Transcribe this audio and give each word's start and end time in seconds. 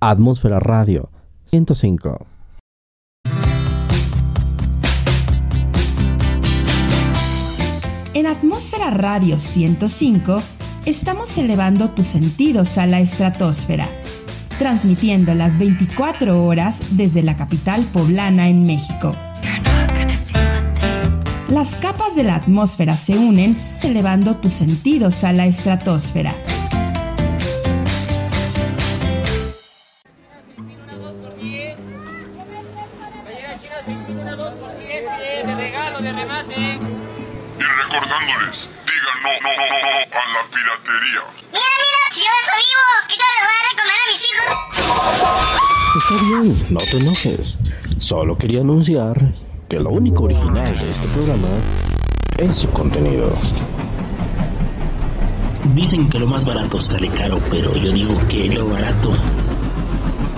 Atmósfera 0.00 0.60
Radio 0.60 1.10
105. 1.46 2.24
En 8.14 8.26
Atmósfera 8.28 8.90
Radio 8.90 9.40
105 9.40 10.40
estamos 10.86 11.36
elevando 11.36 11.90
tus 11.90 12.06
sentidos 12.06 12.78
a 12.78 12.86
la 12.86 13.00
estratosfera, 13.00 13.88
transmitiendo 14.60 15.34
las 15.34 15.58
24 15.58 16.44
horas 16.44 16.80
desde 16.92 17.24
la 17.24 17.34
capital 17.34 17.82
poblana 17.92 18.48
en 18.48 18.66
México. 18.66 19.16
Las 21.48 21.74
capas 21.74 22.14
de 22.14 22.22
la 22.22 22.36
atmósfera 22.36 22.94
se 22.94 23.18
unen, 23.18 23.56
elevando 23.82 24.36
tus 24.36 24.52
sentidos 24.52 25.24
a 25.24 25.32
la 25.32 25.46
estratosfera. 25.46 26.34
No, 39.28 39.48
no, 39.48 39.56
no, 39.56 39.66
no, 39.68 39.78
no 39.78 40.18
a 40.18 40.26
la 40.32 40.42
piratería. 40.50 41.22
Mira, 41.52 41.70
mira, 41.82 42.00
si 42.10 42.20
yo 42.20 42.32
eso 42.42 42.54
vivo, 42.64 42.84
que 43.08 43.14
yo 43.16 43.26
le 43.34 43.40
voy 43.44 43.56
a 43.56 43.62
recomendar 43.70 44.00
a 44.02 44.08
mis 44.12 44.22
hijos. 44.28 44.48
Está 45.98 46.14
bien, 46.24 46.46
no 46.70 46.80
te 46.80 46.96
enojes. 46.96 47.58
Solo 47.98 48.38
quería 48.38 48.60
anunciar 48.60 49.34
que 49.68 49.78
lo 49.80 49.90
único 49.90 50.24
original 50.24 50.78
de 50.78 50.86
este 50.86 51.08
programa 51.08 51.48
es 52.38 52.56
su 52.56 52.70
contenido. 52.70 53.32
Dicen 55.74 56.08
que 56.08 56.18
lo 56.18 56.26
más 56.26 56.44
barato 56.44 56.80
sale 56.80 57.08
caro, 57.08 57.40
pero 57.50 57.76
yo 57.76 57.92
digo 57.92 58.16
que 58.28 58.48
lo 58.48 58.68
barato 58.68 59.12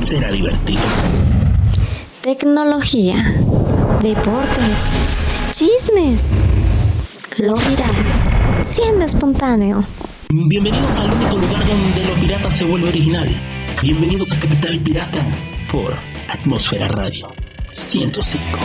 será 0.02 0.32
divertido. 0.32 0.80
Tecnología, 2.22 3.34
deportes, 4.02 4.82
chismes, 5.52 6.30
lo 7.38 7.54
viral, 7.56 7.94
siendo 8.64 9.04
espontáneo. 9.04 9.82
Bienvenidos 10.28 10.98
al 10.98 11.12
único 11.12 11.36
lugar 11.36 11.66
donde 11.66 12.04
lo 12.04 12.14
pirata 12.20 12.50
se 12.50 12.64
vuelve 12.64 12.88
original. 12.88 13.28
Bienvenidos 13.82 14.32
a 14.32 14.40
Capital 14.40 14.78
Pirata 14.80 15.26
por 15.72 15.94
Atmósfera 16.28 16.88
Radio 16.88 17.32
105. 17.72 18.58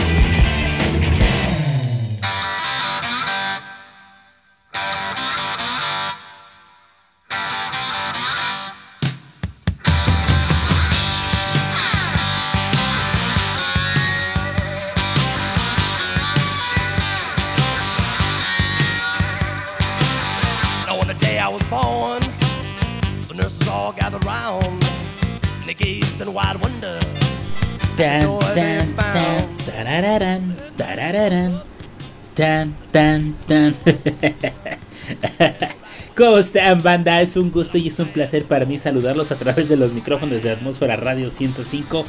Tan, 32.36 32.74
tan, 32.92 33.34
tan. 33.48 33.74
¿Cómo 36.16 36.38
están, 36.38 36.82
banda? 36.82 37.20
Es 37.22 37.36
un 37.36 37.50
gusto 37.50 37.78
y 37.78 37.88
es 37.88 37.98
un 37.98 38.08
placer 38.08 38.44
para 38.44 38.66
mí 38.66 38.78
saludarlos 38.78 39.32
a 39.32 39.36
través 39.36 39.68
de 39.68 39.76
los 39.76 39.92
micrófonos 39.92 40.42
de 40.42 40.50
Atmósfera 40.50 40.96
Radio 40.96 41.30
105 41.30 42.04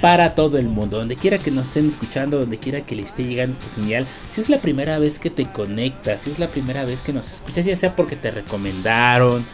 para 0.00 0.34
todo 0.34 0.58
el 0.58 0.66
mundo. 0.66 0.98
Donde 0.98 1.14
quiera 1.16 1.38
que 1.38 1.52
nos 1.52 1.68
estén 1.68 1.88
escuchando, 1.88 2.40
donde 2.40 2.58
quiera 2.58 2.80
que 2.80 2.96
le 2.96 3.02
esté 3.02 3.24
llegando 3.24 3.54
esta 3.54 3.68
señal. 3.68 4.06
Si 4.30 4.40
es 4.40 4.48
la 4.48 4.60
primera 4.60 4.98
vez 4.98 5.20
que 5.20 5.30
te 5.30 5.46
conectas, 5.46 6.22
si 6.22 6.32
es 6.32 6.40
la 6.40 6.48
primera 6.48 6.84
vez 6.84 7.00
que 7.00 7.12
nos 7.12 7.30
escuchas, 7.30 7.64
ya 7.64 7.76
sea 7.76 7.94
porque 7.94 8.16
te 8.16 8.32
recomendaron, 8.32 9.46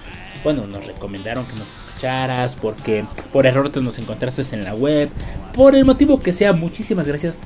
bueno, 0.44 0.66
nos 0.66 0.86
recomendaron 0.86 1.44
que 1.46 1.56
nos 1.56 1.76
escucharas, 1.76 2.56
porque 2.56 3.04
por 3.32 3.46
error 3.46 3.68
te 3.68 3.82
nos 3.82 3.98
encontraste 3.98 4.42
en 4.54 4.64
la 4.64 4.74
web, 4.74 5.10
por 5.52 5.74
el 5.74 5.84
motivo 5.84 6.20
que 6.20 6.32
sea, 6.32 6.54
muchísimas 6.54 7.06
gracias 7.06 7.40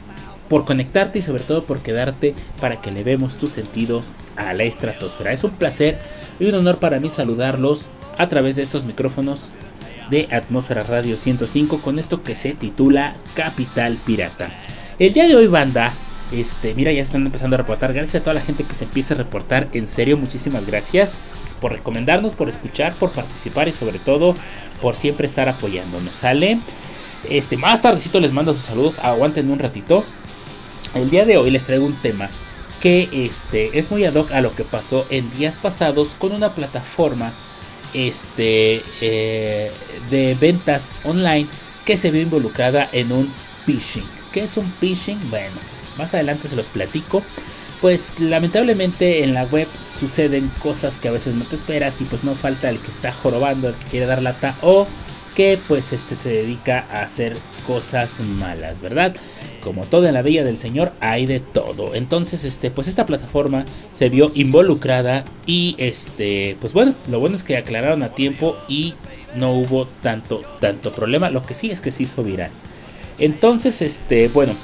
por 0.51 0.65
conectarte 0.65 1.21
y 1.21 1.23
sobre 1.23 1.45
todo 1.45 1.63
por 1.63 1.79
quedarte 1.79 2.35
para 2.61 2.83
que 2.83 2.91
le 2.91 3.05
vemos 3.05 3.37
tus 3.37 3.51
sentidos 3.51 4.11
a 4.35 4.53
la 4.53 4.65
estratosfera. 4.65 5.33
Es 5.33 5.45
un 5.45 5.53
placer 5.53 5.97
y 6.41 6.47
un 6.47 6.57
honor 6.57 6.79
para 6.81 6.99
mí 6.99 7.09
saludarlos 7.09 7.89
a 8.19 8.29
través 8.29 8.57
de 8.57 8.63
estos 8.63 8.85
micrófonos 8.85 9.53
de 10.11 10.27
Atmósfera 10.33 10.83
Radio 10.83 11.17
105 11.17 11.81
con 11.81 12.01
esto 12.01 12.25
que 12.25 12.35
se 12.35 12.53
titula 12.53 13.15
Capital 13.35 13.97
Pirata. 14.05 14.51
El 14.99 15.13
día 15.13 15.29
de 15.29 15.37
hoy, 15.37 15.47
banda, 15.47 15.93
este, 16.33 16.75
mira, 16.75 16.91
ya 16.91 17.01
están 17.01 17.25
empezando 17.25 17.55
a 17.55 17.59
reportar. 17.59 17.93
Gracias 17.93 18.21
a 18.21 18.25
toda 18.25 18.35
la 18.35 18.41
gente 18.41 18.65
que 18.65 18.75
se 18.75 18.85
empieza 18.85 19.15
a 19.15 19.19
reportar. 19.19 19.69
En 19.73 19.87
serio, 19.87 20.17
muchísimas 20.17 20.67
gracias 20.67 21.17
por 21.61 21.73
recomendarnos, 21.73 22.33
por 22.33 22.49
escuchar, 22.49 22.95
por 22.95 23.13
participar 23.13 23.69
y 23.69 23.73
sobre 23.73 24.01
todo 24.01 24.35
por 24.83 24.97
siempre 24.97 25.27
estar 25.27 25.49
apoyándonos. 25.49 26.17
¿Sale? 26.17 26.59
Este, 27.29 27.57
más 27.57 27.81
tardecito 27.81 28.19
les 28.19 28.33
mando 28.33 28.53
sus 28.53 28.63
saludos. 28.63 28.99
Aguanten 28.99 29.49
un 29.49 29.61
ratito. 29.61 30.05
El 30.95 31.09
día 31.09 31.25
de 31.25 31.37
hoy 31.37 31.51
les 31.51 31.65
traigo 31.65 31.87
un 31.87 31.95
tema 31.95 32.31
que 32.81 33.09
este, 33.13 33.79
es 33.79 33.91
muy 33.91 34.05
ad 34.05 34.15
hoc 34.15 34.33
a 34.33 34.41
lo 34.41 34.55
que 34.55 34.65
pasó 34.65 35.07
en 35.09 35.31
días 35.31 35.59
pasados 35.59 36.17
con 36.17 36.33
una 36.33 36.55
plataforma 36.55 37.33
este, 37.95 38.83
eh, 39.01 39.71
de 40.11 40.37
ventas 40.41 40.91
online 41.05 41.47
que 41.85 41.97
se 41.97 42.11
vio 42.11 42.23
involucrada 42.23 42.89
en 42.93 43.13
un 43.13 43.33
phishing. 43.67 44.05
¿Qué 44.33 44.43
es 44.45 44.57
un 44.57 44.73
phishing? 44.81 45.19
Bueno, 45.31 45.55
pues 45.69 45.97
más 45.97 46.13
adelante 46.15 46.49
se 46.49 46.57
los 46.57 46.67
platico. 46.67 47.23
Pues 47.81 48.19
lamentablemente 48.19 49.23
en 49.23 49.33
la 49.33 49.45
web 49.45 49.69
suceden 49.99 50.51
cosas 50.61 50.99
que 50.99 51.09
a 51.09 51.13
veces 51.13 51.35
no 51.37 51.45
te 51.45 51.55
esperas 51.55 52.01
y 52.01 52.05
pues 52.05 52.25
no 52.25 52.35
falta 52.35 52.69
el 52.69 52.79
que 52.79 52.91
está 52.91 53.13
jorobando, 53.13 53.69
el 53.69 53.75
que 53.75 53.91
quiere 53.91 54.07
dar 54.07 54.23
lata 54.23 54.57
o 54.61 54.87
que 55.35 55.59
pues 55.69 55.93
este 55.93 56.15
se 56.15 56.31
dedica 56.31 56.85
a 56.91 57.03
hacer 57.03 57.37
cosas 57.67 58.21
malas, 58.21 58.81
¿verdad? 58.81 59.15
Como 59.63 59.85
todo 59.85 60.07
en 60.07 60.15
la 60.15 60.23
villa 60.23 60.45
del 60.45 60.59
Señor 60.59 60.93
hay 61.01 61.27
de 61.27 61.41
todo. 61.41 61.95
Entonces, 61.95 62.45
este, 62.45 62.71
pues 62.71 62.89
esta 62.89 63.07
plataforma 63.07 63.65
se 63.95 64.09
vio 64.09 64.31
involucrada 64.35 65.25
y 65.47 65.75
este, 65.79 66.57
pues 66.61 66.73
bueno, 66.73 66.95
lo 67.09 67.21
bueno 67.21 67.37
es 67.37 67.45
que 67.45 67.57
aclararon 67.57 68.03
a 68.03 68.11
tiempo 68.11 68.57
y 68.69 68.95
no 69.37 69.53
hubo 69.53 69.87
tanto, 70.03 70.43
tanto 70.61 70.93
problema. 70.93 71.31
Lo 71.31 71.43
que 71.43 71.55
sí 71.55 71.71
es 71.71 71.81
que 71.81 71.91
se 71.91 72.05
hizo 72.05 72.23
viral. 72.23 72.51
Entonces, 73.19 73.83
este, 73.83 74.29
bueno, 74.29 74.55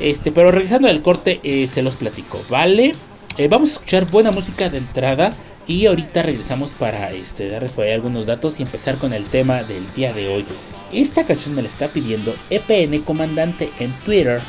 este, 0.00 0.32
pero 0.32 0.50
regresando 0.50 0.88
al 0.88 1.02
corte, 1.02 1.40
eh, 1.42 1.66
se 1.66 1.82
los 1.82 1.96
platico, 1.96 2.40
¿vale? 2.50 2.92
Eh, 3.38 3.48
vamos 3.48 3.70
a 3.70 3.72
escuchar 3.74 4.10
buena 4.10 4.32
música 4.32 4.68
de 4.68 4.78
entrada. 4.78 5.32
Y 5.66 5.86
ahorita 5.86 6.22
regresamos 6.22 6.72
para 6.72 7.12
este, 7.12 7.48
darles 7.48 7.70
por 7.70 7.84
ahí 7.84 7.92
algunos 7.92 8.26
datos 8.26 8.58
y 8.58 8.64
empezar 8.64 8.96
con 8.98 9.12
el 9.12 9.26
tema 9.26 9.62
del 9.62 9.92
día 9.94 10.12
de 10.12 10.26
hoy. 10.26 10.44
Esta 10.92 11.24
canción 11.24 11.54
me 11.54 11.62
la 11.62 11.68
está 11.68 11.88
pidiendo 11.88 12.34
EPN 12.50 13.02
Comandante 13.02 13.70
en 13.78 13.92
Twitter. 14.04 14.40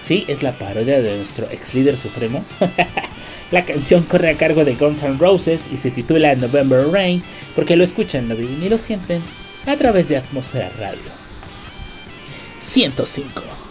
Sí, 0.00 0.24
es 0.28 0.42
la 0.42 0.52
parodia 0.52 1.00
de 1.00 1.16
nuestro 1.16 1.48
ex 1.50 1.74
líder 1.74 1.96
supremo. 1.96 2.44
la 3.50 3.64
canción 3.64 4.02
corre 4.04 4.30
a 4.30 4.36
cargo 4.36 4.64
de 4.64 4.74
Guns 4.74 5.02
N' 5.02 5.18
Roses 5.18 5.68
y 5.72 5.78
se 5.78 5.90
titula 5.90 6.34
November 6.34 6.86
Rain 6.88 7.22
porque 7.54 7.76
lo 7.76 7.84
escuchan, 7.84 8.28
lo 8.28 8.36
viven 8.36 8.62
y 8.62 8.68
lo 8.68 8.76
sienten 8.76 9.22
a 9.66 9.76
través 9.76 10.08
de 10.08 10.18
Atmósfera 10.18 10.70
Radio 10.78 11.00
105. 12.60 13.65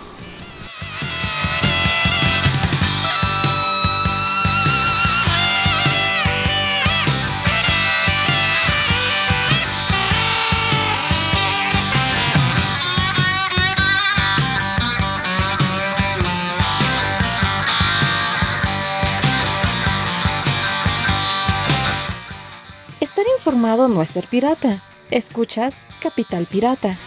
No 23.66 24.04
es 24.04 24.12
ser 24.12 24.28
pirata. 24.28 24.84
Escuchas 25.10 25.88
Capital 26.00 26.46
Pirata. 26.46 27.00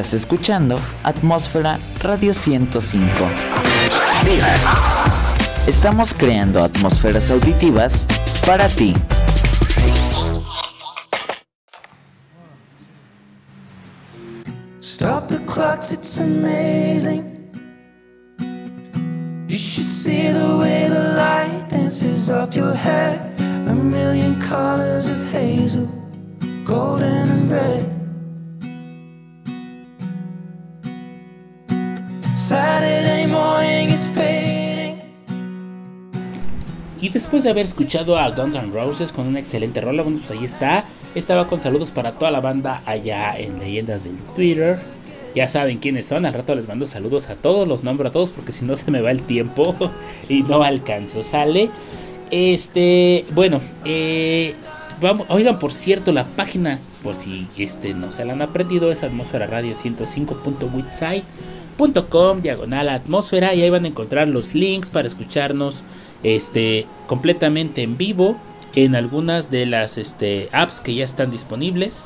Estás 0.00 0.14
escuchando 0.14 0.80
Atmósfera 1.04 1.78
Radio 2.02 2.32
105. 2.32 3.06
Estamos 5.66 6.14
creando 6.14 6.64
atmósferas 6.64 7.30
auditivas 7.30 8.06
para 8.46 8.66
ti. 8.70 8.94
De 37.44 37.50
haber 37.50 37.64
escuchado 37.64 38.18
a 38.18 38.30
Guns 38.30 38.56
N' 38.56 38.72
Roses 38.72 39.12
con 39.12 39.26
una 39.26 39.40
excelente 39.40 39.80
rola, 39.80 40.02
bueno, 40.02 40.18
pues 40.18 40.30
ahí 40.30 40.44
está. 40.44 40.84
Estaba 41.14 41.48
con 41.48 41.60
saludos 41.60 41.90
para 41.90 42.12
toda 42.12 42.30
la 42.30 42.40
banda 42.40 42.82
allá 42.86 43.38
en 43.38 43.58
Leyendas 43.58 44.04
del 44.04 44.16
Twitter. 44.34 44.78
Ya 45.34 45.48
saben 45.48 45.78
quiénes 45.78 46.06
son, 46.06 46.26
al 46.26 46.34
rato 46.34 46.54
les 46.54 46.66
mando 46.66 46.86
saludos 46.86 47.28
a 47.30 47.36
todos, 47.36 47.68
los 47.68 47.84
nombro 47.84 48.08
a 48.08 48.12
todos 48.12 48.30
porque 48.30 48.52
si 48.52 48.64
no 48.64 48.74
se 48.74 48.90
me 48.90 49.00
va 49.00 49.12
el 49.12 49.22
tiempo 49.22 49.76
y 50.28 50.42
no 50.42 50.62
alcanzo, 50.62 51.22
¿sale? 51.22 51.70
Este, 52.30 53.24
bueno, 53.32 53.60
eh, 53.84 54.54
oigan, 55.28 55.58
por 55.58 55.72
cierto, 55.72 56.12
la 56.12 56.26
página, 56.26 56.78
por 57.02 57.14
si 57.14 57.46
este 57.56 57.94
no 57.94 58.12
se 58.12 58.24
la 58.24 58.34
han 58.34 58.42
aprendido, 58.42 58.90
es 58.90 59.02
atmósfera 59.02 59.46
radio 59.46 59.74
105.witsite.com, 59.74 62.42
diagonal 62.42 62.88
atmósfera, 62.88 63.54
y 63.54 63.62
ahí 63.62 63.70
van 63.70 63.84
a 63.84 63.88
encontrar 63.88 64.28
los 64.28 64.54
links 64.54 64.90
para 64.90 65.08
escucharnos 65.08 65.82
este, 66.22 66.86
completamente 67.06 67.82
en 67.82 67.96
vivo 67.96 68.36
en 68.74 68.94
algunas 68.94 69.50
de 69.50 69.66
las 69.66 69.98
este, 69.98 70.48
apps 70.52 70.80
que 70.80 70.94
ya 70.94 71.04
están 71.04 71.30
disponibles. 71.30 72.04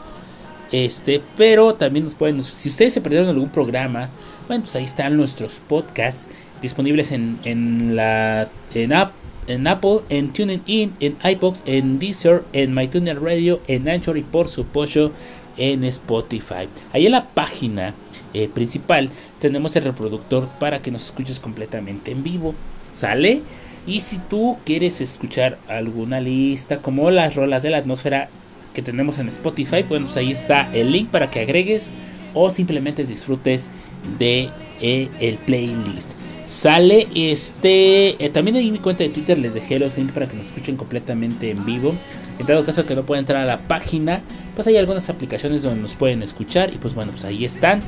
Este, 0.72 1.20
pero 1.36 1.74
también 1.74 2.04
nos 2.04 2.14
pueden, 2.14 2.42
si 2.42 2.68
ustedes 2.68 2.94
se 2.94 3.00
perdieron 3.00 3.28
algún 3.28 3.50
programa, 3.50 4.08
bueno, 4.48 4.64
pues 4.64 4.74
ahí 4.76 4.84
están 4.84 5.16
nuestros 5.16 5.60
podcasts 5.60 6.30
disponibles 6.60 7.12
en, 7.12 7.38
en 7.44 7.96
la 7.96 8.48
en, 8.74 8.92
app, 8.92 9.12
en 9.46 9.66
Apple, 9.66 10.00
en 10.08 10.32
TuneIn, 10.32 10.94
en 11.00 11.16
iBox, 11.22 11.62
en 11.66 11.98
Deezer, 11.98 12.42
en 12.52 12.74
MyTuner 12.74 13.22
Radio, 13.22 13.60
en 13.68 13.88
Anchor 13.88 14.18
y 14.18 14.22
por 14.22 14.48
supuesto 14.48 15.12
en 15.56 15.84
Spotify. 15.84 16.68
Ahí 16.92 17.06
en 17.06 17.12
la 17.12 17.28
página 17.28 17.94
eh, 18.32 18.48
principal 18.52 19.10
tenemos 19.38 19.76
el 19.76 19.84
reproductor 19.84 20.48
para 20.58 20.82
que 20.82 20.90
nos 20.90 21.06
escuches 21.06 21.38
completamente 21.38 22.10
en 22.10 22.22
vivo. 22.22 22.54
¿Sale? 22.92 23.42
Y 23.86 24.00
si 24.00 24.18
tú 24.18 24.58
quieres 24.64 25.00
escuchar 25.00 25.58
alguna 25.68 26.20
lista 26.20 26.80
como 26.80 27.10
las 27.10 27.34
rolas 27.34 27.62
de 27.62 27.70
la 27.70 27.78
atmósfera 27.78 28.28
que 28.72 28.82
tenemos 28.82 29.18
en 29.18 29.28
Spotify, 29.28 29.84
bueno, 29.88 30.06
pues 30.06 30.16
ahí 30.16 30.32
está 30.32 30.74
el 30.74 30.90
link 30.90 31.10
para 31.10 31.30
que 31.30 31.40
agregues 31.40 31.90
o 32.32 32.50
simplemente 32.50 33.04
disfrutes 33.04 33.70
de 34.18 34.48
eh, 34.80 35.08
el 35.20 35.36
playlist. 35.36 36.10
Sale 36.44 37.08
este. 37.14 38.22
eh, 38.22 38.28
también 38.28 38.56
en 38.56 38.70
mi 38.70 38.78
cuenta 38.78 39.02
de 39.02 39.10
Twitter 39.10 39.38
les 39.38 39.54
dejé 39.54 39.78
los 39.78 39.96
links 39.96 40.12
para 40.12 40.28
que 40.28 40.36
nos 40.36 40.46
escuchen 40.46 40.76
completamente 40.76 41.50
en 41.50 41.64
vivo. 41.64 41.94
En 42.38 42.46
dado 42.46 42.64
caso 42.64 42.84
que 42.84 42.94
no 42.94 43.04
puedan 43.04 43.22
entrar 43.22 43.42
a 43.42 43.46
la 43.46 43.66
página, 43.66 44.20
pues 44.54 44.66
hay 44.66 44.76
algunas 44.76 45.08
aplicaciones 45.08 45.62
donde 45.62 45.80
nos 45.80 45.94
pueden 45.94 46.22
escuchar. 46.22 46.72
Y 46.74 46.76
pues 46.76 46.94
bueno, 46.94 47.12
pues 47.12 47.24
ahí 47.24 47.44
están. 47.46 47.80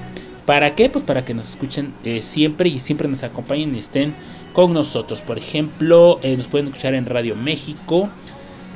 ¿Para 0.47 0.75
qué? 0.75 0.89
Pues 0.89 1.05
para 1.05 1.25
que 1.25 1.35
nos 1.35 1.51
escuchen 1.51 1.93
eh, 2.05 2.23
siempre 2.23 2.69
y 2.71 2.79
siempre 2.79 3.09
nos 3.09 3.25
acompañen 3.25 3.75
y 3.75 3.79
estén 3.79 4.15
con 4.57 4.73
nosotros. 4.73 5.21
Por 5.21 5.37
ejemplo, 5.37 6.19
eh, 6.23 6.35
nos 6.35 6.49
pueden 6.49 6.69
escuchar 6.69 6.95
en 6.95 7.05
Radio 7.05 7.37
México, 7.37 8.09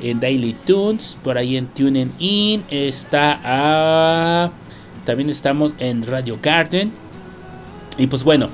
en 0.02 0.20
Daily 0.20 0.52
Tunes, 0.52 1.16
por 1.24 1.38
ahí 1.38 1.56
en 1.56 1.68
TuneIn 1.68 2.12
In, 2.18 2.64
está 2.68 3.40
ah, 3.42 4.50
también 5.06 5.30
estamos 5.30 5.74
en 5.78 6.06
Radio 6.06 6.38
Garden. 6.42 6.92
Y 7.96 8.08
pues 8.08 8.24
bueno, 8.24 8.50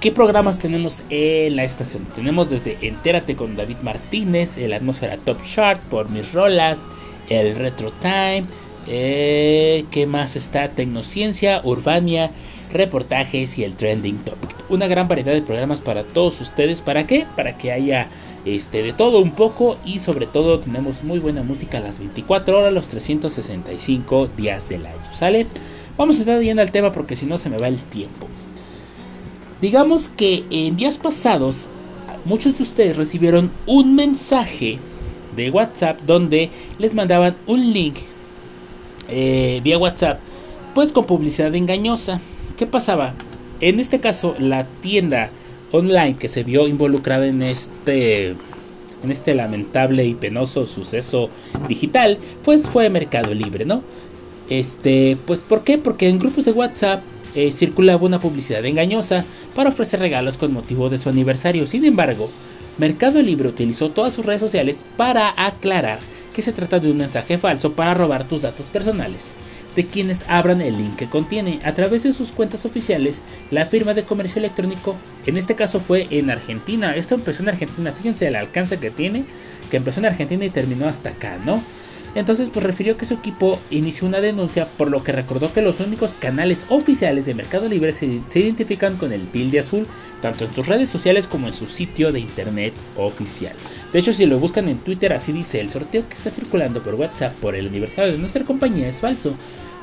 ¿qué 0.00 0.10
programas 0.10 0.58
tenemos 0.58 1.04
en 1.08 1.54
la 1.54 1.62
estación? 1.62 2.04
Tenemos 2.16 2.50
desde 2.50 2.78
Entérate 2.82 3.36
con 3.36 3.54
David 3.54 3.76
Martínez, 3.82 4.58
el 4.58 4.72
Atmósfera 4.72 5.18
Top 5.18 5.38
Chart 5.44 5.80
por 5.82 6.10
mis 6.10 6.32
rolas, 6.32 6.88
el 7.28 7.54
Retro 7.54 7.92
Time, 7.92 8.42
Eh, 8.90 9.84
¿Qué 9.90 10.06
más 10.06 10.34
está? 10.34 10.70
Tecnociencia, 10.70 11.60
Urbania, 11.62 12.32
reportajes 12.72 13.58
y 13.58 13.64
el 13.64 13.74
trending 13.74 14.18
topic. 14.18 14.54
Una 14.68 14.86
gran 14.86 15.08
variedad 15.08 15.32
de 15.32 15.42
programas 15.42 15.80
para 15.80 16.04
todos 16.04 16.40
ustedes. 16.40 16.82
¿Para 16.82 17.06
qué? 17.06 17.26
Para 17.36 17.56
que 17.56 17.72
haya 17.72 18.08
este, 18.44 18.82
de 18.82 18.92
todo 18.92 19.20
un 19.20 19.32
poco 19.32 19.76
y 19.84 19.98
sobre 19.98 20.26
todo 20.26 20.58
tenemos 20.58 21.04
muy 21.04 21.18
buena 21.18 21.42
música 21.42 21.78
a 21.78 21.80
las 21.80 21.98
24 21.98 22.58
horas, 22.58 22.72
los 22.72 22.88
365 22.88 24.28
días 24.36 24.68
del 24.68 24.86
año. 24.86 25.12
¿Sale? 25.12 25.46
Vamos 25.96 26.16
a 26.16 26.20
estar 26.20 26.40
yendo 26.40 26.62
al 26.62 26.70
tema 26.70 26.92
porque 26.92 27.16
si 27.16 27.26
no 27.26 27.38
se 27.38 27.50
me 27.50 27.58
va 27.58 27.68
el 27.68 27.82
tiempo. 27.82 28.28
Digamos 29.60 30.08
que 30.08 30.44
en 30.50 30.76
días 30.76 30.98
pasados 30.98 31.68
muchos 32.24 32.56
de 32.58 32.62
ustedes 32.62 32.96
recibieron 32.96 33.50
un 33.66 33.94
mensaje 33.94 34.78
de 35.34 35.50
WhatsApp 35.50 36.00
donde 36.06 36.50
les 36.78 36.94
mandaban 36.94 37.36
un 37.46 37.72
link 37.72 37.96
eh, 39.08 39.60
vía 39.64 39.78
WhatsApp, 39.78 40.20
pues 40.74 40.92
con 40.92 41.06
publicidad 41.06 41.54
engañosa. 41.54 42.20
¿Qué 42.58 42.66
pasaba? 42.66 43.14
En 43.60 43.78
este 43.78 44.00
caso, 44.00 44.34
la 44.36 44.66
tienda 44.82 45.30
online 45.70 46.16
que 46.16 46.26
se 46.26 46.42
vio 46.42 46.66
involucrada 46.66 47.28
en 47.28 47.42
este 47.42 48.30
en 48.30 49.12
este 49.12 49.36
lamentable 49.36 50.04
y 50.04 50.14
penoso 50.14 50.66
suceso 50.66 51.30
digital, 51.68 52.18
pues 52.42 52.68
fue 52.68 52.90
Mercado 52.90 53.32
Libre, 53.32 53.64
¿no? 53.64 53.82
Este, 54.50 55.16
pues 55.24 55.38
¿por 55.38 55.62
qué? 55.62 55.78
Porque 55.78 56.08
en 56.08 56.18
grupos 56.18 56.46
de 56.46 56.50
WhatsApp 56.50 57.00
eh, 57.36 57.52
circulaba 57.52 58.04
una 58.04 58.18
publicidad 58.18 58.64
engañosa 58.64 59.24
para 59.54 59.70
ofrecer 59.70 60.00
regalos 60.00 60.36
con 60.36 60.52
motivo 60.52 60.90
de 60.90 60.98
su 60.98 61.08
aniversario. 61.08 61.64
Sin 61.64 61.84
embargo, 61.84 62.28
Mercado 62.76 63.22
Libre 63.22 63.48
utilizó 63.48 63.90
todas 63.90 64.14
sus 64.14 64.26
redes 64.26 64.40
sociales 64.40 64.84
para 64.96 65.32
aclarar 65.36 66.00
que 66.34 66.42
se 66.42 66.52
trata 66.52 66.80
de 66.80 66.90
un 66.90 66.98
mensaje 66.98 67.38
falso 67.38 67.74
para 67.74 67.94
robar 67.94 68.24
tus 68.24 68.42
datos 68.42 68.66
personales 68.66 69.32
de 69.78 69.86
quienes 69.86 70.24
abran 70.26 70.60
el 70.60 70.76
link 70.76 70.96
que 70.96 71.08
contiene. 71.08 71.60
A 71.62 71.72
través 71.72 72.02
de 72.02 72.12
sus 72.12 72.32
cuentas 72.32 72.66
oficiales, 72.66 73.22
la 73.52 73.64
firma 73.64 73.94
de 73.94 74.02
comercio 74.02 74.40
electrónico, 74.40 74.96
en 75.24 75.36
este 75.36 75.54
caso 75.54 75.78
fue 75.78 76.08
en 76.10 76.30
Argentina, 76.30 76.96
esto 76.96 77.14
empezó 77.14 77.44
en 77.44 77.50
Argentina, 77.50 77.92
fíjense 77.92 78.26
el 78.26 78.34
alcance 78.34 78.78
que 78.78 78.90
tiene, 78.90 79.24
que 79.70 79.76
empezó 79.76 80.00
en 80.00 80.06
Argentina 80.06 80.44
y 80.44 80.50
terminó 80.50 80.88
hasta 80.88 81.10
acá, 81.10 81.38
¿no? 81.46 81.62
Entonces, 82.16 82.48
pues 82.52 82.66
refirió 82.66 82.96
que 82.96 83.06
su 83.06 83.14
equipo 83.14 83.60
inició 83.70 84.08
una 84.08 84.20
denuncia, 84.20 84.66
por 84.76 84.90
lo 84.90 85.04
que 85.04 85.12
recordó 85.12 85.52
que 85.52 85.62
los 85.62 85.78
únicos 85.78 86.16
canales 86.16 86.66
oficiales 86.70 87.26
de 87.26 87.34
Mercado 87.34 87.68
Libre 87.68 87.92
se, 87.92 88.06
identifican 88.06 88.96
con 88.96 89.12
el 89.12 89.28
tilde 89.28 89.60
azul, 89.60 89.86
tanto 90.20 90.44
en 90.44 90.54
sus 90.54 90.66
redes 90.66 90.90
sociales 90.90 91.28
como 91.28 91.46
en 91.46 91.52
su 91.52 91.68
sitio 91.68 92.10
de 92.10 92.18
internet 92.18 92.72
oficial. 92.96 93.52
De 93.92 94.00
hecho, 94.00 94.12
si 94.12 94.26
lo 94.26 94.40
buscan 94.40 94.68
en 94.68 94.78
Twitter, 94.78 95.12
así 95.12 95.30
dice, 95.30 95.60
el 95.60 95.70
sorteo 95.70 96.08
que 96.08 96.14
está 96.14 96.30
circulando 96.30 96.82
por 96.82 96.96
WhatsApp 96.96 97.34
por 97.36 97.54
el 97.54 97.68
aniversario 97.68 98.12
de 98.12 98.18
nuestra 98.18 98.44
compañía 98.44 98.88
es 98.88 98.98
falso. 98.98 99.36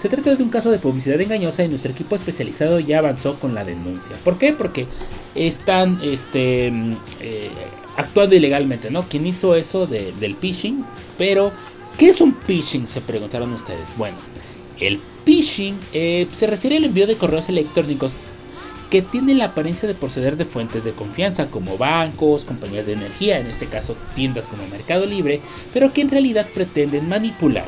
Se 0.05 0.09
trata 0.09 0.35
de 0.35 0.43
un 0.43 0.49
caso 0.49 0.69
de 0.69 0.77
publicidad 0.77 1.19
engañosa 1.19 1.63
y 1.63 1.67
nuestro 1.67 1.91
equipo 1.91 2.13
especializado 2.13 2.79
ya 2.79 2.99
avanzó 2.99 3.39
con 3.39 3.55
la 3.55 3.65
denuncia. 3.65 4.15
¿Por 4.23 4.37
qué? 4.37 4.53
Porque 4.53 4.85
están 5.33 5.99
este, 6.03 6.67
eh, 6.67 7.49
actuando 7.97 8.35
ilegalmente, 8.35 8.91
¿no? 8.91 9.09
Quien 9.09 9.25
hizo 9.25 9.55
eso 9.55 9.87
del 9.87 10.35
phishing, 10.39 10.85
pero 11.17 11.51
¿Qué 11.97 12.09
es 12.09 12.21
un 12.21 12.35
phishing? 12.35 12.85
Se 12.85 13.01
preguntaron 13.01 13.51
ustedes. 13.51 13.97
Bueno, 13.97 14.17
el 14.79 15.01
phishing 15.25 15.79
eh, 15.91 16.27
se 16.31 16.45
refiere 16.45 16.77
al 16.77 16.83
envío 16.83 17.07
de 17.07 17.15
correos 17.15 17.49
electrónicos 17.49 18.21
que 18.91 19.01
tienen 19.01 19.39
la 19.39 19.45
apariencia 19.45 19.87
de 19.87 19.95
proceder 19.95 20.37
de 20.37 20.45
fuentes 20.45 20.83
de 20.83 20.91
confianza 20.91 21.47
como 21.47 21.79
bancos, 21.79 22.45
compañías 22.45 22.85
de 22.85 22.93
energía, 22.93 23.39
en 23.39 23.47
este 23.47 23.65
caso 23.65 23.95
tiendas 24.13 24.47
como 24.47 24.67
Mercado 24.67 25.07
Libre, 25.07 25.41
pero 25.73 25.91
que 25.93 26.01
en 26.01 26.11
realidad 26.11 26.45
pretenden 26.53 27.09
manipular 27.09 27.65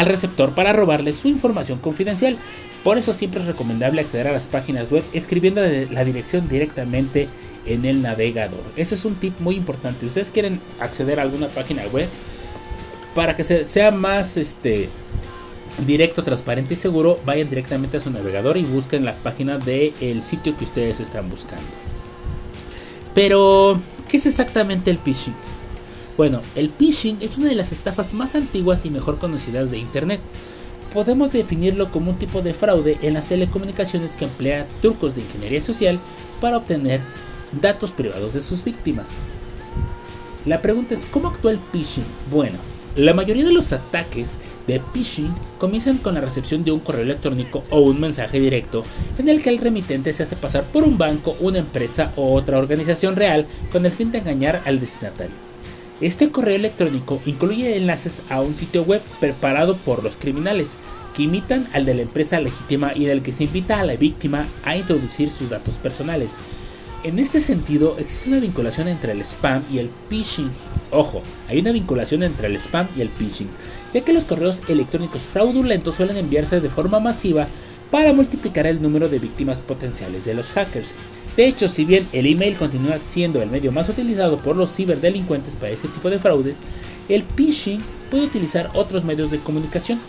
al 0.00 0.06
receptor 0.06 0.54
para 0.54 0.72
robarle 0.72 1.12
su 1.12 1.28
información 1.28 1.78
confidencial. 1.78 2.38
Por 2.82 2.96
eso 2.96 3.12
siempre 3.12 3.42
es 3.42 3.46
recomendable 3.46 4.00
acceder 4.00 4.28
a 4.28 4.32
las 4.32 4.48
páginas 4.48 4.90
web 4.90 5.04
escribiendo 5.12 5.60
la 5.60 6.04
dirección 6.04 6.48
directamente 6.48 7.28
en 7.66 7.84
el 7.84 8.00
navegador. 8.00 8.62
Ese 8.76 8.94
es 8.94 9.04
un 9.04 9.16
tip 9.16 9.38
muy 9.40 9.56
importante. 9.56 10.00
Si 10.00 10.06
ustedes 10.06 10.30
quieren 10.30 10.58
acceder 10.80 11.18
a 11.18 11.22
alguna 11.22 11.48
página 11.48 11.86
web, 11.88 12.08
para 13.14 13.36
que 13.36 13.44
sea 13.44 13.90
más 13.90 14.38
este 14.38 14.88
directo, 15.86 16.22
transparente 16.22 16.72
y 16.72 16.76
seguro, 16.78 17.20
vayan 17.26 17.50
directamente 17.50 17.98
a 17.98 18.00
su 18.00 18.10
navegador 18.10 18.56
y 18.56 18.62
busquen 18.62 19.04
la 19.04 19.16
página 19.16 19.58
del 19.58 20.22
sitio 20.22 20.56
que 20.56 20.64
ustedes 20.64 21.00
están 21.00 21.28
buscando. 21.28 21.66
Pero, 23.14 23.78
¿qué 24.08 24.16
es 24.16 24.24
exactamente 24.24 24.90
el 24.90 24.96
phishing? 24.96 25.34
Bueno, 26.20 26.42
el 26.54 26.68
phishing 26.68 27.16
es 27.22 27.38
una 27.38 27.48
de 27.48 27.54
las 27.54 27.72
estafas 27.72 28.12
más 28.12 28.34
antiguas 28.34 28.84
y 28.84 28.90
mejor 28.90 29.16
conocidas 29.16 29.70
de 29.70 29.78
Internet. 29.78 30.20
Podemos 30.92 31.32
definirlo 31.32 31.90
como 31.90 32.10
un 32.10 32.18
tipo 32.18 32.42
de 32.42 32.52
fraude 32.52 32.98
en 33.00 33.14
las 33.14 33.30
telecomunicaciones 33.30 34.18
que 34.18 34.26
emplea 34.26 34.66
trucos 34.82 35.14
de 35.14 35.22
ingeniería 35.22 35.62
social 35.62 35.98
para 36.38 36.58
obtener 36.58 37.00
datos 37.58 37.92
privados 37.92 38.34
de 38.34 38.42
sus 38.42 38.62
víctimas. 38.62 39.14
La 40.44 40.60
pregunta 40.60 40.92
es, 40.92 41.06
¿cómo 41.06 41.28
actúa 41.28 41.52
el 41.52 41.60
phishing? 41.72 42.04
Bueno, 42.30 42.58
la 42.96 43.14
mayoría 43.14 43.46
de 43.46 43.54
los 43.54 43.72
ataques 43.72 44.40
de 44.66 44.82
phishing 44.92 45.34
comienzan 45.56 45.96
con 45.96 46.12
la 46.12 46.20
recepción 46.20 46.62
de 46.64 46.72
un 46.72 46.80
correo 46.80 47.04
electrónico 47.04 47.62
o 47.70 47.80
un 47.80 47.98
mensaje 47.98 48.38
directo 48.38 48.84
en 49.16 49.30
el 49.30 49.42
que 49.42 49.48
el 49.48 49.56
remitente 49.56 50.12
se 50.12 50.24
hace 50.24 50.36
pasar 50.36 50.64
por 50.64 50.82
un 50.82 50.98
banco, 50.98 51.34
una 51.40 51.60
empresa 51.60 52.12
o 52.16 52.34
otra 52.34 52.58
organización 52.58 53.16
real 53.16 53.46
con 53.72 53.86
el 53.86 53.92
fin 53.92 54.12
de 54.12 54.18
engañar 54.18 54.60
al 54.66 54.80
destinatario. 54.80 55.49
Este 56.00 56.30
correo 56.30 56.56
electrónico 56.56 57.20
incluye 57.26 57.76
enlaces 57.76 58.22
a 58.30 58.40
un 58.40 58.54
sitio 58.54 58.84
web 58.84 59.02
preparado 59.20 59.76
por 59.76 60.02
los 60.02 60.16
criminales 60.16 60.76
que 61.14 61.24
imitan 61.24 61.68
al 61.74 61.84
de 61.84 61.92
la 61.92 62.02
empresa 62.02 62.40
legítima 62.40 62.92
y 62.94 63.04
en 63.04 63.10
el 63.10 63.22
que 63.22 63.32
se 63.32 63.44
invita 63.44 63.78
a 63.78 63.84
la 63.84 63.96
víctima 63.96 64.48
a 64.64 64.78
introducir 64.78 65.28
sus 65.28 65.50
datos 65.50 65.74
personales. 65.74 66.38
En 67.02 67.18
este 67.18 67.40
sentido, 67.40 67.96
existe 67.98 68.30
una 68.30 68.40
vinculación 68.40 68.88
entre 68.88 69.12
el 69.12 69.20
spam 69.20 69.62
y 69.70 69.78
el 69.78 69.90
phishing. 70.08 70.50
Ojo, 70.90 71.22
hay 71.48 71.58
una 71.58 71.72
vinculación 71.72 72.22
entre 72.22 72.46
el 72.46 72.56
spam 72.56 72.88
y 72.96 73.02
el 73.02 73.10
phishing, 73.10 73.48
ya 73.92 74.00
que 74.00 74.14
los 74.14 74.24
correos 74.24 74.62
electrónicos 74.68 75.22
fraudulentos 75.22 75.96
suelen 75.96 76.16
enviarse 76.16 76.60
de 76.60 76.70
forma 76.70 76.98
masiva 76.98 77.46
para 77.90 78.12
multiplicar 78.12 78.66
el 78.66 78.80
número 78.80 79.08
de 79.08 79.18
víctimas 79.18 79.60
potenciales 79.60 80.24
de 80.24 80.34
los 80.34 80.52
hackers. 80.52 80.94
De 81.36 81.46
hecho, 81.46 81.68
si 81.68 81.84
bien 81.84 82.06
el 82.12 82.26
email 82.26 82.56
continúa 82.56 82.98
siendo 82.98 83.42
el 83.42 83.50
medio 83.50 83.72
más 83.72 83.88
utilizado 83.88 84.38
por 84.38 84.56
los 84.56 84.74
ciberdelincuentes 84.74 85.56
para 85.56 85.72
este 85.72 85.88
tipo 85.88 86.10
de 86.10 86.18
fraudes, 86.18 86.60
el 87.08 87.24
phishing 87.24 87.82
puede 88.10 88.24
utilizar 88.24 88.70
otros 88.74 89.04
medios 89.04 89.30
de 89.30 89.38
comunicación. 89.38 90.00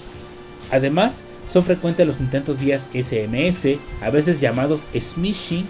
Además, 0.71 1.23
son 1.47 1.63
frecuentes 1.63 2.05
los 2.07 2.19
intentos 2.19 2.59
vía 2.59 2.77
SMS, 2.77 3.77
a 4.01 4.09
veces 4.09 4.39
llamados 4.39 4.87
smishing, 4.97 5.65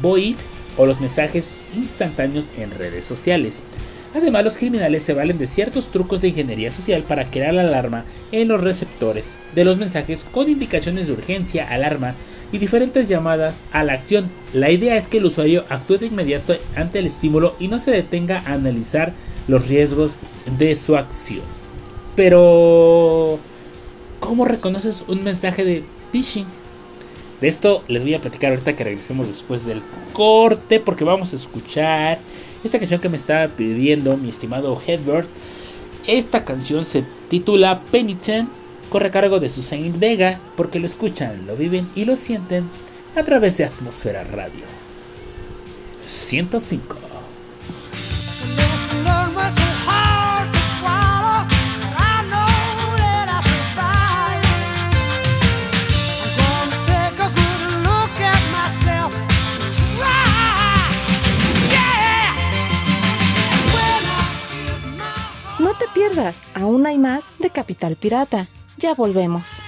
VoIP 0.00 0.36
o 0.76 0.86
los 0.86 1.00
mensajes 1.00 1.50
instantáneos 1.74 2.50
en 2.58 2.70
redes 2.70 3.04
sociales. 3.04 3.60
Además, 4.14 4.44
los 4.44 4.58
criminales 4.58 5.02
se 5.02 5.14
valen 5.14 5.38
de 5.38 5.46
ciertos 5.46 5.90
trucos 5.90 6.20
de 6.20 6.28
ingeniería 6.28 6.70
social 6.70 7.02
para 7.02 7.24
crear 7.24 7.54
la 7.54 7.62
alarma 7.62 8.04
en 8.30 8.48
los 8.48 8.60
receptores 8.60 9.38
de 9.54 9.64
los 9.64 9.78
mensajes 9.78 10.24
con 10.24 10.50
indicaciones 10.50 11.06
de 11.06 11.14
urgencia, 11.14 11.68
alarma 11.70 12.14
y 12.52 12.58
diferentes 12.58 13.08
llamadas 13.08 13.64
a 13.72 13.84
la 13.84 13.94
acción. 13.94 14.28
La 14.52 14.70
idea 14.70 14.96
es 14.96 15.08
que 15.08 15.18
el 15.18 15.24
usuario 15.24 15.64
actúe 15.70 15.96
de 15.96 16.06
inmediato 16.06 16.54
ante 16.76 16.98
el 16.98 17.06
estímulo 17.06 17.56
y 17.58 17.68
no 17.68 17.78
se 17.78 17.90
detenga 17.90 18.40
a 18.40 18.52
analizar 18.52 19.14
los 19.48 19.68
riesgos 19.68 20.16
de 20.58 20.74
su 20.74 20.96
acción. 20.96 21.42
Pero, 22.14 23.38
¿cómo 24.20 24.44
reconoces 24.44 25.04
un 25.08 25.24
mensaje 25.24 25.64
de 25.64 25.84
phishing? 26.12 26.46
De 27.40 27.48
esto 27.48 27.82
les 27.88 28.02
voy 28.02 28.14
a 28.14 28.20
platicar 28.20 28.50
ahorita 28.50 28.76
que 28.76 28.84
regresemos 28.84 29.26
después 29.26 29.64
del 29.64 29.82
corte 30.12 30.78
porque 30.78 31.02
vamos 31.02 31.32
a 31.32 31.36
escuchar 31.36 32.18
esta 32.64 32.78
canción 32.78 33.00
que 33.00 33.08
me 33.08 33.16
estaba 33.16 33.48
pidiendo 33.48 34.16
mi 34.16 34.30
estimado 34.30 34.80
Hedbert. 34.86 35.28
Esta 36.06 36.44
canción 36.44 36.84
se 36.84 37.04
titula 37.28 37.80
Penitent, 37.90 38.48
corre 38.90 39.08
a 39.08 39.10
cargo 39.12 39.40
de 39.40 39.48
Susan 39.48 39.98
Vega 39.98 40.40
porque 40.56 40.80
lo 40.80 40.86
escuchan, 40.86 41.46
lo 41.46 41.56
viven 41.56 41.88
y 41.94 42.04
lo 42.04 42.16
sienten 42.16 42.64
a 43.16 43.22
través 43.24 43.56
de 43.58 43.64
Atmósfera 43.64 44.24
Radio 44.24 44.64
105. 46.06 47.11
Aún 66.54 66.86
hay 66.86 66.98
más 66.98 67.32
de 67.38 67.50
Capital 67.50 67.96
Pirata. 67.96 68.48
Ya 68.76 68.94
volvemos. 68.94 69.61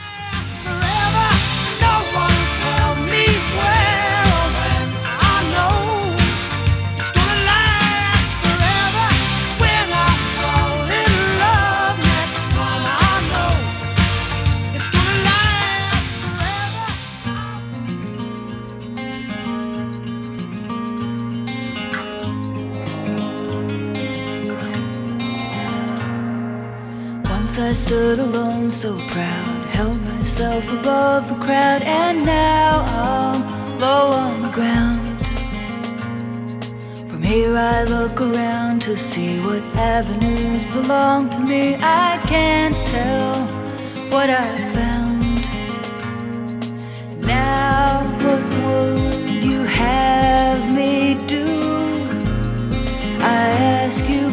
Stood 27.85 28.19
alone, 28.19 28.71
so 28.71 28.97
proud. 29.09 29.59
Held 29.77 30.03
myself 30.05 30.65
above 30.73 31.29
the 31.29 31.35
crowd, 31.45 31.83
and 31.83 32.25
now 32.25 32.83
I'm 32.89 33.79
low 33.79 34.07
on 34.25 34.41
the 34.41 34.53
ground. 34.59 35.07
From 37.11 37.23
here 37.23 37.55
I 37.55 37.85
look 37.85 38.23
around 38.23 38.81
to 38.89 38.97
see 38.97 39.39
what 39.41 39.63
avenues 39.77 40.65
belong 40.77 41.29
to 41.35 41.41
me. 41.41 41.77
I 41.77 42.19
can't 42.25 42.79
tell 42.87 43.35
what 44.13 44.31
I 44.31 44.49
found. 44.77 45.23
Now, 47.21 48.03
what 48.25 48.43
would 48.65 49.45
you 49.45 49.61
have 49.61 50.75
me 50.75 51.19
do? 51.27 51.45
I 53.21 53.45
ask 53.83 54.09
you, 54.09 54.24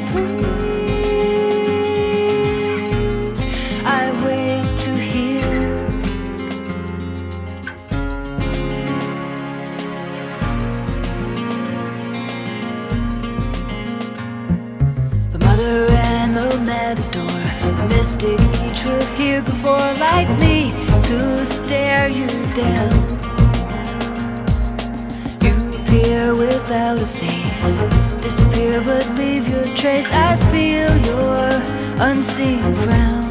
mystic 17.92 18.40
each 18.66 18.84
were 18.86 19.06
here 19.16 19.42
before, 19.42 19.90
like 20.00 20.30
me, 20.40 20.72
to 21.10 21.46
stare 21.46 22.08
you 22.08 22.28
down. 22.54 22.94
You 25.44 25.54
appear 25.80 26.36
without 26.36 26.98
a 26.98 27.06
face, 27.06 27.82
disappear 28.22 28.82
but 28.82 29.08
leave 29.18 29.48
your 29.48 29.66
trace. 29.76 30.10
I 30.12 30.38
feel 30.52 30.92
your 31.12 31.48
unseen 32.08 32.76
frown. 32.84 33.31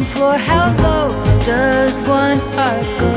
Ocean. 0.00 0.38
How 0.40 0.74
low 0.82 1.08
does 1.44 1.98
one 2.06 2.38
heart 2.54 2.86
go? 2.98 3.12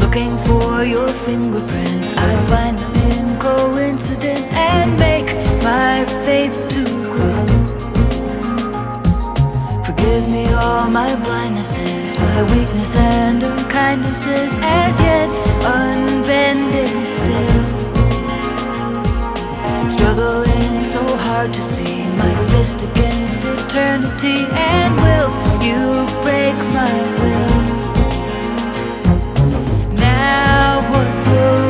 Looking 0.00 0.30
for 0.46 0.84
your 0.84 1.08
fingerprints, 1.08 2.12
I 2.14 2.46
find 2.46 2.78
them 2.78 2.94
in 3.12 3.38
coincidence 3.38 4.48
and 4.52 4.98
make 4.98 5.26
my 5.62 6.04
faith 6.24 6.56
to 6.70 6.84
grow. 7.12 7.46
Forgive 9.84 10.28
me 10.30 10.46
all 10.52 10.88
my 10.90 11.14
blindnesses, 11.24 12.18
my 12.18 12.42
weakness 12.54 12.96
and 12.96 13.42
unkindnesses, 13.42 14.52
as 14.62 15.00
yet 15.00 15.30
unbending 15.64 17.04
still. 17.04 17.64
Struggling 19.90 20.47
so 20.98 21.16
hard 21.16 21.54
to 21.54 21.60
see 21.60 22.02
my 22.22 22.34
fist 22.50 22.82
against 22.82 23.38
eternity. 23.44 24.38
And 24.52 24.90
will 25.04 25.30
you 25.68 25.82
break 26.22 26.56
my 26.78 26.94
will? 27.18 27.58
Now, 29.94 30.80
what 30.90 31.10
would 31.28 31.67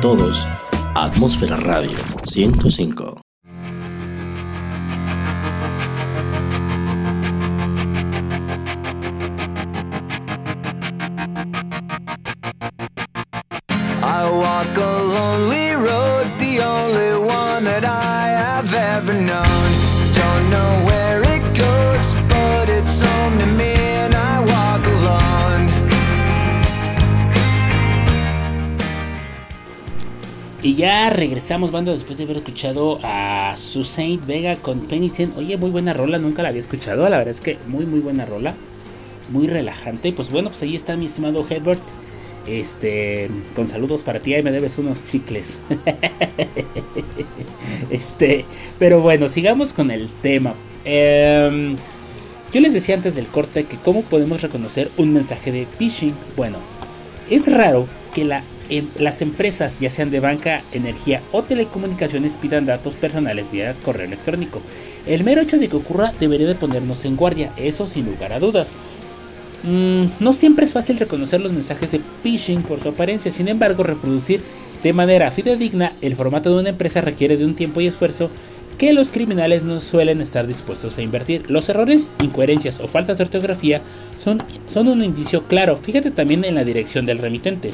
todos. 0.00 0.46
Atmósfera 0.94 1.56
Radio 1.56 1.98
105. 2.24 3.27
Ya 30.78 31.10
regresamos, 31.10 31.72
banda, 31.72 31.90
después 31.90 32.18
de 32.18 32.24
haber 32.24 32.36
escuchado 32.36 33.00
a 33.02 33.54
Susaint 33.56 34.24
Vega 34.24 34.54
con 34.54 34.82
Penitent. 34.82 35.36
Oye, 35.36 35.56
muy 35.56 35.70
buena 35.70 35.92
rola, 35.92 36.18
nunca 36.18 36.44
la 36.44 36.50
había 36.50 36.60
escuchado. 36.60 37.02
La 37.10 37.18
verdad 37.18 37.32
es 37.32 37.40
que 37.40 37.58
muy, 37.66 37.84
muy 37.84 37.98
buena 37.98 38.24
rola. 38.24 38.54
Muy 39.30 39.48
relajante. 39.48 40.12
Pues 40.12 40.30
bueno, 40.30 40.50
pues 40.50 40.62
ahí 40.62 40.76
está 40.76 40.94
mi 40.94 41.06
estimado 41.06 41.44
Herbert. 41.50 41.80
Este, 42.46 43.28
con 43.56 43.66
saludos 43.66 44.04
para 44.04 44.20
ti. 44.20 44.34
Ahí 44.34 44.44
me 44.44 44.52
debes 44.52 44.78
unos 44.78 45.04
chicles. 45.04 45.58
este, 47.90 48.44
pero 48.78 49.00
bueno, 49.00 49.26
sigamos 49.26 49.72
con 49.72 49.90
el 49.90 50.08
tema. 50.08 50.54
Em, 50.84 51.74
yo 52.52 52.60
les 52.60 52.72
decía 52.72 52.94
antes 52.94 53.16
del 53.16 53.26
corte 53.26 53.64
que 53.64 53.78
cómo 53.78 54.02
podemos 54.02 54.42
reconocer 54.42 54.88
un 54.96 55.12
mensaje 55.12 55.50
de 55.50 55.66
phishing. 55.76 56.14
Bueno, 56.36 56.58
es 57.28 57.52
raro 57.52 57.88
que 58.14 58.24
la 58.24 58.44
las 58.98 59.22
empresas, 59.22 59.80
ya 59.80 59.90
sean 59.90 60.10
de 60.10 60.20
banca, 60.20 60.62
energía 60.72 61.22
o 61.32 61.42
telecomunicaciones, 61.42 62.36
pidan 62.36 62.66
datos 62.66 62.96
personales 62.96 63.50
vía 63.50 63.74
correo 63.84 64.06
electrónico. 64.06 64.60
El 65.06 65.24
mero 65.24 65.40
hecho 65.40 65.58
de 65.58 65.68
que 65.68 65.76
ocurra 65.76 66.12
debería 66.20 66.46
de 66.46 66.54
ponernos 66.54 67.04
en 67.04 67.16
guardia, 67.16 67.52
eso 67.56 67.86
sin 67.86 68.06
lugar 68.06 68.32
a 68.32 68.40
dudas. 68.40 68.70
Mm, 69.62 70.04
no 70.20 70.32
siempre 70.32 70.64
es 70.64 70.72
fácil 70.72 70.98
reconocer 70.98 71.40
los 71.40 71.52
mensajes 71.52 71.90
de 71.90 72.00
phishing 72.22 72.62
por 72.62 72.80
su 72.80 72.90
apariencia, 72.90 73.32
sin 73.32 73.48
embargo, 73.48 73.82
reproducir 73.82 74.42
de 74.82 74.92
manera 74.92 75.30
fidedigna 75.30 75.92
el 76.00 76.14
formato 76.14 76.54
de 76.54 76.60
una 76.60 76.68
empresa 76.68 77.00
requiere 77.00 77.36
de 77.36 77.44
un 77.44 77.54
tiempo 77.54 77.80
y 77.80 77.86
esfuerzo 77.86 78.30
que 78.78 78.92
los 78.92 79.10
criminales 79.10 79.64
no 79.64 79.80
suelen 79.80 80.20
estar 80.20 80.46
dispuestos 80.46 80.96
a 80.98 81.02
invertir. 81.02 81.50
Los 81.50 81.68
errores, 81.68 82.10
incoherencias 82.22 82.78
o 82.78 82.86
faltas 82.86 83.18
de 83.18 83.24
ortografía 83.24 83.82
son, 84.16 84.40
son 84.68 84.86
un 84.86 85.02
indicio 85.02 85.42
claro. 85.44 85.76
Fíjate 85.76 86.12
también 86.12 86.44
en 86.44 86.54
la 86.54 86.64
dirección 86.64 87.04
del 87.04 87.18
remitente. 87.18 87.72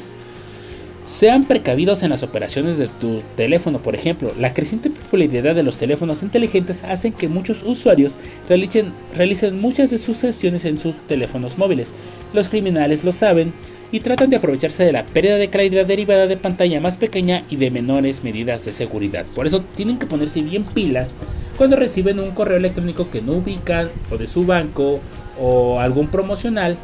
Sean 1.05 1.43
precavidos 1.43 2.01
en 2.01 2.09
las 2.09 2.23
operaciones 2.23 2.79
de 2.79 2.87
tu 2.87 3.21
teléfono, 3.35 3.77
por 3.77 3.93
ejemplo. 3.93 4.33
La 4.39 4.53
creciente 4.53 4.89
popularidad 4.89 5.53
de 5.53 5.61
los 5.61 5.75
teléfonos 5.75 6.23
inteligentes 6.23 6.83
hace 6.83 7.11
que 7.11 7.27
muchos 7.27 7.61
usuarios 7.61 8.15
realicen, 8.49 8.91
realicen 9.15 9.61
muchas 9.61 9.91
de 9.91 9.99
sus 9.99 10.19
gestiones 10.21 10.65
en 10.65 10.79
sus 10.79 10.97
teléfonos 11.05 11.59
móviles. 11.59 11.93
Los 12.33 12.49
criminales 12.49 13.03
lo 13.03 13.11
saben 13.11 13.53
y 13.91 13.99
tratan 13.99 14.31
de 14.31 14.37
aprovecharse 14.37 14.83
de 14.83 14.93
la 14.93 15.05
pérdida 15.05 15.37
de 15.37 15.51
claridad 15.51 15.85
derivada 15.85 16.25
de 16.25 16.37
pantalla 16.37 16.81
más 16.81 16.97
pequeña 16.97 17.43
y 17.51 17.57
de 17.57 17.69
menores 17.69 18.23
medidas 18.23 18.65
de 18.65 18.71
seguridad. 18.71 19.27
Por 19.35 19.45
eso 19.45 19.61
tienen 19.75 19.99
que 19.99 20.07
ponerse 20.07 20.41
bien 20.41 20.63
pilas 20.63 21.13
cuando 21.55 21.75
reciben 21.75 22.19
un 22.19 22.31
correo 22.31 22.57
electrónico 22.57 23.11
que 23.11 23.21
no 23.21 23.33
ubican 23.33 23.91
o 24.09 24.17
de 24.17 24.25
su 24.25 24.43
banco 24.43 24.99
o 25.39 25.79
algún 25.79 26.07
promocional 26.07 26.77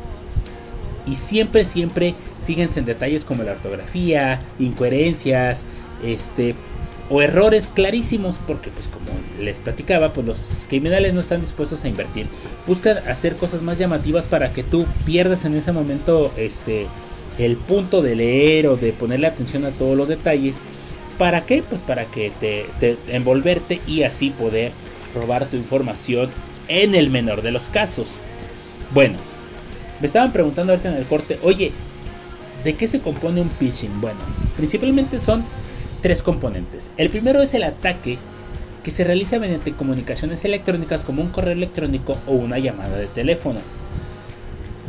y 1.07 1.15
siempre 1.15 1.63
siempre 1.63 2.13
fíjense 2.45 2.79
en 2.79 2.85
detalles 2.85 3.25
como 3.25 3.43
la 3.43 3.53
ortografía, 3.53 4.41
incoherencias, 4.59 5.65
este 6.03 6.55
o 7.09 7.21
errores 7.21 7.67
clarísimos 7.67 8.39
porque 8.47 8.69
pues 8.69 8.87
como 8.87 9.07
les 9.37 9.59
platicaba, 9.59 10.13
pues 10.13 10.25
los 10.25 10.65
criminales 10.69 11.13
no 11.13 11.19
están 11.19 11.41
dispuestos 11.41 11.83
a 11.83 11.89
invertir. 11.89 12.25
Buscan 12.65 12.99
hacer 12.99 13.35
cosas 13.35 13.61
más 13.63 13.77
llamativas 13.77 14.27
para 14.27 14.53
que 14.53 14.63
tú 14.63 14.85
pierdas 15.05 15.43
en 15.43 15.55
ese 15.55 15.73
momento 15.73 16.31
este 16.37 16.87
el 17.37 17.57
punto 17.57 18.01
de 18.01 18.15
leer 18.15 18.67
o 18.67 18.77
de 18.77 18.93
ponerle 18.93 19.27
atención 19.27 19.65
a 19.65 19.71
todos 19.71 19.97
los 19.97 20.07
detalles. 20.07 20.61
¿Para 21.17 21.45
qué? 21.45 21.63
Pues 21.67 21.81
para 21.81 22.05
que 22.05 22.31
te, 22.39 22.65
te 22.79 22.97
envolverte 23.09 23.81
y 23.85 24.03
así 24.03 24.29
poder 24.29 24.71
robar 25.13 25.49
tu 25.49 25.57
información 25.57 26.29
en 26.69 26.95
el 26.95 27.09
menor 27.09 27.41
de 27.41 27.51
los 27.51 27.67
casos. 27.67 28.15
Bueno, 28.93 29.17
me 29.99 30.07
estaban 30.07 30.31
preguntando 30.31 30.71
ahorita 30.71 30.89
en 30.89 30.97
el 30.97 31.05
corte, 31.05 31.39
oye, 31.43 31.73
¿de 32.63 32.73
qué 32.75 32.87
se 32.87 32.99
compone 32.99 33.41
un 33.41 33.49
phishing? 33.49 34.01
Bueno, 34.01 34.19
principalmente 34.57 35.19
son 35.19 35.43
tres 36.01 36.23
componentes. 36.23 36.91
El 36.97 37.09
primero 37.09 37.41
es 37.41 37.53
el 37.53 37.63
ataque 37.63 38.17
que 38.83 38.91
se 38.91 39.03
realiza 39.03 39.39
mediante 39.39 39.73
comunicaciones 39.73 40.43
electrónicas 40.45 41.03
como 41.03 41.21
un 41.21 41.29
correo 41.29 41.53
electrónico 41.53 42.17
o 42.27 42.33
una 42.33 42.59
llamada 42.59 42.97
de 42.97 43.07
teléfono. 43.07 43.59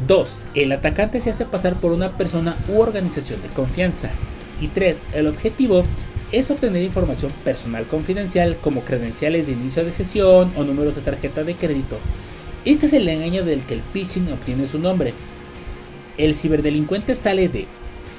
2. 0.06 0.46
El 0.54 0.72
atacante 0.72 1.20
se 1.20 1.30
hace 1.30 1.44
pasar 1.44 1.74
por 1.74 1.92
una 1.92 2.16
persona 2.16 2.56
u 2.68 2.80
organización 2.80 3.40
de 3.42 3.48
confianza. 3.48 4.10
Y 4.60 4.68
3. 4.68 4.96
El 5.14 5.26
objetivo 5.26 5.84
es 6.32 6.50
obtener 6.50 6.82
información 6.82 7.30
personal 7.44 7.84
confidencial 7.84 8.56
como 8.56 8.80
credenciales 8.80 9.46
de 9.46 9.52
inicio 9.52 9.84
de 9.84 9.92
sesión 9.92 10.52
o 10.56 10.64
números 10.64 10.94
de 10.96 11.02
tarjeta 11.02 11.44
de 11.44 11.54
crédito. 11.54 11.98
Este 12.64 12.86
es 12.86 12.92
el 12.94 13.08
engaño 13.08 13.44
del 13.44 13.60
que 13.60 13.74
el 13.74 13.82
phishing 13.92 14.32
obtiene 14.32 14.66
su 14.66 14.78
nombre. 14.78 15.12
El 16.18 16.34
ciberdelincuente 16.34 17.14
sale 17.14 17.48
de 17.48 17.66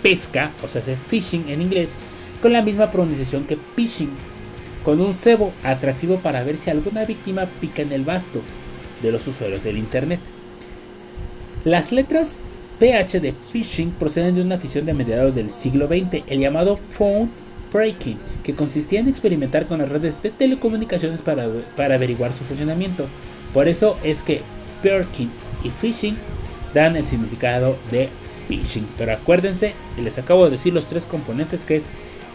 pesca, 0.01 0.51
o 0.63 0.67
sea, 0.67 0.81
de 0.81 0.97
phishing 0.97 1.49
en 1.49 1.61
inglés, 1.61 1.97
con 2.41 2.53
la 2.53 2.61
misma 2.61 2.91
pronunciación 2.91 3.45
que 3.45 3.57
phishing, 3.75 4.11
con 4.83 4.99
un 4.99 5.13
cebo 5.13 5.53
atractivo 5.63 6.17
para 6.17 6.43
ver 6.43 6.57
si 6.57 6.69
alguna 6.69 7.05
víctima 7.05 7.45
pica 7.61 7.81
en 7.81 7.91
el 7.91 8.03
basto 8.03 8.41
de 9.01 9.11
los 9.11 9.27
usuarios 9.27 9.63
del 9.63 9.77
Internet. 9.77 10.19
Las 11.63 11.91
letras 11.91 12.39
PH 12.79 13.21
de 13.21 13.33
phishing 13.33 13.91
proceden 13.91 14.35
de 14.35 14.41
una 14.41 14.55
afición 14.55 14.85
de 14.85 14.93
mediados 14.93 15.35
del 15.35 15.49
siglo 15.49 15.87
XX, 15.87 16.23
el 16.27 16.39
llamado 16.39 16.79
phone 16.89 17.29
breaking, 17.71 18.17
que 18.43 18.55
consistía 18.55 18.99
en 18.99 19.07
experimentar 19.07 19.65
con 19.65 19.79
las 19.79 19.89
redes 19.89 20.21
de 20.21 20.29
telecomunicaciones 20.29 21.21
para, 21.21 21.45
averiguar 21.95 22.33
su 22.33 22.43
funcionamiento. 22.43 23.07
Por 23.53 23.67
eso 23.67 23.97
es 24.03 24.21
que 24.21 24.41
Perkin 24.81 25.29
y 25.63 25.69
phishing 25.69 26.17
dan 26.73 26.95
el 26.95 27.05
significado 27.05 27.75
de 27.91 28.09
phishing. 28.47 28.87
Pero 28.97 29.13
acuérdense, 29.13 29.73
les 29.97 30.17
acabo 30.17 30.45
de 30.45 30.51
decir 30.51 30.73
los 30.73 30.87
tres 30.87 31.05
componentes 31.05 31.65
que 31.65 31.75
es 31.75 31.89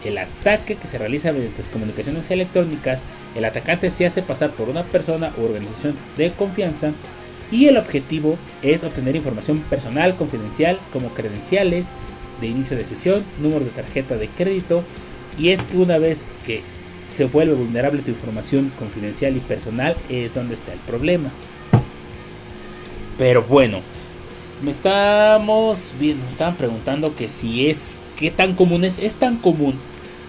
el 0.05 0.17
ataque 0.17 0.75
que 0.75 0.87
se 0.87 0.97
realiza 0.97 1.31
mediante 1.31 1.61
comunicaciones 1.63 2.31
electrónicas, 2.31 3.03
el 3.35 3.45
atacante 3.45 3.89
se 3.89 4.05
hace 4.05 4.21
pasar 4.21 4.51
por 4.51 4.69
una 4.69 4.83
persona 4.83 5.33
u 5.37 5.43
organización 5.43 5.95
de 6.17 6.31
confianza 6.31 6.91
y 7.51 7.65
el 7.65 7.77
objetivo 7.77 8.37
es 8.61 8.83
obtener 8.83 9.15
información 9.15 9.59
personal 9.69 10.15
confidencial 10.15 10.79
como 10.93 11.09
credenciales 11.09 11.93
de 12.39 12.47
inicio 12.47 12.77
de 12.77 12.85
sesión, 12.85 13.25
números 13.41 13.65
de 13.65 13.71
tarjeta 13.71 14.15
de 14.15 14.29
crédito 14.29 14.83
y 15.37 15.49
es 15.49 15.65
que 15.65 15.77
una 15.77 15.97
vez 15.97 16.33
que 16.45 16.61
se 17.07 17.25
vuelve 17.25 17.55
vulnerable 17.55 18.01
tu 18.01 18.11
información 18.11 18.71
confidencial 18.77 19.35
y 19.35 19.39
personal 19.39 19.95
es 20.09 20.35
donde 20.35 20.53
está 20.53 20.73
el 20.73 20.79
problema. 20.79 21.31
Pero 23.17 23.43
bueno, 23.43 23.81
me 24.61 24.71
estamos 24.71 25.93
viendo, 25.99 26.23
me 26.23 26.29
estaban 26.29 26.55
preguntando 26.55 27.15
que 27.15 27.27
si 27.27 27.67
es 27.67 27.97
qué 28.17 28.31
tan 28.31 28.55
común 28.55 28.83
es, 28.83 28.99
es 28.99 29.17
tan 29.17 29.37
común 29.37 29.75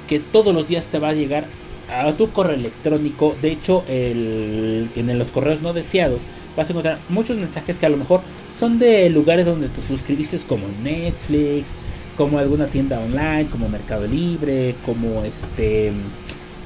que 0.08 0.20
todos 0.20 0.54
los 0.54 0.68
días 0.68 0.86
te 0.86 0.98
va 0.98 1.10
a 1.10 1.14
llegar 1.14 1.46
a 1.90 2.12
tu 2.12 2.30
correo 2.30 2.56
electrónico. 2.56 3.34
De 3.42 3.50
hecho, 3.50 3.84
el, 3.88 4.88
en 4.94 5.18
los 5.18 5.32
correos 5.32 5.62
no 5.62 5.72
deseados 5.72 6.26
vas 6.56 6.68
a 6.68 6.72
encontrar 6.72 6.98
muchos 7.08 7.38
mensajes 7.38 7.78
que 7.78 7.86
a 7.86 7.90
lo 7.90 7.96
mejor 7.96 8.20
son 8.56 8.78
de 8.78 9.10
lugares 9.10 9.46
donde 9.46 9.68
te 9.68 9.82
suscribiste 9.82 10.38
como 10.46 10.66
Netflix, 10.82 11.74
como 12.16 12.38
alguna 12.38 12.66
tienda 12.66 13.00
online, 13.00 13.46
como 13.50 13.68
Mercado 13.68 14.06
Libre, 14.06 14.74
como 14.84 15.24
este 15.24 15.92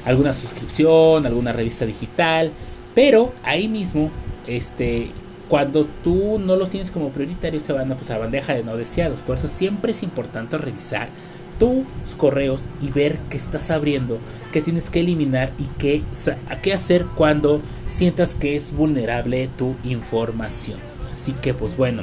alguna 0.05 0.33
suscripción, 0.33 1.24
alguna 1.24 1.53
revista 1.53 1.87
digital, 1.87 2.53
pero 2.94 3.33
ahí 3.42 3.68
mismo 3.68 4.11
este 4.46 5.11
cuando 5.48 5.87
tú 6.02 6.38
no 6.38 6.57
los 6.57 6.70
tienes 6.70 6.90
como 6.90 7.11
prioritarios 7.11 7.62
se 7.62 7.72
van 7.72 7.90
a, 7.92 7.96
pues, 7.96 8.11
a 8.11 8.18
bandeja 8.18 8.54
de 8.54 8.64
no 8.64 8.76
deseados. 8.76 9.20
Por 9.20 9.37
eso 9.37 9.48
siempre 9.48 9.92
es 9.92 10.02
importante 10.02 10.59
revisar 10.59 11.09
tus 11.59 12.14
correos 12.16 12.68
y 12.80 12.90
ver 12.90 13.18
qué 13.30 13.37
estás 13.37 13.70
abriendo, 13.70 14.18
qué 14.52 14.61
tienes 14.61 14.90
que 14.90 15.00
eliminar 15.00 15.52
y 15.59 15.64
qué, 15.78 16.02
qué 16.62 16.72
hacer 16.72 17.07
cuando 17.14 17.61
sientas 17.87 18.35
que 18.35 18.57
es 18.57 18.72
vulnerable 18.72 19.48
tu 19.57 19.76
información. 19.85 20.78
Así 21.12 21.33
que 21.33 21.54
pues 21.54 21.76
bueno, 21.76 22.02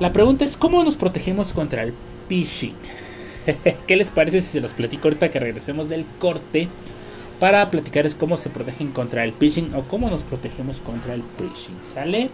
la 0.00 0.12
pregunta 0.12 0.44
es 0.44 0.56
cómo 0.56 0.82
nos 0.84 0.96
protegemos 0.96 1.52
contra 1.52 1.82
el 1.82 1.92
phishing. 2.28 2.74
¿Qué 3.86 3.96
les 3.96 4.10
parece 4.10 4.40
si 4.40 4.46
se 4.46 4.60
los 4.60 4.72
platico 4.72 5.08
ahorita 5.08 5.30
que 5.30 5.38
regresemos 5.38 5.88
del 5.88 6.06
corte? 6.18 6.68
Para 7.40 7.70
platicarles 7.70 8.14
cómo 8.14 8.36
se 8.36 8.50
protegen 8.50 8.92
contra 8.92 9.24
el 9.24 9.32
phishing 9.32 9.74
o 9.74 9.82
cómo 9.82 10.08
nos 10.08 10.22
protegemos 10.22 10.80
contra 10.80 11.14
el 11.14 11.22
phishing. 11.22 11.78
¿Sale? 11.82 12.30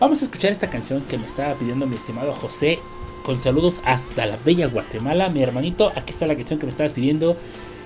Vamos 0.00 0.22
a 0.22 0.24
escuchar 0.24 0.52
esta 0.52 0.70
canción 0.70 1.02
que 1.02 1.18
me 1.18 1.26
estaba 1.26 1.54
pidiendo 1.54 1.86
mi 1.86 1.96
estimado 1.96 2.32
José 2.32 2.78
con 3.24 3.42
saludos 3.42 3.80
hasta 3.84 4.26
la 4.26 4.38
bella 4.44 4.68
Guatemala. 4.68 5.28
Mi 5.28 5.42
hermanito, 5.42 5.92
aquí 5.94 6.12
está 6.12 6.26
la 6.26 6.34
canción 6.34 6.58
que 6.58 6.66
me 6.66 6.70
estabas 6.70 6.92
pidiendo, 6.92 7.36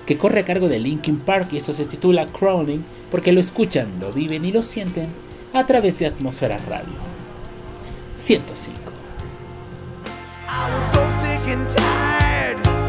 que 0.05 0.17
corre 0.17 0.41
a 0.41 0.45
cargo 0.45 0.69
de 0.69 0.79
Linkin 0.79 1.19
Park 1.19 1.49
y 1.51 1.57
esto 1.57 1.73
se 1.73 1.85
titula 1.85 2.27
Crowning, 2.27 2.85
porque 3.11 3.31
lo 3.31 3.39
escuchan, 3.39 3.99
lo 3.99 4.11
viven 4.11 4.45
y 4.45 4.51
lo 4.51 4.61
sienten 4.61 5.09
a 5.53 5.65
través 5.65 5.99
de 5.99 6.05
Atmósfera 6.05 6.57
Radio 6.69 6.93
105. 8.15 8.79
I 10.47 10.75
was 10.75 10.85
so 10.85 11.09
sick 11.09 11.41
and 11.47 11.67
tired 11.67 12.82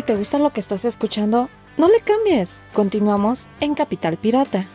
Si 0.00 0.06
te 0.06 0.16
gusta 0.16 0.38
lo 0.38 0.48
que 0.48 0.60
estás 0.60 0.86
escuchando, 0.86 1.50
no 1.76 1.86
le 1.86 2.00
cambies. 2.00 2.62
Continuamos 2.72 3.48
en 3.60 3.74
Capital 3.74 4.16
Pirata. 4.16 4.66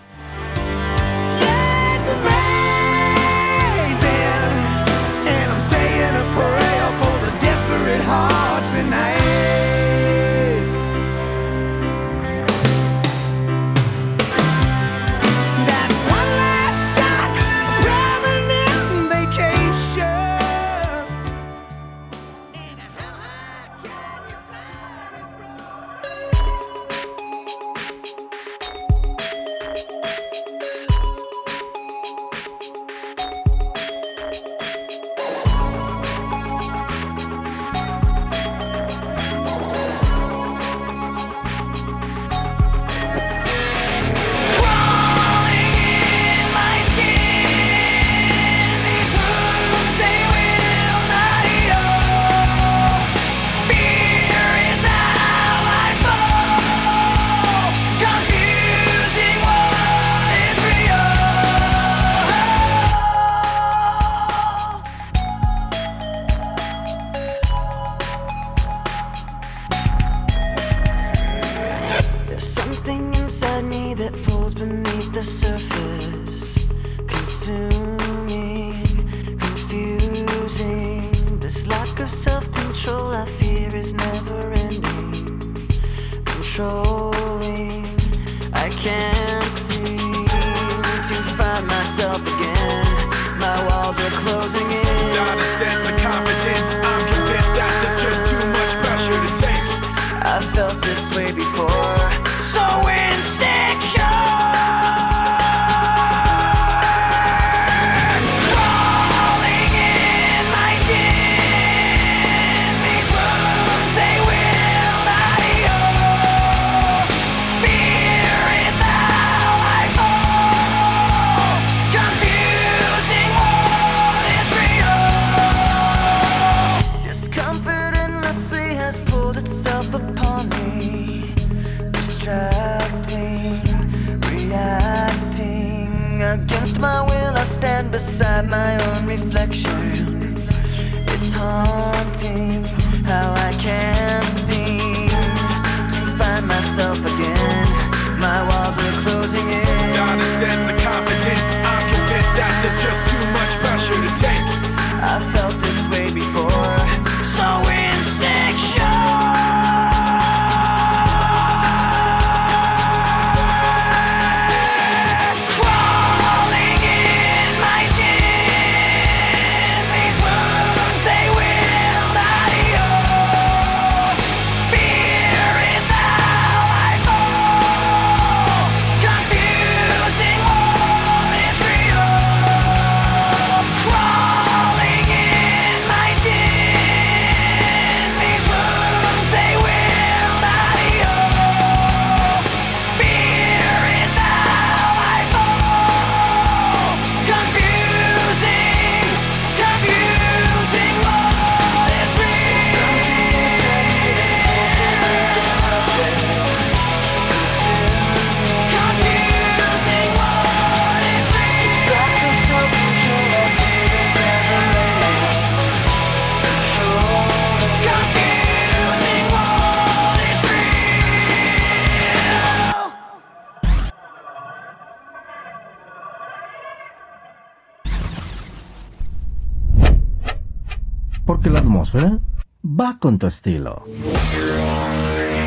Con 233.06 233.20
tu 233.20 233.28
estilo. 233.28 233.84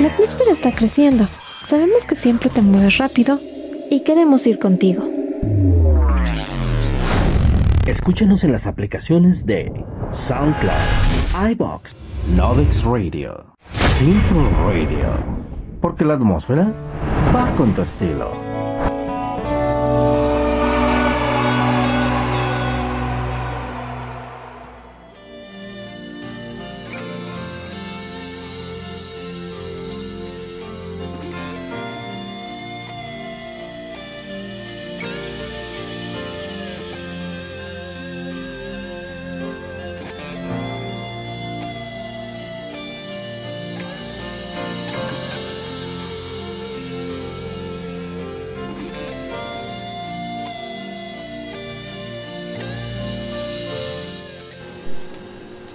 La 0.00 0.06
atmósfera 0.06 0.52
está 0.52 0.70
creciendo. 0.70 1.26
Sabemos 1.66 2.04
que 2.04 2.14
siempre 2.14 2.50
te 2.50 2.62
mueves 2.62 2.98
rápido 2.98 3.40
y 3.90 4.04
queremos 4.04 4.46
ir 4.46 4.60
contigo. 4.60 5.02
Escúchanos 7.84 8.44
en 8.44 8.52
las 8.52 8.68
aplicaciones 8.68 9.44
de 9.44 9.72
SoundCloud, 10.12 11.50
iBox, 11.50 11.96
Novix 12.36 12.84
Radio, 12.84 13.44
Simple 13.98 14.48
Radio. 14.64 15.18
Porque 15.80 16.04
la 16.04 16.14
atmósfera 16.14 16.72
va 17.34 17.50
con 17.56 17.74
tu 17.74 17.82
estilo. 17.82 18.47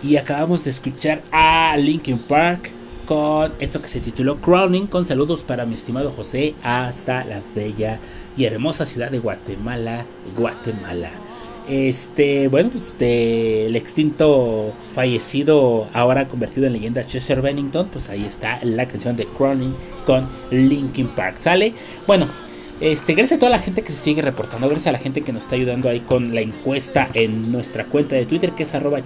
Y 0.04 0.18
acabamos 0.18 0.66
de 0.66 0.72
escuchar 0.72 1.22
a 1.32 1.78
Linkin 1.78 2.18
Park 2.18 2.70
con 3.06 3.54
esto 3.60 3.82
que 3.82 3.88
se 3.88 4.02
tituló 4.02 4.38
Crowning. 4.42 4.88
Con 4.88 5.06
saludos 5.06 5.44
para 5.44 5.66
mi 5.66 5.76
estimado 5.76 6.12
José 6.12 6.56
hasta 6.62 7.24
la 7.24 7.42
bella 7.56 8.00
y 8.36 8.44
hermosa 8.44 8.86
ciudad 8.86 9.12
de 9.12 9.20
Guatemala, 9.20 10.06
Guatemala. 10.38 11.10
Este, 11.70 12.50
bueno, 12.50 12.72
pues 12.72 12.98
del 13.00 13.74
extinto 13.78 14.74
fallecido, 14.94 15.88
ahora 15.94 16.28
convertido 16.28 16.68
en 16.68 16.74
leyenda 16.74 17.06
Chester 17.06 17.42
Bennington, 17.42 17.88
pues 17.88 18.10
ahí 18.10 18.26
está 18.26 18.60
la 18.64 18.86
canción 18.86 19.16
de 19.16 19.26
Crowning 19.26 19.74
con 20.06 20.28
Linkin 20.52 21.08
Park. 21.08 21.38
¿Sale? 21.38 21.74
Bueno, 22.06 22.28
este, 22.82 23.14
gracias 23.14 23.38
a 23.38 23.40
toda 23.40 23.52
la 23.52 23.60
gente 23.60 23.82
que 23.82 23.94
se 23.94 24.04
sigue 24.04 24.22
reportando, 24.22 24.68
gracias 24.68 24.88
a 24.88 24.92
la 24.92 25.00
gente 25.00 25.22
que 25.22 25.32
nos 25.32 25.44
está 25.44 25.56
ayudando 25.56 25.88
ahí 25.88 26.02
con 26.02 26.36
la 26.36 26.42
encuesta 26.42 27.08
en 27.14 27.54
nuestra 27.54 27.86
cuenta 27.86 28.18
de 28.18 28.26
Twitter, 28.26 28.52
que 28.52 28.64
es 28.64 28.74
arroba, 28.74 29.00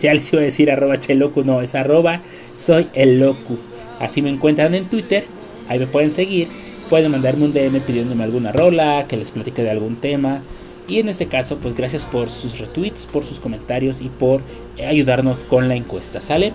ya 0.00 0.14
les 0.14 0.32
iba 0.32 0.42
a 0.42 0.44
decir 0.44 0.70
arroba 0.70 0.98
chelocu, 0.98 1.44
no, 1.44 1.60
es 1.62 1.74
arroba 1.74 2.20
soy 2.52 2.88
el 2.94 3.18
locu. 3.20 3.58
Así 4.00 4.22
me 4.22 4.30
encuentran 4.30 4.74
en 4.74 4.86
Twitter, 4.86 5.24
ahí 5.68 5.78
me 5.78 5.86
pueden 5.86 6.10
seguir, 6.10 6.48
pueden 6.90 7.10
mandarme 7.10 7.44
un 7.44 7.52
DM 7.52 7.80
pidiéndome 7.80 8.24
alguna 8.24 8.52
rola, 8.52 9.06
que 9.08 9.16
les 9.16 9.30
platique 9.30 9.62
de 9.62 9.70
algún 9.70 9.96
tema. 9.96 10.42
Y 10.88 10.98
en 10.98 11.08
este 11.08 11.26
caso, 11.26 11.58
pues 11.58 11.76
gracias 11.76 12.04
por 12.04 12.28
sus 12.28 12.58
retweets, 12.58 13.06
por 13.06 13.24
sus 13.24 13.38
comentarios 13.38 14.00
y 14.00 14.08
por 14.08 14.42
ayudarnos 14.86 15.44
con 15.44 15.68
la 15.68 15.76
encuesta, 15.76 16.20
¿sale? 16.20 16.52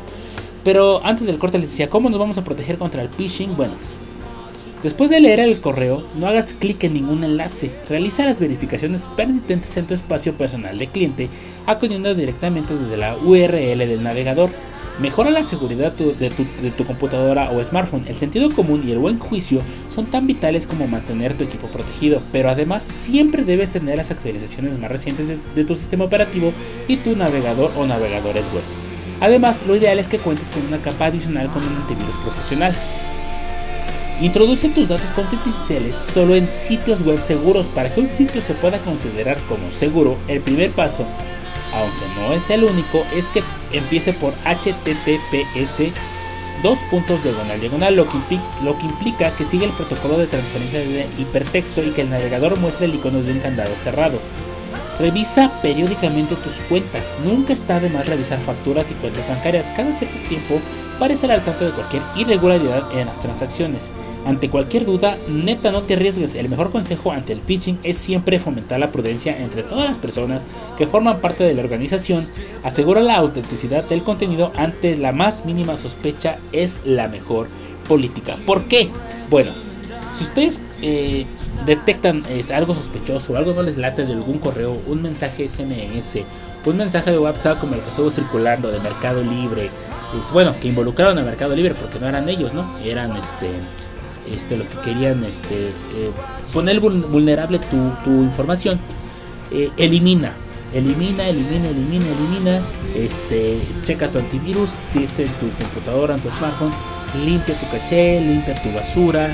Pero 0.63 1.03
antes 1.05 1.25
del 1.25 1.37
corte 1.37 1.57
les 1.57 1.69
decía, 1.69 1.89
¿cómo 1.89 2.09
nos 2.09 2.19
vamos 2.19 2.37
a 2.37 2.43
proteger 2.43 2.77
contra 2.77 3.01
el 3.01 3.09
phishing? 3.09 3.55
Bueno, 3.55 3.73
después 4.83 5.09
de 5.09 5.21
leer 5.21 5.39
el 5.39 5.61
correo, 5.61 6.03
no 6.19 6.27
hagas 6.27 6.53
clic 6.53 6.83
en 6.83 6.95
ningún 6.95 7.23
enlace. 7.23 7.71
Realiza 7.87 8.25
las 8.25 8.41
verificaciones 8.41 9.07
pertinentes 9.15 9.77
en 9.77 9.87
tu 9.87 9.93
espacio 9.93 10.33
personal 10.33 10.77
de 10.77 10.87
cliente, 10.87 11.29
acudiendo 11.67 12.15
directamente 12.15 12.73
desde 12.75 12.97
la 12.97 13.15
URL 13.15 13.77
del 13.77 14.01
navegador. 14.03 14.49
Mejora 14.99 15.29
la 15.29 15.43
seguridad 15.43 15.93
tu- 15.93 16.15
de, 16.17 16.31
tu, 16.31 16.43
de 16.63 16.71
tu 16.71 16.83
computadora 16.83 17.51
o 17.51 17.63
smartphone. 17.63 18.05
El 18.07 18.15
sentido 18.15 18.49
común 18.55 18.83
y 18.87 18.91
el 18.91 18.97
buen 18.97 19.19
juicio 19.19 19.61
son 19.93 20.07
tan 20.07 20.25
vitales 20.25 20.65
como 20.65 20.87
mantener 20.87 21.35
tu 21.35 21.43
equipo 21.43 21.67
protegido, 21.67 22.19
pero 22.31 22.49
además 22.49 22.81
siempre 22.81 23.43
debes 23.43 23.69
tener 23.69 23.97
las 23.97 24.09
actualizaciones 24.09 24.79
más 24.79 24.89
recientes 24.89 25.27
de, 25.27 25.37
de 25.55 25.65
tu 25.65 25.75
sistema 25.75 26.05
operativo 26.05 26.51
y 26.87 26.95
tu 26.97 27.15
navegador 27.15 27.69
o 27.77 27.85
navegadores 27.85 28.45
web. 28.53 28.63
Además, 29.19 29.61
lo 29.67 29.75
ideal 29.75 29.99
es 29.99 30.07
que 30.07 30.17
cuentes 30.17 30.47
con 30.49 30.65
una 30.65 30.81
capa 30.81 31.05
adicional 31.05 31.47
con 31.51 31.61
un 31.61 31.75
antivirus 31.75 32.15
profesional. 32.17 32.73
Introduce 34.19 34.69
tus 34.69 34.87
datos 34.87 35.09
confidenciales 35.11 35.95
solo 35.95 36.33
en 36.35 36.47
sitios 36.51 37.03
web 37.03 37.21
seguros 37.21 37.67
para 37.67 37.93
que 37.93 38.01
un 38.01 38.09
sitio 38.09 38.41
se 38.41 38.55
pueda 38.55 38.79
considerar 38.79 39.37
como 39.47 39.69
seguro. 39.69 40.17
El 40.27 40.41
primer 40.41 40.71
paso, 40.71 41.05
aunque 41.73 42.05
no 42.15 42.33
es 42.33 42.49
el 42.49 42.63
único, 42.63 43.05
es 43.15 43.27
que 43.27 43.43
empiece 43.71 44.13
por 44.13 44.33
HTTPS 44.45 45.93
dos 46.63 46.79
puntos 46.89 47.23
diagonal 47.23 47.59
diagonal, 47.59 47.95
lo 47.95 48.07
que, 48.09 48.85
implica, 48.85 49.31
que 49.31 49.45
sigue 49.45 49.65
el 49.65 49.71
protocolo 49.71 50.17
de 50.17 50.27
transferencia 50.27 50.79
de 50.79 51.07
hipertexto 51.17 51.83
y 51.83 51.91
que 51.91 52.01
el 52.01 52.09
navegador 52.09 52.57
muestre 52.57 52.85
el 52.85 52.95
icono 52.95 53.21
de 53.21 53.31
un 53.31 53.39
candado 53.39 53.73
cerrado. 53.75 54.19
Revisa 54.99 55.61
periódicamente 55.61 56.35
tus 56.35 56.55
cuentas. 56.61 57.15
Nunca 57.23 57.53
está 57.53 57.79
de 57.79 57.89
más 57.89 58.07
revisar 58.07 58.39
facturas 58.39 58.89
y 58.89 58.95
cuentas 58.95 59.27
bancarias 59.27 59.71
cada 59.75 59.93
cierto 59.93 60.17
tiempo 60.27 60.59
para 60.97 61.13
estar 61.13 61.31
al 61.31 61.45
tanto 61.45 61.65
de 61.65 61.71
cualquier 61.71 62.01
irregularidad 62.15 62.91
en 62.97 63.05
las 63.05 63.19
transacciones. 63.19 63.91
Ante 64.27 64.49
cualquier 64.49 64.85
duda, 64.85 65.17
neta 65.29 65.71
no 65.71 65.83
te 65.83 65.93
arriesgues. 65.93 66.35
El 66.35 66.49
mejor 66.49 66.69
consejo 66.69 67.13
ante 67.13 67.31
el 67.31 67.39
pitching 67.39 67.79
es 67.83 67.95
siempre 67.97 68.39
fomentar 68.39 68.77
la 68.77 68.91
prudencia 68.91 69.41
entre 69.41 69.63
todas 69.63 69.87
las 69.87 69.99
personas 69.99 70.45
que 70.77 70.85
forman 70.85 71.21
parte 71.21 71.45
de 71.45 71.53
la 71.53 71.61
organización. 71.61 72.27
Asegura 72.61 73.01
la 73.01 73.15
autenticidad 73.15 73.87
del 73.87 74.03
contenido 74.03 74.51
ante 74.57 74.97
la 74.97 75.13
más 75.13 75.45
mínima 75.45 75.77
sospecha 75.77 76.39
es 76.51 76.81
la 76.83 77.07
mejor 77.07 77.47
política. 77.87 78.35
¿Por 78.45 78.65
qué? 78.65 78.89
Bueno, 79.29 79.51
si 80.13 80.25
ustedes 80.25 80.59
eh, 80.81 81.25
detectan 81.65 82.21
es, 82.29 82.51
algo 82.51 82.75
sospechoso, 82.75 83.37
algo 83.37 83.53
no 83.53 83.61
les 83.61 83.77
late 83.77 84.03
de 84.03 84.11
algún 84.11 84.39
correo, 84.39 84.77
un 84.87 85.03
mensaje 85.03 85.47
SMS, 85.47 86.17
un 86.65 86.75
mensaje 86.75 87.11
de 87.11 87.17
WhatsApp 87.17 87.61
como 87.61 87.75
el 87.75 87.79
que 87.79 87.87
estuvo 87.87 88.11
circulando 88.11 88.69
de 88.69 88.81
Mercado 88.81 89.23
Libre, 89.23 89.67
es, 89.67 90.31
bueno, 90.33 90.53
que 90.59 90.67
involucraron 90.67 91.17
a 91.17 91.21
Mercado 91.21 91.55
Libre 91.55 91.73
porque 91.75 91.97
no 91.97 92.09
eran 92.09 92.27
ellos, 92.27 92.53
¿no? 92.53 92.77
Eran 92.79 93.15
este 93.15 93.51
este, 94.33 94.57
los 94.57 94.67
que 94.67 94.77
querían 94.79 95.23
este, 95.23 95.69
eh, 95.69 96.11
poner 96.53 96.79
vulnerable 96.79 97.59
tu, 97.59 98.21
información, 98.21 98.79
eh, 99.51 99.69
elimina, 99.77 100.33
elimina, 100.73 101.27
elimina, 101.27 101.69
elimina, 101.69 102.05
elimina, 102.05 102.61
este, 102.95 103.57
checa 103.83 104.11
tu 104.11 104.19
antivirus, 104.19 104.69
si 104.69 105.03
es 105.03 105.17
en 105.19 105.27
tu 105.33 105.49
computadora, 105.51 106.15
en 106.15 106.21
tu 106.21 106.29
smartphone, 106.31 106.73
limpia 107.25 107.59
tu 107.59 107.67
caché, 107.69 108.19
limpia 108.21 108.55
tu 108.61 108.71
basura, 108.73 109.33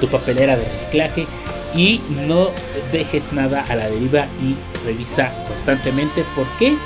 tu 0.00 0.08
papelera 0.08 0.56
de 0.56 0.64
reciclaje 0.64 1.26
y 1.74 2.00
no 2.26 2.50
dejes 2.92 3.32
nada 3.32 3.64
a 3.68 3.76
la 3.76 3.88
deriva 3.88 4.26
y 4.42 4.56
revisa 4.86 5.32
constantemente. 5.48 6.24
¿Por 6.34 6.46
qué? 6.58 6.76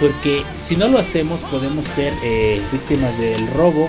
Porque 0.00 0.42
si 0.54 0.76
no 0.76 0.88
lo 0.88 0.98
hacemos 0.98 1.42
podemos 1.44 1.84
ser 1.84 2.12
eh, 2.22 2.60
víctimas 2.72 3.18
del 3.18 3.46
robo 3.48 3.88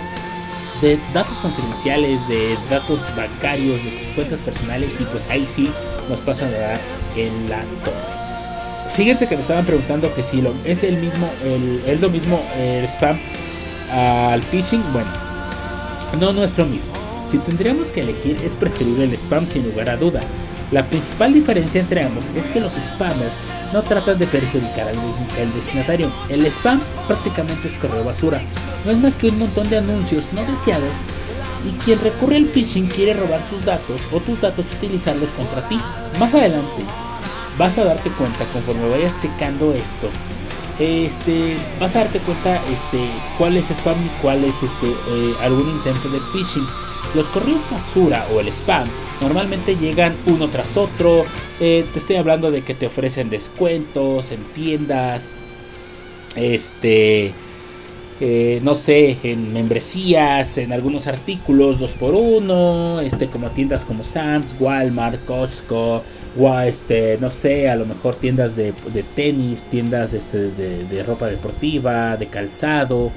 de 0.81 0.99
datos 1.13 1.37
confidenciales, 1.39 2.27
de 2.27 2.57
datos 2.69 3.05
bancarios, 3.15 3.83
de 3.83 3.91
tus 3.91 4.13
cuentas 4.13 4.41
personales 4.41 4.97
y 4.99 5.03
pues 5.05 5.29
ahí 5.29 5.45
sí 5.47 5.71
nos 6.09 6.21
pasan 6.21 6.53
a 6.53 6.57
dar 6.57 6.79
en 7.15 7.49
la 7.49 7.61
torre. 7.83 8.17
Fíjense 8.95 9.27
que 9.27 9.35
me 9.35 9.41
estaban 9.41 9.65
preguntando 9.65 10.13
que 10.13 10.23
si 10.23 10.41
lo, 10.41 10.53
es 10.65 10.83
el 10.83 10.97
mismo, 10.97 11.29
el, 11.43 11.83
es 11.85 12.01
lo 12.01 12.09
mismo 12.09 12.41
el 12.57 12.83
spam 12.85 13.19
al 13.91 14.41
phishing. 14.43 14.81
Bueno, 14.91 15.09
no, 16.19 16.33
no 16.33 16.43
es 16.43 16.57
lo 16.57 16.65
mismo. 16.65 16.93
Si 17.27 17.37
tendríamos 17.39 17.91
que 17.91 18.01
elegir, 18.01 18.37
es 18.43 18.55
preferible 18.55 19.03
el 19.03 19.13
spam 19.13 19.45
sin 19.45 19.63
lugar 19.63 19.89
a 19.89 19.97
duda. 19.97 20.21
La 20.71 20.85
principal 20.85 21.33
diferencia 21.33 21.79
entre 21.79 22.03
ambos 22.03 22.25
es 22.35 22.47
que 22.49 22.59
los 22.59 22.73
spammers 22.73 23.33
no 23.71 23.81
tratan 23.83 24.17
de 24.17 24.27
perjudicar 24.27 24.89
al, 24.89 25.53
destinatario. 25.53 26.11
El 26.27 26.45
spam 26.47 26.81
prácticamente 27.07 27.69
es 27.69 27.77
correo 27.77 28.03
basura. 28.03 28.41
No 28.83 28.91
es 28.91 28.97
más 28.97 29.15
que 29.15 29.29
un 29.29 29.39
montón 29.39 29.69
de 29.69 29.77
anuncios 29.77 30.27
no 30.33 30.43
deseados 30.43 30.95
y 31.65 31.71
quien 31.83 32.01
recurre 32.01 32.35
al 32.35 32.47
phishing 32.47 32.87
quiere 32.87 33.13
robar 33.13 33.41
sus 33.41 33.63
datos 33.63 34.01
o 34.11 34.19
tus 34.19 34.41
datos 34.41 34.65
utilizarlos 34.77 35.29
contra 35.29 35.67
ti. 35.69 35.79
Más 36.19 36.33
adelante 36.33 36.83
vas 37.57 37.77
a 37.77 37.85
darte 37.85 38.09
cuenta 38.11 38.43
conforme 38.51 38.89
vayas 38.89 39.19
checando 39.21 39.73
esto. 39.73 40.09
Este, 40.79 41.55
vas 41.79 41.95
a 41.95 41.99
darte 41.99 42.19
cuenta 42.19 42.61
este, 42.65 42.99
cuál 43.37 43.55
es 43.55 43.71
spam 43.71 43.95
y 44.05 44.09
cuál 44.21 44.43
es 44.43 44.61
este, 44.61 44.87
eh, 44.87 45.33
algún 45.41 45.69
intento 45.69 46.09
de 46.09 46.19
phishing. 46.33 46.67
Los 47.15 47.25
correos 47.27 47.61
basura 47.71 48.27
o 48.33 48.41
el 48.41 48.49
spam 48.49 48.87
normalmente 49.21 49.75
llegan 49.75 50.15
uno 50.25 50.47
tras 50.47 50.77
otro. 50.77 51.25
Eh, 51.59 51.85
te 51.93 51.99
estoy 51.99 52.15
hablando 52.17 52.51
de 52.51 52.61
que 52.61 52.73
te 52.73 52.87
ofrecen 52.87 53.29
descuentos 53.29 54.31
en 54.31 54.43
tiendas. 54.53 55.33
Este. 56.35 57.33
Eh, 58.19 58.59
no 58.63 58.73
sé, 58.73 59.17
en 59.21 59.53
membresías, 59.53 60.57
en 60.57 60.73
algunos 60.73 61.05
artículos 61.05 61.79
2x1, 61.79 63.03
este, 63.03 63.27
como 63.27 63.51
tiendas 63.51 63.85
como 63.85 64.03
Sam's, 64.03 64.55
Walmart, 64.59 65.23
Costco, 65.23 66.01
este, 66.65 67.19
no 67.21 67.29
sé, 67.29 67.69
a 67.69 67.75
lo 67.75 67.85
mejor 67.85 68.15
tiendas 68.15 68.55
de, 68.55 68.73
tenis, 69.15 69.65
tiendas 69.69 70.13
este, 70.13 70.49
de, 70.49 70.85
de 70.85 71.03
ropa 71.03 71.27
deportiva, 71.27 72.17
de 72.17 72.25
calzado. 72.25 73.11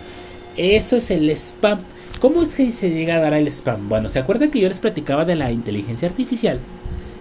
Eso 0.59 0.99
es 0.99 1.11
el 1.11 1.31
spam. 1.31 1.79
¿Cómo 2.19 2.43
es 2.43 2.53
se 2.53 2.91
llega 2.91 3.17
a 3.17 3.21
dar 3.21 3.35
el 3.35 3.47
spam? 3.47 3.89
Bueno, 3.89 4.09
¿se 4.09 4.19
acuerdan 4.19 4.51
que 4.51 4.61
yo 4.61 4.69
les 4.69 4.79
platicaba 4.79 5.25
de 5.25 5.37
la 5.37 5.51
inteligencia 5.51 6.09
artificial? 6.09 6.59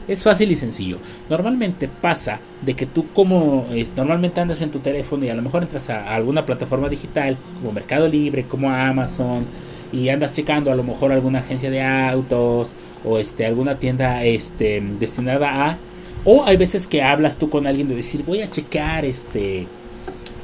Es 0.10 0.24
fácil 0.24 0.52
y 0.52 0.56
sencillo. 0.56 0.98
Normalmente 1.30 1.88
pasa 1.88 2.40
de 2.64 2.74
que 2.74 2.86
tú 2.88 3.06
como 3.14 3.68
normalmente 3.96 4.42
andas 4.42 4.62
en 4.62 4.72
tu 4.72 4.80
teléfono 4.80 5.24
y 5.24 5.30
a 5.30 5.36
lo 5.36 5.42
mejor 5.44 5.64
entras 5.64 5.90
a, 5.90 6.16
alguna 6.16 6.46
plataforma 6.46 6.90
digital 6.90 7.38
como 7.60 7.72
Mercado 7.72 8.08
Libre, 8.08 8.44
como 8.44 8.72
Amazon 8.72 9.46
y 9.94 10.10
andas 10.10 10.34
checando 10.34 10.72
a 10.72 10.76
lo 10.76 10.84
mejor 10.84 11.12
alguna 11.12 11.40
agencia 11.40 11.70
de 11.70 11.82
autos 11.82 12.72
o 13.06 13.20
este 13.20 13.46
alguna 13.46 13.80
tienda 13.80 14.24
este 14.24 14.84
destinada 15.00 15.70
a 15.70 15.78
o 16.26 16.44
hay 16.44 16.58
veces 16.58 16.86
que 16.86 17.02
hablas 17.02 17.38
tú 17.38 17.50
con 17.50 17.66
alguien 17.66 17.88
de 17.88 17.96
decir 17.96 18.24
voy 18.26 18.42
a 18.42 18.50
checar 18.50 19.06
este 19.06 19.68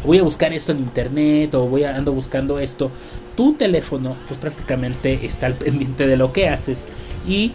voy 0.06 0.20
a 0.20 0.24
buscar 0.24 0.54
esto 0.54 0.72
en 0.72 0.80
internet 0.80 1.54
o 1.56 1.68
voy 1.68 1.84
a 1.84 1.96
ando 1.96 2.14
buscando 2.14 2.60
esto 2.60 2.92
tu 3.36 3.54
teléfono 3.54 4.16
pues 4.28 4.40
prácticamente 4.40 5.26
está 5.26 5.48
al 5.48 5.54
pendiente 5.56 6.08
de 6.08 6.18
lo 6.18 6.32
que 6.32 6.50
haces 6.50 6.88
y 7.28 7.52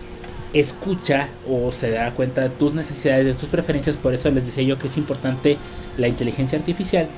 escucha 0.52 1.28
o 1.48 1.70
se 1.70 1.90
da 1.90 2.10
cuenta 2.12 2.42
de 2.42 2.48
tus 2.50 2.74
necesidades, 2.74 3.26
de 3.26 3.34
tus 3.34 3.48
preferencias. 3.48 3.96
Por 3.96 4.14
eso 4.14 4.30
les 4.30 4.46
decía 4.46 4.64
yo 4.64 4.78
que 4.78 4.88
es 4.88 4.96
importante 4.96 5.56
la 5.96 6.08
inteligencia 6.08 6.58
artificial. 6.58 7.08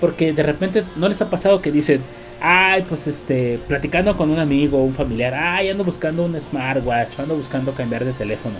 Porque 0.00 0.32
de 0.32 0.42
repente 0.42 0.84
no 0.96 1.08
les 1.08 1.22
ha 1.22 1.30
pasado 1.30 1.62
que 1.62 1.70
dicen, 1.70 2.00
ay, 2.40 2.84
pues 2.88 3.06
este, 3.06 3.60
platicando 3.68 4.16
con 4.16 4.30
un 4.30 4.38
amigo 4.38 4.78
o 4.78 4.84
un 4.84 4.94
familiar, 4.94 5.34
ay, 5.34 5.70
ando 5.70 5.84
buscando 5.84 6.24
un 6.24 6.38
smartwatch, 6.38 7.20
ando 7.20 7.36
buscando 7.36 7.72
cambiar 7.72 8.04
de 8.04 8.12
teléfono. 8.12 8.56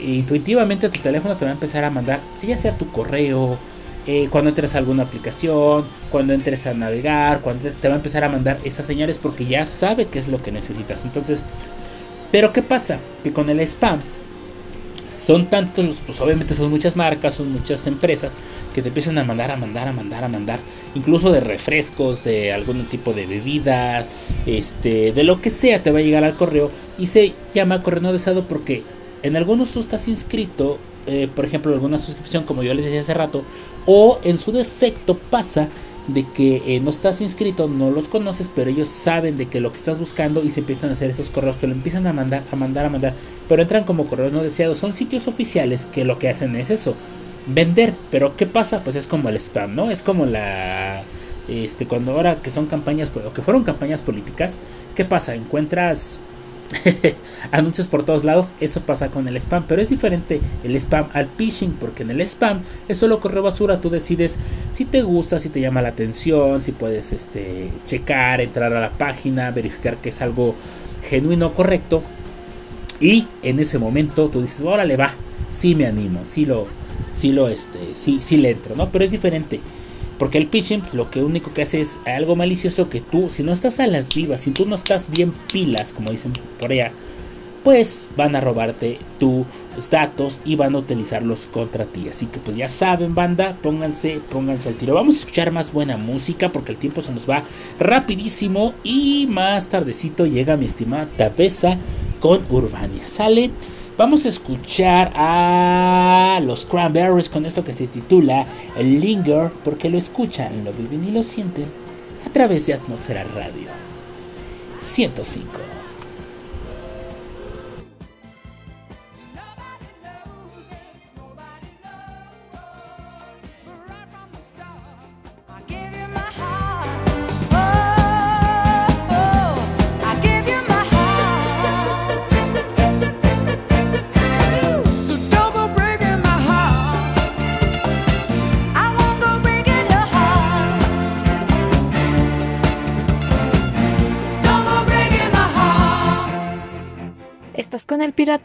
intuitivamente 0.00 0.88
tu 0.90 1.00
teléfono 1.00 1.34
te 1.36 1.44
va 1.44 1.50
a 1.50 1.54
empezar 1.54 1.82
a 1.82 1.90
mandar, 1.90 2.20
ya 2.42 2.56
sea 2.56 2.76
tu 2.76 2.90
correo, 2.92 3.58
eh, 4.06 4.28
cuando 4.30 4.50
entres 4.50 4.74
a 4.74 4.78
alguna 4.78 5.04
aplicación, 5.04 5.86
cuando 6.10 6.32
entres 6.34 6.66
a 6.66 6.74
navegar, 6.74 7.40
cuando 7.40 7.68
te 7.68 7.88
va 7.88 7.94
a 7.94 7.96
empezar 7.96 8.24
a 8.24 8.28
mandar 8.28 8.58
esas 8.64 8.86
señales 8.86 9.18
porque 9.18 9.46
ya 9.46 9.64
sabe 9.64 10.06
qué 10.06 10.18
es 10.18 10.28
lo 10.28 10.42
que 10.42 10.52
necesitas. 10.52 11.04
Entonces, 11.04 11.42
pero 12.30 12.52
¿qué 12.52 12.62
pasa? 12.62 12.98
Que 13.22 13.32
con 13.32 13.48
el 13.48 13.60
spam 13.60 14.00
son 15.16 15.46
tantos, 15.46 16.02
pues 16.04 16.20
obviamente 16.20 16.54
son 16.54 16.70
muchas 16.70 16.96
marcas, 16.96 17.34
son 17.34 17.52
muchas 17.52 17.86
empresas 17.86 18.34
que 18.74 18.82
te 18.82 18.88
empiezan 18.88 19.16
a 19.18 19.24
mandar, 19.24 19.50
a 19.50 19.56
mandar, 19.56 19.88
a 19.88 19.92
mandar, 19.92 20.24
a 20.24 20.28
mandar, 20.28 20.58
incluso 20.94 21.30
de 21.30 21.40
refrescos, 21.40 22.24
de 22.24 22.52
algún 22.52 22.86
tipo 22.86 23.12
de 23.12 23.26
bebidas, 23.26 24.06
este, 24.46 25.12
de 25.12 25.22
lo 25.22 25.40
que 25.40 25.50
sea 25.50 25.82
te 25.82 25.92
va 25.92 26.00
a 26.00 26.02
llegar 26.02 26.24
al 26.24 26.34
correo 26.34 26.70
y 26.98 27.06
se 27.06 27.32
llama 27.54 27.82
correo 27.82 28.02
no 28.02 28.12
deseado 28.12 28.44
porque 28.44 28.82
en 29.22 29.36
algunos 29.36 29.72
tú 29.72 29.80
estás 29.80 30.08
inscrito 30.08 30.78
eh, 31.06 31.28
por 31.34 31.44
ejemplo, 31.44 31.72
alguna 31.72 31.98
suscripción, 31.98 32.44
como 32.44 32.62
yo 32.62 32.74
les 32.74 32.84
decía 32.84 33.00
hace 33.00 33.14
rato, 33.14 33.42
o 33.86 34.18
en 34.24 34.38
su 34.38 34.52
defecto 34.52 35.16
pasa 35.16 35.68
de 36.08 36.24
que 36.34 36.62
eh, 36.66 36.80
no 36.80 36.90
estás 36.90 37.20
inscrito, 37.20 37.66
no 37.66 37.90
los 37.90 38.08
conoces, 38.08 38.50
pero 38.54 38.70
ellos 38.70 38.88
saben 38.88 39.36
de 39.36 39.46
que 39.46 39.60
lo 39.60 39.70
que 39.70 39.78
estás 39.78 39.98
buscando 39.98 40.42
y 40.42 40.50
se 40.50 40.60
empiezan 40.60 40.90
a 40.90 40.92
hacer 40.92 41.10
esos 41.10 41.30
correos, 41.30 41.56
te 41.56 41.66
lo 41.66 41.72
empiezan 41.72 42.06
a 42.06 42.12
mandar, 42.12 42.42
a 42.52 42.56
mandar, 42.56 42.86
a 42.86 42.90
mandar, 42.90 43.14
pero 43.48 43.62
entran 43.62 43.84
como 43.84 44.06
correos 44.06 44.32
no 44.32 44.42
deseados. 44.42 44.78
Son 44.78 44.94
sitios 44.94 45.28
oficiales 45.28 45.86
que 45.86 46.04
lo 46.04 46.18
que 46.18 46.28
hacen 46.28 46.56
es 46.56 46.70
eso, 46.70 46.94
vender. 47.46 47.94
Pero 48.10 48.36
¿qué 48.36 48.46
pasa? 48.46 48.82
Pues 48.84 48.96
es 48.96 49.06
como 49.06 49.28
el 49.28 49.36
spam, 49.36 49.74
¿no? 49.74 49.90
Es 49.90 50.02
como 50.02 50.26
la... 50.26 51.02
Este, 51.48 51.86
cuando 51.86 52.12
ahora 52.12 52.36
que 52.36 52.50
son 52.50 52.66
campañas, 52.66 53.12
o 53.14 53.32
que 53.32 53.42
fueron 53.42 53.64
campañas 53.64 54.00
políticas, 54.00 54.60
¿qué 54.94 55.04
pasa? 55.04 55.34
Encuentras 55.34 56.20
anuncios 57.50 57.88
por 57.88 58.04
todos 58.04 58.24
lados, 58.24 58.52
eso 58.60 58.80
pasa 58.80 59.10
con 59.10 59.28
el 59.28 59.36
spam, 59.36 59.64
pero 59.68 59.82
es 59.82 59.90
diferente 59.90 60.40
el 60.62 60.76
spam 60.76 61.08
al 61.12 61.28
phishing, 61.36 61.72
porque 61.72 62.02
en 62.02 62.10
el 62.10 62.20
spam 62.22 62.60
es 62.88 62.98
solo 62.98 63.20
correo 63.20 63.42
basura, 63.42 63.80
tú 63.80 63.90
decides 63.90 64.38
si 64.72 64.84
te 64.84 65.02
gusta, 65.02 65.38
si 65.38 65.48
te 65.48 65.60
llama 65.60 65.82
la 65.82 65.90
atención, 65.90 66.62
si 66.62 66.72
puedes 66.72 67.12
este, 67.12 67.70
checar, 67.84 68.40
entrar 68.40 68.72
a 68.72 68.80
la 68.80 68.90
página, 68.90 69.50
verificar 69.50 69.98
que 69.98 70.08
es 70.08 70.20
algo 70.22 70.54
genuino, 71.02 71.52
correcto, 71.52 72.02
y 73.00 73.26
en 73.42 73.60
ese 73.60 73.78
momento 73.78 74.28
tú 74.28 74.40
dices, 74.40 74.62
órale 74.62 74.96
va, 74.96 75.12
sí 75.48 75.74
me 75.74 75.86
animo, 75.86 76.20
sí 76.26 76.46
lo, 76.46 76.66
sí 77.12 77.32
lo, 77.32 77.48
este, 77.48 77.94
sí, 77.94 78.20
sí 78.20 78.36
le 78.38 78.50
entro, 78.50 78.76
¿no? 78.76 78.88
Pero 78.90 79.04
es 79.04 79.10
diferente. 79.10 79.60
Porque 80.18 80.38
el 80.38 80.46
pitching 80.46 80.82
lo 80.92 81.10
que 81.10 81.22
único 81.22 81.52
que 81.52 81.62
hace 81.62 81.80
es 81.80 81.98
algo 82.06 82.36
malicioso 82.36 82.88
que 82.88 83.00
tú, 83.00 83.28
si 83.28 83.42
no 83.42 83.52
estás 83.52 83.80
a 83.80 83.86
las 83.86 84.14
vivas, 84.14 84.42
si 84.42 84.50
tú 84.50 84.66
no 84.66 84.74
estás 84.74 85.10
bien 85.10 85.32
pilas, 85.52 85.92
como 85.92 86.10
dicen 86.10 86.32
por 86.60 86.72
allá, 86.72 86.92
pues 87.64 88.06
van 88.16 88.36
a 88.36 88.40
robarte 88.40 88.98
tu 89.18 89.46
datos 89.90 90.40
y 90.44 90.54
van 90.54 90.74
a 90.74 90.78
utilizarlos 90.78 91.46
contra 91.46 91.84
ti. 91.84 92.08
Así 92.08 92.26
que 92.26 92.38
pues 92.38 92.56
ya 92.56 92.68
saben, 92.68 93.14
banda, 93.14 93.56
pónganse, 93.62 94.20
pónganse 94.30 94.68
al 94.68 94.76
tiro. 94.76 94.94
Vamos 94.94 95.16
a 95.16 95.18
escuchar 95.20 95.50
más 95.50 95.72
buena 95.72 95.96
música 95.96 96.50
porque 96.50 96.72
el 96.72 96.78
tiempo 96.78 97.02
se 97.02 97.12
nos 97.12 97.28
va 97.28 97.42
rapidísimo 97.80 98.74
y 98.84 99.26
más 99.28 99.68
tardecito 99.68 100.26
llega 100.26 100.56
mi 100.56 100.66
estimada 100.66 101.08
Tabesa 101.16 101.78
con 102.20 102.44
Urbania. 102.50 103.06
Sale. 103.06 103.50
Vamos 103.96 104.26
a 104.26 104.28
escuchar 104.28 105.12
a 105.14 106.40
los 106.42 106.66
Cranberries 106.66 107.28
con 107.28 107.46
esto 107.46 107.64
que 107.64 107.72
se 107.72 107.86
titula 107.86 108.44
El 108.76 109.00
Linger, 109.00 109.50
porque 109.64 109.88
lo 109.88 109.98
escuchan, 109.98 110.64
lo 110.64 110.72
viven 110.72 111.06
y 111.06 111.12
lo 111.12 111.22
sienten 111.22 111.66
a 112.26 112.30
través 112.30 112.66
de 112.66 112.74
Atmósfera 112.74 113.22
Radio 113.36 113.68
105. 114.80 115.46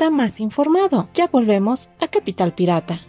Más 0.10 0.40
informado. 0.40 1.10
Ya 1.14 1.28
volvemos 1.28 1.90
a 2.00 2.08
Capital 2.08 2.54
Pirata. 2.54 3.00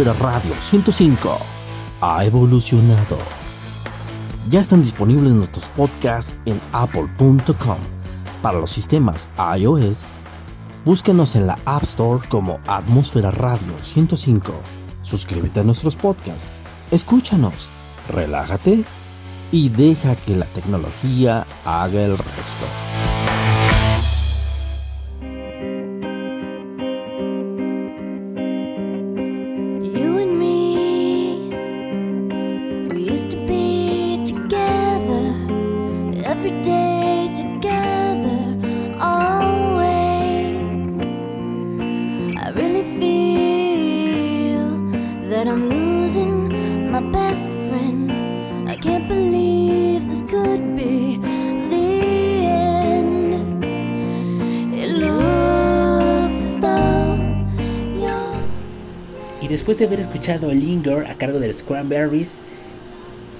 Atmósfera 0.00 0.30
Radio 0.30 0.54
105 0.58 1.38
ha 2.00 2.24
evolucionado. 2.24 3.18
Ya 4.48 4.60
están 4.60 4.80
disponibles 4.80 5.32
nuestros 5.32 5.68
podcasts 5.68 6.34
en 6.46 6.58
apple.com 6.72 7.76
para 8.40 8.58
los 8.58 8.70
sistemas 8.70 9.28
iOS. 9.58 10.12
Búsquenos 10.86 11.36
en 11.36 11.46
la 11.46 11.58
App 11.66 11.82
Store 11.82 12.26
como 12.30 12.60
Atmósfera 12.66 13.30
Radio 13.30 13.78
105. 13.82 14.54
Suscríbete 15.02 15.60
a 15.60 15.64
nuestros 15.64 15.96
podcasts, 15.96 16.48
escúchanos, 16.90 17.68
relájate 18.08 18.84
y 19.52 19.68
deja 19.68 20.16
que 20.16 20.34
la 20.34 20.46
tecnología 20.46 21.46
haga 21.66 22.00
el 22.00 22.16
resto. 22.16 22.99
Linger 60.38 61.06
a 61.06 61.14
cargo 61.14 61.40
de 61.40 61.48
los 61.48 61.62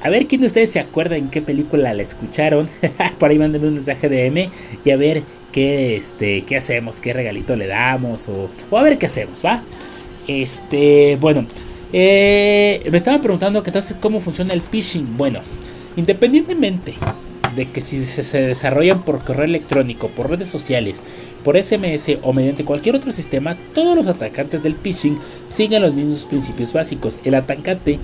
a 0.03 0.09
ver 0.09 0.27
quién 0.27 0.41
de 0.41 0.47
ustedes 0.47 0.73
se 0.73 0.81
acuerda 0.81 1.17
en 1.17 1.29
qué 1.29 1.43
película 1.43 1.93
la 1.93 2.03
escucharon. 2.03 2.69
Por 3.19 3.31
ahí 3.31 3.39
mándenme 3.39 3.69
un 3.69 3.75
mensaje 3.75 4.09
de 4.09 4.27
M 4.27 4.49
y 4.85 4.91
a 4.91 4.97
ver 4.97 5.23
qué, 5.53 5.97
este, 5.97 6.43
qué 6.43 6.57
hacemos, 6.57 7.01
qué 7.01 7.13
regalito 7.13 7.55
le 7.55 7.67
damos 7.67 8.29
o, 8.29 8.49
o 8.71 8.79
a 8.79 8.83
ver 8.83 8.97
qué 8.97 9.07
hacemos, 9.07 9.45
¿va? 9.45 9.63
Este, 10.27 11.19
bueno, 11.21 11.45
eh, 11.93 12.87
me 12.91 12.97
estaba 12.97 13.21
preguntando 13.21 13.63
que 13.63 13.71
entonces 13.71 13.97
cómo 14.01 14.21
funciona 14.21 14.55
el 14.55 14.63
phishing. 14.63 15.19
Bueno, 15.19 15.41
independientemente 15.97 16.95
de 17.61 17.71
que 17.71 17.83
si 17.83 18.07
se, 18.07 18.41
desarrollan 18.41 19.03
por 19.03 19.23
correo 19.23 19.45
electrónico, 19.45 20.09
por 20.09 20.31
redes 20.31 20.49
sociales, 20.49 21.03
por 21.45 21.63
SMS 21.63 22.17
o 22.23 22.33
mediante 22.33 22.65
cualquier 22.65 22.97
otro 22.97 23.13
sistema, 23.13 23.55
todos 23.75 23.95
los 23.95 24.07
atacantes 24.07 24.63
del 24.63 24.75
phishing 24.75 25.19
siguen 25.47 25.83
los 25.83 25.95
mismos 25.95 26.25
principios 26.25 26.73
básicos. 26.73 27.19
El 27.23 27.35
atacante 27.35 27.99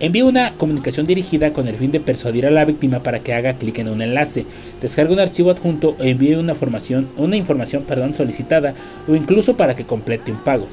envía 0.00 0.24
una 0.24 0.52
comunicación 0.54 1.06
dirigida 1.06 1.52
con 1.52 1.68
el 1.68 1.76
fin 1.76 1.92
de 1.92 2.00
persuadir 2.00 2.44
a 2.46 2.50
la 2.50 2.64
víctima 2.64 3.00
para 3.04 3.20
que 3.20 3.34
haga 3.34 3.54
clic 3.54 3.78
en 3.78 3.88
un 3.88 4.02
enlace, 4.02 4.46
descargue 4.82 5.12
un 5.12 5.20
archivo 5.20 5.52
adjunto 5.52 5.94
o 5.96 6.02
envíe 6.02 6.34
una 6.34 6.54
información, 6.54 7.08
una 7.16 7.36
información 7.36 7.84
perdón, 7.84 8.14
solicitada 8.14 8.74
o 9.06 9.14
incluso 9.14 9.56
para 9.56 9.76
que 9.76 9.84
complete 9.84 10.32
un 10.32 10.38
pago. 10.38 10.66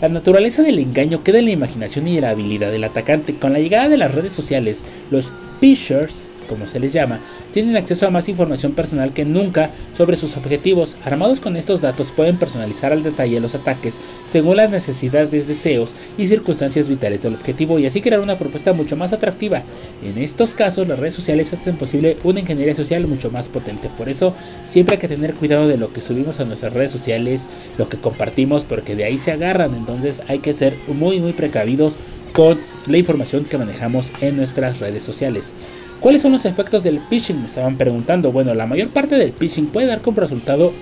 La 0.00 0.08
naturaleza 0.08 0.62
del 0.62 0.80
engaño 0.80 1.22
queda 1.22 1.38
en 1.38 1.44
la 1.44 1.52
imaginación 1.52 2.08
y 2.08 2.20
la 2.20 2.30
habilidad 2.30 2.72
del 2.72 2.84
atacante. 2.84 3.34
Con 3.34 3.52
la 3.52 3.60
llegada 3.60 3.88
de 3.88 3.96
las 3.96 4.14
redes 4.14 4.32
sociales, 4.32 4.84
los 5.10 5.32
phishers, 5.60 6.28
como 6.48 6.66
se 6.66 6.80
les 6.80 6.92
llama, 6.92 7.20
tienen 7.52 7.76
acceso 7.76 8.06
a 8.06 8.10
más 8.10 8.28
información 8.28 8.72
personal 8.72 9.12
que 9.12 9.24
nunca 9.24 9.70
sobre 9.96 10.16
sus 10.16 10.36
objetivos. 10.36 10.96
Armados 11.04 11.40
con 11.40 11.56
estos 11.56 11.80
datos 11.80 12.12
pueden 12.12 12.38
personalizar 12.38 12.92
al 12.92 13.02
detalle 13.02 13.40
los 13.40 13.54
ataques 13.54 14.00
según 14.30 14.56
las 14.56 14.70
necesidades, 14.70 15.46
deseos 15.46 15.94
y 16.16 16.26
circunstancias 16.26 16.88
vitales 16.88 17.22
del 17.22 17.34
objetivo 17.34 17.78
y 17.78 17.86
así 17.86 18.00
crear 18.00 18.20
una 18.20 18.38
propuesta 18.38 18.72
mucho 18.72 18.96
más 18.96 19.12
atractiva. 19.12 19.62
En 20.02 20.18
estos 20.18 20.54
casos 20.54 20.88
las 20.88 20.98
redes 20.98 21.14
sociales 21.14 21.52
hacen 21.52 21.76
posible 21.76 22.16
una 22.24 22.40
ingeniería 22.40 22.74
social 22.74 23.06
mucho 23.06 23.30
más 23.30 23.48
potente. 23.48 23.90
Por 23.96 24.08
eso 24.08 24.34
siempre 24.64 24.94
hay 24.94 25.00
que 25.00 25.08
tener 25.08 25.34
cuidado 25.34 25.68
de 25.68 25.76
lo 25.76 25.92
que 25.92 26.00
subimos 26.00 26.40
a 26.40 26.44
nuestras 26.44 26.72
redes 26.72 26.90
sociales, 26.90 27.46
lo 27.76 27.88
que 27.88 27.98
compartimos, 27.98 28.64
porque 28.64 28.96
de 28.96 29.04
ahí 29.04 29.18
se 29.18 29.32
agarran. 29.32 29.74
Entonces 29.74 30.22
hay 30.28 30.38
que 30.38 30.52
ser 30.52 30.76
muy 30.88 31.20
muy 31.20 31.32
precavidos 31.32 31.96
con 32.32 32.58
la 32.86 32.98
información 32.98 33.44
que 33.44 33.58
manejamos 33.58 34.12
en 34.20 34.36
nuestras 34.36 34.78
redes 34.78 35.02
sociales. 35.02 35.52
¿Cuáles 36.00 36.22
son 36.22 36.30
los 36.30 36.44
efectos 36.44 36.84
del 36.84 37.00
phishing? 37.00 37.40
Me 37.40 37.46
estaban 37.46 37.76
preguntando. 37.76 38.30
Bueno, 38.30 38.54
la 38.54 38.66
mayor 38.66 38.88
parte 38.88 39.16
del 39.16 39.32
phishing 39.32 39.66
puede 39.66 39.88
dar 39.88 40.00
como 40.00 40.20
resultado 40.20 40.72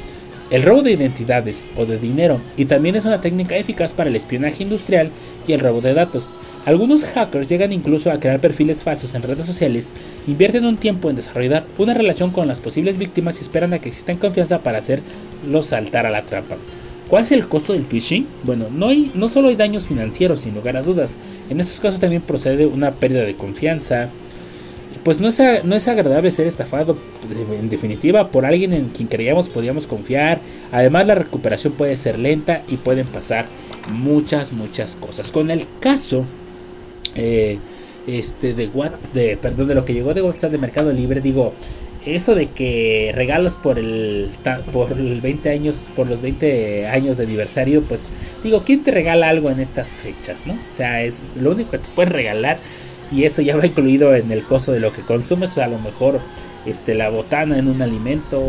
el 0.51 0.62
robo 0.62 0.83
de 0.83 0.93
identidades 0.93 1.67
o 1.77 1.87
de 1.87 1.99
dinero 1.99 2.41
y 2.57 2.67
también 2.67 2.95
es 2.97 3.05
una 3.05 3.21
técnica 3.21 3.57
eficaz 3.57 3.93
para 3.93 4.11
el 4.11 4.17
espionaje 4.17 4.62
industrial 4.62 5.11
y 5.49 5.53
el 5.53 5.61
robo 5.61 5.81
de 5.81 5.95
datos. 5.95 6.35
Algunos 6.67 7.05
hackers 7.05 7.49
llegan 7.49 7.73
incluso 7.73 8.11
a 8.11 8.21
crear 8.21 8.41
perfiles 8.41 8.83
falsos 8.83 9.14
en 9.14 9.23
redes 9.23 9.47
sociales, 9.47 9.93
invierten 10.27 10.67
un 10.67 10.77
tiempo 10.77 11.09
en 11.09 11.17
desarrollar 11.17 11.64
una 11.79 11.95
relación 11.95 12.31
con 12.31 12.47
las 12.47 12.59
posibles 12.59 12.99
víctimas 12.99 13.39
y 13.39 13.43
esperan 13.43 13.73
a 13.73 13.79
que 13.79 13.89
existan 13.89 14.19
confianza 14.19 14.59
para 14.59 14.79
hacerlos 14.79 15.67
saltar 15.67 16.07
a 16.07 16.11
la 16.11 16.23
trampa. 16.23 16.57
¿Cuál 17.09 17.23
es 17.23 17.33
el 17.33 17.47
costo 17.47 17.73
del 17.73 17.85
phishing? 17.85 18.27
Bueno, 18.43 18.67
no, 18.71 18.89
hay, 18.89 19.12
no 19.14 19.29
solo 19.29 19.49
hay 19.49 19.55
daños 19.55 19.87
financieros, 19.87 20.41
sin 20.41 20.57
lugar 20.57 20.77
a 20.77 20.83
dudas. 20.83 21.17
En 21.49 21.61
estos 21.61 21.79
casos 21.79 22.01
también 22.01 22.21
procede 22.21 22.67
una 22.67 22.91
pérdida 22.91 23.23
de 23.23 23.37
confianza, 23.37 24.11
pues 25.07 25.21
no 25.21 25.29
es, 25.29 25.41
no 25.63 25.77
es 25.77 25.87
agradable 25.87 26.33
ser 26.33 26.49
estafado 26.49 26.97
en 27.61 27.69
definitiva 27.69 28.29
por 28.33 28.45
alguien 28.45 28.73
en 28.73 28.89
quien 28.89 29.07
creíamos 29.07 29.49
podíamos 29.49 29.87
confiar. 29.87 30.41
Además 30.73 31.07
la 31.07 31.15
recuperación 31.15 31.75
puede 31.75 31.95
ser 31.95 32.19
lenta 32.19 32.63
y 32.67 32.77
pueden 32.77 33.07
pasar 33.07 33.47
muchas, 33.89 34.53
muchas 34.53 34.97
cosas. 34.97 35.31
Con 35.31 35.53
el 35.53 35.65
caso 35.79 36.25
eh, 37.15 37.61
este, 38.09 38.53
de, 38.53 38.67
what, 38.67 38.95
de, 39.15 39.37
perdón, 39.37 39.69
de 39.69 39.77
lo 39.77 39.85
que 39.85 39.95
llegó 39.95 40.13
de 40.13 40.23
WhatsApp 40.23 40.51
de 40.51 40.59
Mercado 40.59 40.91
Libre, 40.91 41.21
digo, 41.21 41.55
eso 42.05 42.35
de 42.35 42.49
que 42.49 43.13
regalos 43.15 43.55
por 43.55 43.79
el, 43.79 44.31
por 44.73 44.91
el 44.91 45.21
20 45.21 45.51
años, 45.51 45.89
por 45.95 46.09
los 46.09 46.21
20 46.21 46.89
años 46.89 47.19
de 47.19 47.25
aniversario, 47.27 47.83
pues 47.83 48.11
digo, 48.43 48.65
¿quién 48.67 48.83
te 48.83 48.91
regala 48.91 49.29
algo 49.29 49.51
en 49.51 49.61
estas 49.61 49.99
fechas, 49.99 50.49
no? 50.49 50.55
O 50.55 50.73
sea, 50.73 51.05
es 51.05 51.23
lo 51.41 51.53
único 51.53 51.71
que 51.71 51.79
te 51.79 51.89
pueden 51.91 52.13
regalar 52.13 52.59
y 53.13 53.25
eso 53.25 53.43
ya 53.43 53.57
va 53.57 53.67
incluido 53.67 54.15
en 54.15 54.31
el 54.33 54.45
costo 54.45 54.73
de 54.73 54.81
lo 54.81 54.93
que 54.93 55.03
consumes 55.03 55.57
a 55.59 55.69
lo 55.69 55.79
mejor 55.79 56.21
este 56.65 56.95
la 56.95 57.09
botana 57.09 57.59
en 57.59 57.69
un 57.69 57.81
alimento 57.81 58.49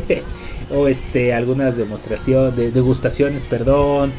o 0.74 0.88
este 0.88 1.34
algunas 1.34 1.76
demostraciones 1.76 2.56
de 2.56 2.70
degustaciones 2.70 3.46
perdón 3.46 4.12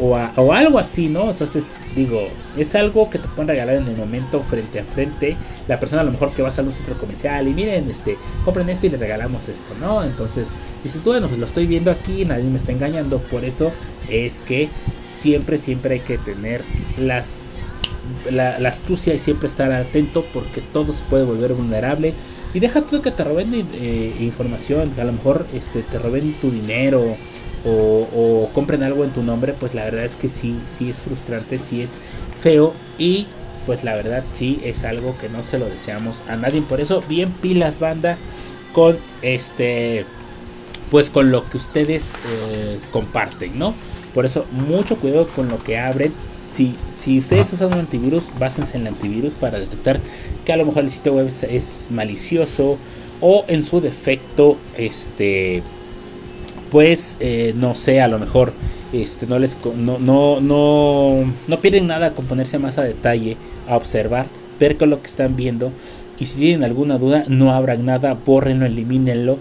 o, 0.00 0.18
o, 0.36 0.52
algo 0.52 0.78
así 0.78 1.08
no 1.08 1.30
entonces 1.30 1.80
digo 1.94 2.26
es 2.56 2.74
algo 2.74 3.08
que 3.08 3.18
te 3.18 3.28
pueden 3.28 3.48
regalar 3.48 3.76
en 3.76 3.86
el 3.86 3.96
momento 3.96 4.40
frente 4.40 4.80
a 4.80 4.84
frente. 4.84 5.36
La 5.68 5.78
persona 5.78 6.02
a 6.02 6.04
lo 6.04 6.10
mejor 6.10 6.32
que 6.32 6.42
va 6.42 6.48
a 6.48 6.50
salir 6.50 6.68
a 6.68 6.70
un 6.70 6.74
centro 6.74 6.98
comercial 6.98 7.46
y 7.46 7.52
miren 7.52 7.88
este 7.88 8.16
compren 8.44 8.68
esto 8.68 8.86
y 8.86 8.90
le 8.90 8.96
regalamos 8.96 9.48
esto 9.48 9.74
no 9.80 10.02
entonces 10.02 10.50
dices 10.82 11.04
bueno 11.04 11.28
pues 11.28 11.38
lo 11.38 11.46
estoy 11.46 11.66
viendo 11.66 11.90
aquí 11.90 12.24
nadie 12.24 12.44
me 12.44 12.56
está 12.56 12.72
engañando 12.72 13.18
por 13.18 13.44
eso 13.44 13.70
es 14.08 14.42
que 14.42 14.68
siempre 15.08 15.56
siempre 15.56 15.94
hay 15.94 16.00
que 16.00 16.18
tener 16.18 16.64
las 16.98 17.58
la, 18.30 18.54
astucia 18.68 19.14
y 19.14 19.18
siempre 19.18 19.46
estar 19.46 19.72
atento 19.72 20.24
porque 20.32 20.60
todo 20.60 20.92
se 20.92 21.04
puede 21.04 21.24
volver 21.24 21.54
vulnerable. 21.54 22.14
Y 22.54 22.60
deja 22.60 22.82
tú 22.82 23.00
que 23.00 23.10
te 23.10 23.24
roben 23.24 23.66
eh, 23.72 24.14
información, 24.20 24.92
a 24.98 25.04
lo 25.04 25.12
mejor 25.12 25.46
este, 25.54 25.82
te 25.82 25.98
roben 25.98 26.34
tu 26.40 26.50
dinero 26.50 27.16
o, 27.64 28.08
o, 28.14 28.50
compren 28.52 28.82
algo 28.82 29.04
en 29.04 29.10
tu 29.10 29.22
nombre, 29.22 29.54
pues 29.58 29.74
la 29.74 29.84
verdad 29.84 30.04
es 30.04 30.16
que 30.16 30.28
sí, 30.28 30.58
sí 30.66 30.90
es 30.90 31.00
frustrante, 31.00 31.58
sí 31.58 31.80
es 31.80 31.98
feo 32.40 32.74
y 32.98 33.26
pues 33.66 33.84
la 33.84 33.94
verdad 33.94 34.24
sí 34.32 34.60
es 34.64 34.84
algo 34.84 35.16
que 35.18 35.28
no 35.28 35.42
se 35.42 35.58
lo 35.58 35.66
deseamos 35.66 36.22
a 36.28 36.36
nadie. 36.36 36.62
Por 36.62 36.80
eso, 36.80 37.02
bien 37.08 37.30
pilas 37.30 37.78
banda 37.78 38.18
con 38.72 38.98
este, 39.22 40.04
pues 40.90 41.10
con 41.10 41.30
lo 41.30 41.48
que 41.48 41.56
ustedes 41.56 42.12
eh, 42.28 42.78
comparten, 42.90 43.58
¿no? 43.58 43.74
Por 44.14 44.26
eso, 44.26 44.46
mucho 44.50 44.96
cuidado 44.96 45.28
con 45.28 45.48
lo 45.48 45.62
que 45.62 45.78
abren 45.78 46.12
si, 46.52 46.76
si 46.96 47.18
ustedes 47.18 47.52
usan 47.52 47.72
un 47.72 47.80
antivirus, 47.80 48.30
básense 48.38 48.76
en 48.76 48.82
el 48.82 48.88
antivirus 48.88 49.32
para 49.32 49.58
detectar 49.58 49.98
que 50.44 50.52
a 50.52 50.56
lo 50.56 50.66
mejor 50.66 50.84
el 50.84 50.90
sitio 50.90 51.14
web 51.14 51.26
es, 51.26 51.42
es 51.44 51.88
malicioso 51.90 52.78
o 53.20 53.44
en 53.48 53.62
su 53.62 53.80
defecto, 53.80 54.58
este, 54.76 55.62
pues 56.70 57.16
eh, 57.20 57.54
no 57.56 57.74
sé, 57.74 58.00
a 58.02 58.08
lo 58.08 58.18
mejor 58.18 58.52
este, 58.92 59.26
no 59.26 59.38
les 59.38 59.56
no, 59.64 59.98
no, 59.98 60.40
no, 60.40 61.32
no 61.48 61.60
pierden 61.60 61.86
nada 61.86 62.12
con 62.12 62.26
ponerse 62.26 62.58
más 62.58 62.76
a 62.76 62.82
detalle, 62.82 63.36
a 63.66 63.76
observar, 63.76 64.26
ver 64.60 64.76
con 64.76 64.90
lo 64.90 65.00
que 65.00 65.06
están 65.06 65.36
viendo 65.36 65.72
y 66.18 66.26
si 66.26 66.38
tienen 66.38 66.64
alguna 66.64 66.98
duda, 66.98 67.24
no 67.28 67.52
abran 67.52 67.86
nada, 67.86 68.14
bórrenlo, 68.26 68.66
elimínenlo 68.66 69.38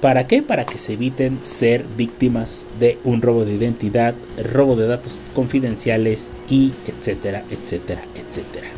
¿Para 0.00 0.28
qué? 0.28 0.42
Para 0.42 0.64
que 0.64 0.78
se 0.78 0.92
eviten 0.92 1.40
ser 1.42 1.84
víctimas 1.96 2.68
de 2.78 2.98
un 3.02 3.20
robo 3.20 3.44
de 3.44 3.54
identidad, 3.54 4.14
robo 4.52 4.76
de 4.76 4.86
datos 4.86 5.18
confidenciales 5.34 6.30
y 6.48 6.72
etcétera, 6.86 7.44
etcétera, 7.50 8.04
etcétera. 8.14 8.68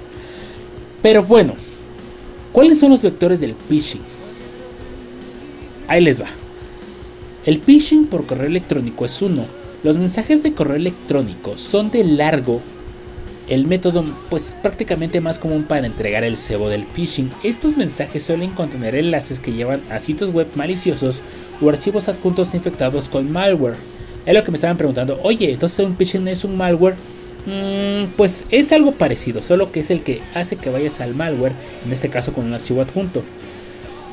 Pero 1.03 1.23
bueno, 1.23 1.55
¿cuáles 2.53 2.81
son 2.81 2.91
los 2.91 3.03
vectores 3.03 3.39
del 3.39 3.55
phishing? 3.55 4.01
Ahí 5.89 6.03
les 6.03 6.23
va. 6.23 6.29
El 7.45 7.61
phishing 7.61 8.07
por 8.07 8.25
correo 8.25 8.47
electrónico 8.47 9.05
es 9.05 9.21
uno. 9.21 9.45
Los 9.83 9.99
mensajes 9.99 10.43
de 10.43 10.55
correo 10.55 10.77
electrónico 10.77 11.59
son 11.59 11.91
de 11.91 12.05
largo 12.05 12.63
el 13.51 13.67
método 13.67 14.05
pues 14.31 14.57
prácticamente 14.63 15.21
más 15.21 15.39
común 15.39 15.65
para 15.65 15.87
entregar 15.87 16.25
el 16.25 16.39
cebo 16.39 16.69
del 16.69 16.85
phishing. 16.85 17.31
Estos 17.43 17.77
mensajes 17.77 18.23
suelen 18.23 18.51
contener 18.51 18.95
enlaces 18.95 19.41
que 19.41 19.53
llevan 19.53 19.81
a 19.91 19.99
sitios 19.99 20.31
web 20.31 20.47
maliciosos 20.55 21.21
o 21.61 21.69
archivos 21.69 22.09
adjuntos 22.09 22.55
infectados 22.55 23.09
con 23.09 23.31
malware. 23.31 23.75
Es 24.25 24.35
lo 24.35 24.45
que 24.45 24.53
me 24.53 24.57
estaban 24.57 24.77
preguntando, 24.77 25.19
oye, 25.25 25.53
entonces 25.53 25.85
un 25.85 25.97
phishing 25.97 26.29
es 26.29 26.45
un 26.45 26.57
malware. 26.57 26.95
Mm, 27.47 28.13
pues 28.17 28.45
es 28.51 28.71
algo 28.71 28.93
parecido, 28.93 29.43
solo 29.43 29.73
que 29.73 29.81
es 29.81 29.91
el 29.91 30.03
que 30.03 30.21
hace 30.35 30.57
que 30.57 30.71
vayas 30.71 31.01
al 31.01 31.15
malware, 31.15 31.53
en 31.85 31.93
este 31.93 32.09
caso 32.09 32.33
con 32.33 32.45
un 32.45 32.55
archivo 32.55 32.83
adjunto. 32.83 33.23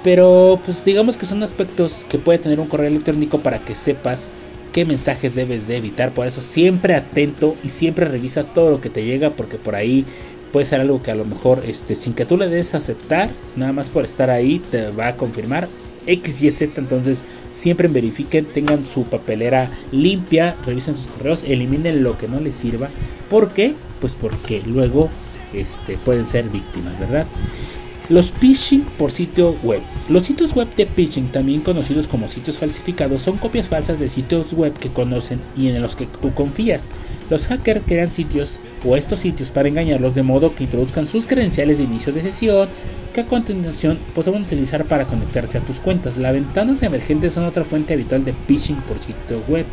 Pero 0.03 0.59
pues 0.65 0.83
digamos 0.83 1.15
que 1.15 1.25
son 1.25 1.43
aspectos 1.43 2.05
que 2.09 2.17
puede 2.17 2.39
tener 2.39 2.59
un 2.59 2.67
correo 2.67 2.87
electrónico 2.87 3.39
para 3.39 3.59
que 3.59 3.75
sepas 3.75 4.29
qué 4.77 4.85
mensajes 4.85 5.33
debes 5.33 5.67
de 5.67 5.75
evitar. 5.75 6.11
Por 6.11 6.27
eso 6.27 6.39
siempre 6.39 6.93
atento 6.93 7.55
y 7.63 7.69
siempre 7.69 8.05
revisa 8.05 8.43
todo 8.43 8.69
lo 8.69 8.79
que 8.79 8.91
te 8.91 9.03
llega 9.03 9.31
porque 9.31 9.57
por 9.57 9.73
ahí 9.73 10.05
puede 10.51 10.67
ser 10.67 10.81
algo 10.81 11.01
que 11.01 11.09
a 11.09 11.15
lo 11.15 11.25
mejor 11.25 11.63
este, 11.65 11.95
sin 11.95 12.13
que 12.13 12.25
tú 12.25 12.37
le 12.37 12.47
des 12.47 12.75
aceptar, 12.75 13.31
nada 13.55 13.73
más 13.73 13.89
por 13.89 14.05
estar 14.05 14.29
ahí 14.29 14.59
te 14.59 14.91
va 14.91 15.07
a 15.07 15.15
confirmar 15.17 15.67
X, 16.05 16.43
Y, 16.43 16.51
Z. 16.51 16.79
Entonces 16.79 17.23
siempre 17.49 17.87
verifiquen, 17.87 18.45
tengan 18.45 18.85
su 18.85 19.05
papelera 19.05 19.67
limpia, 19.91 20.55
revisen 20.63 20.93
sus 20.93 21.07
correos, 21.07 21.43
eliminen 21.43 22.03
lo 22.03 22.15
que 22.19 22.27
no 22.27 22.39
les 22.39 22.53
sirva. 22.53 22.89
¿Por 23.31 23.53
qué? 23.53 23.73
Pues 23.99 24.13
porque 24.13 24.61
luego 24.63 25.09
este, 25.55 25.97
pueden 25.97 26.27
ser 26.27 26.49
víctimas, 26.49 26.99
¿verdad? 26.99 27.25
Los 28.09 28.31
phishing 28.31 28.83
por 28.97 29.11
sitio 29.11 29.57
web. 29.63 29.81
Los 30.07 30.25
sitios 30.25 30.55
web 30.55 30.73
de 30.75 30.85
phishing, 30.85 31.29
también 31.29 31.59
conocidos 31.59 32.07
como 32.07 32.29
sitios 32.29 32.57
falsificados, 32.57 33.21
son 33.21 33.37
copias 33.37 33.67
falsas 33.67 33.99
de 33.99 34.07
sitios 34.07 34.53
web 34.53 34.73
que 34.73 34.87
conocen 34.87 35.41
y 35.57 35.67
en 35.67 35.81
los 35.81 35.97
que 35.97 36.05
tú 36.05 36.33
confías. 36.33 36.87
Los 37.29 37.47
hackers 37.47 37.81
crean 37.85 38.11
sitios 38.11 38.61
o 38.85 38.95
estos 38.95 39.19
sitios 39.19 39.51
para 39.51 39.67
engañarlos 39.67 40.15
de 40.15 40.23
modo 40.23 40.55
que 40.55 40.63
introduzcan 40.63 41.07
sus 41.09 41.25
credenciales 41.25 41.79
de 41.79 41.83
inicio 41.83 42.13
de 42.13 42.21
sesión 42.21 42.69
que 43.13 43.21
a 43.21 43.25
continuación 43.25 43.99
podrán 44.15 44.43
utilizar 44.43 44.85
para 44.85 45.05
conectarse 45.05 45.57
a 45.57 45.61
tus 45.61 45.81
cuentas. 45.81 46.15
Las 46.15 46.33
ventanas 46.33 46.83
emergentes 46.83 47.33
son 47.33 47.43
otra 47.43 47.65
fuente 47.65 47.93
habitual 47.93 48.23
de 48.23 48.31
phishing 48.31 48.77
por 48.83 48.99
sitio 48.99 49.41
web. 49.49 49.65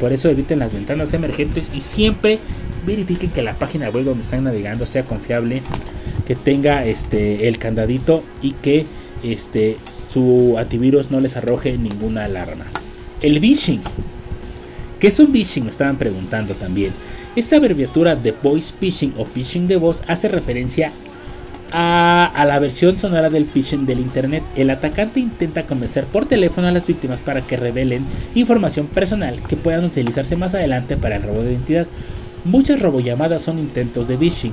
Por 0.00 0.12
eso 0.12 0.30
eviten 0.30 0.58
las 0.58 0.72
ventanas 0.72 1.12
emergentes 1.12 1.70
y 1.74 1.80
siempre 1.80 2.38
verifiquen 2.86 3.30
que 3.30 3.42
la 3.42 3.58
página 3.58 3.90
web 3.90 4.04
donde 4.04 4.22
están 4.22 4.44
navegando 4.44 4.86
sea 4.86 5.04
confiable, 5.04 5.62
que 6.26 6.34
tenga 6.34 6.84
este 6.84 7.48
el 7.48 7.58
candadito 7.58 8.22
y 8.42 8.52
que 8.52 8.86
este 9.22 9.76
su 9.84 10.56
antivirus 10.58 11.10
no 11.10 11.20
les 11.20 11.36
arroje 11.36 11.76
ninguna 11.78 12.24
alarma. 12.24 12.66
El 13.20 13.40
phishing. 13.40 13.80
¿Qué 14.98 15.08
es 15.08 15.18
un 15.18 15.32
phishing? 15.32 15.64
Me 15.64 15.70
estaban 15.70 15.96
preguntando 15.96 16.54
también. 16.54 16.92
Esta 17.36 17.56
abreviatura 17.56 18.16
de 18.16 18.32
voice 18.32 18.72
phishing 18.78 19.14
o 19.18 19.24
phishing 19.24 19.66
de 19.66 19.76
voz 19.76 20.02
hace 20.06 20.28
referencia 20.28 20.92
a, 21.72 22.30
a, 22.34 22.44
la 22.44 22.58
versión 22.60 22.98
sonora 22.98 23.28
del 23.28 23.46
phishing 23.46 23.86
del 23.86 24.00
internet. 24.00 24.44
El 24.56 24.70
atacante 24.70 25.20
intenta 25.20 25.66
convencer 25.66 26.04
por 26.04 26.26
teléfono 26.26 26.68
a 26.68 26.70
las 26.70 26.86
víctimas 26.86 27.22
para 27.22 27.40
que 27.40 27.56
revelen 27.56 28.04
información 28.34 28.86
personal 28.86 29.40
que 29.48 29.56
puedan 29.56 29.84
utilizarse 29.84 30.36
más 30.36 30.54
adelante 30.54 30.96
para 30.96 31.16
el 31.16 31.22
robo 31.22 31.42
de 31.42 31.52
identidad. 31.52 31.86
Muchas 32.44 32.80
robollamadas 32.80 33.42
son 33.42 33.58
intentos 33.58 34.06
de 34.06 34.18
phishing. 34.18 34.52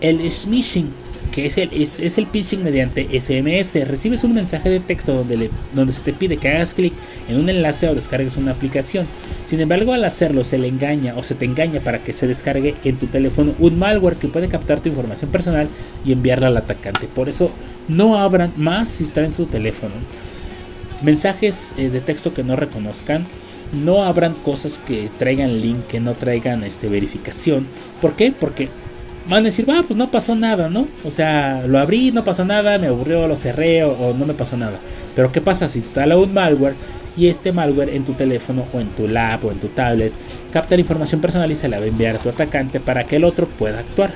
El 0.00 0.30
smishing, 0.30 0.92
que 1.38 1.46
es 1.46 1.56
el, 1.56 1.72
es, 1.72 2.00
es 2.00 2.18
el 2.18 2.26
phishing 2.26 2.64
mediante 2.64 3.08
SMS, 3.20 3.86
recibes 3.86 4.24
un 4.24 4.34
mensaje 4.34 4.68
de 4.70 4.80
texto 4.80 5.14
donde, 5.14 5.36
le, 5.36 5.50
donde 5.72 5.92
se 5.92 6.00
te 6.00 6.12
pide 6.12 6.36
que 6.36 6.48
hagas 6.48 6.74
clic 6.74 6.92
en 7.28 7.38
un 7.38 7.48
enlace 7.48 7.88
o 7.88 7.94
descargues 7.94 8.36
una 8.36 8.50
aplicación. 8.50 9.06
Sin 9.46 9.60
embargo, 9.60 9.92
al 9.92 10.02
hacerlo 10.02 10.42
se 10.42 10.58
le 10.58 10.66
engaña 10.66 11.14
o 11.16 11.22
se 11.22 11.36
te 11.36 11.44
engaña 11.44 11.78
para 11.78 12.00
que 12.00 12.12
se 12.12 12.26
descargue 12.26 12.74
en 12.82 12.96
tu 12.96 13.06
teléfono 13.06 13.54
un 13.60 13.78
malware 13.78 14.16
que 14.16 14.26
puede 14.26 14.48
captar 14.48 14.80
tu 14.80 14.88
información 14.88 15.30
personal 15.30 15.68
y 16.04 16.10
enviarla 16.10 16.48
al 16.48 16.56
atacante. 16.56 17.06
Por 17.06 17.28
eso 17.28 17.52
no 17.86 18.18
abran 18.18 18.52
más 18.56 18.88
si 18.88 19.04
están 19.04 19.26
en 19.26 19.34
su 19.34 19.46
teléfono. 19.46 19.94
Mensajes 21.02 21.72
eh, 21.78 21.88
de 21.88 22.00
texto 22.00 22.34
que 22.34 22.42
no 22.42 22.56
reconozcan 22.56 23.28
no 23.84 24.02
abran 24.02 24.34
cosas 24.34 24.78
que 24.78 25.08
traigan 25.20 25.60
link, 25.60 25.86
que 25.86 26.00
no 26.00 26.14
traigan 26.14 26.64
este, 26.64 26.88
verificación. 26.88 27.64
¿Por 28.00 28.14
qué? 28.14 28.32
Porque 28.32 28.68
van 29.28 29.40
a 29.40 29.42
decir, 29.44 29.66
ah, 29.68 29.82
pues 29.86 29.96
no 29.96 30.10
pasó 30.10 30.34
nada, 30.34 30.68
¿no? 30.68 30.88
O 31.04 31.10
sea, 31.10 31.62
lo 31.66 31.78
abrí, 31.78 32.12
no 32.12 32.24
pasó 32.24 32.44
nada, 32.44 32.78
me 32.78 32.86
aburrió, 32.86 33.28
lo 33.28 33.36
cerré 33.36 33.84
o, 33.84 33.92
o 33.92 34.14
no 34.14 34.26
me 34.26 34.34
pasó 34.34 34.56
nada. 34.56 34.78
Pero 35.14 35.30
¿qué 35.30 35.40
pasa 35.40 35.68
si 35.68 35.78
instala 35.78 36.16
un 36.16 36.32
malware 36.32 36.74
y 37.16 37.28
este 37.28 37.52
malware 37.52 37.90
en 37.90 38.04
tu 38.04 38.12
teléfono 38.12 38.64
o 38.72 38.80
en 38.80 38.88
tu 38.88 39.08
lab 39.08 39.44
o 39.44 39.50
en 39.50 39.58
tu 39.58 39.68
tablet 39.68 40.12
capta 40.52 40.76
la 40.76 40.80
información 40.80 41.20
personal 41.20 41.50
y 41.50 41.54
se 41.54 41.68
la 41.68 41.78
va 41.78 41.84
a 41.84 41.88
enviar 41.88 42.16
a 42.16 42.18
tu 42.18 42.28
atacante 42.28 42.80
para 42.80 43.04
que 43.04 43.16
el 43.16 43.24
otro 43.24 43.46
pueda 43.46 43.80
actuar? 43.80 44.12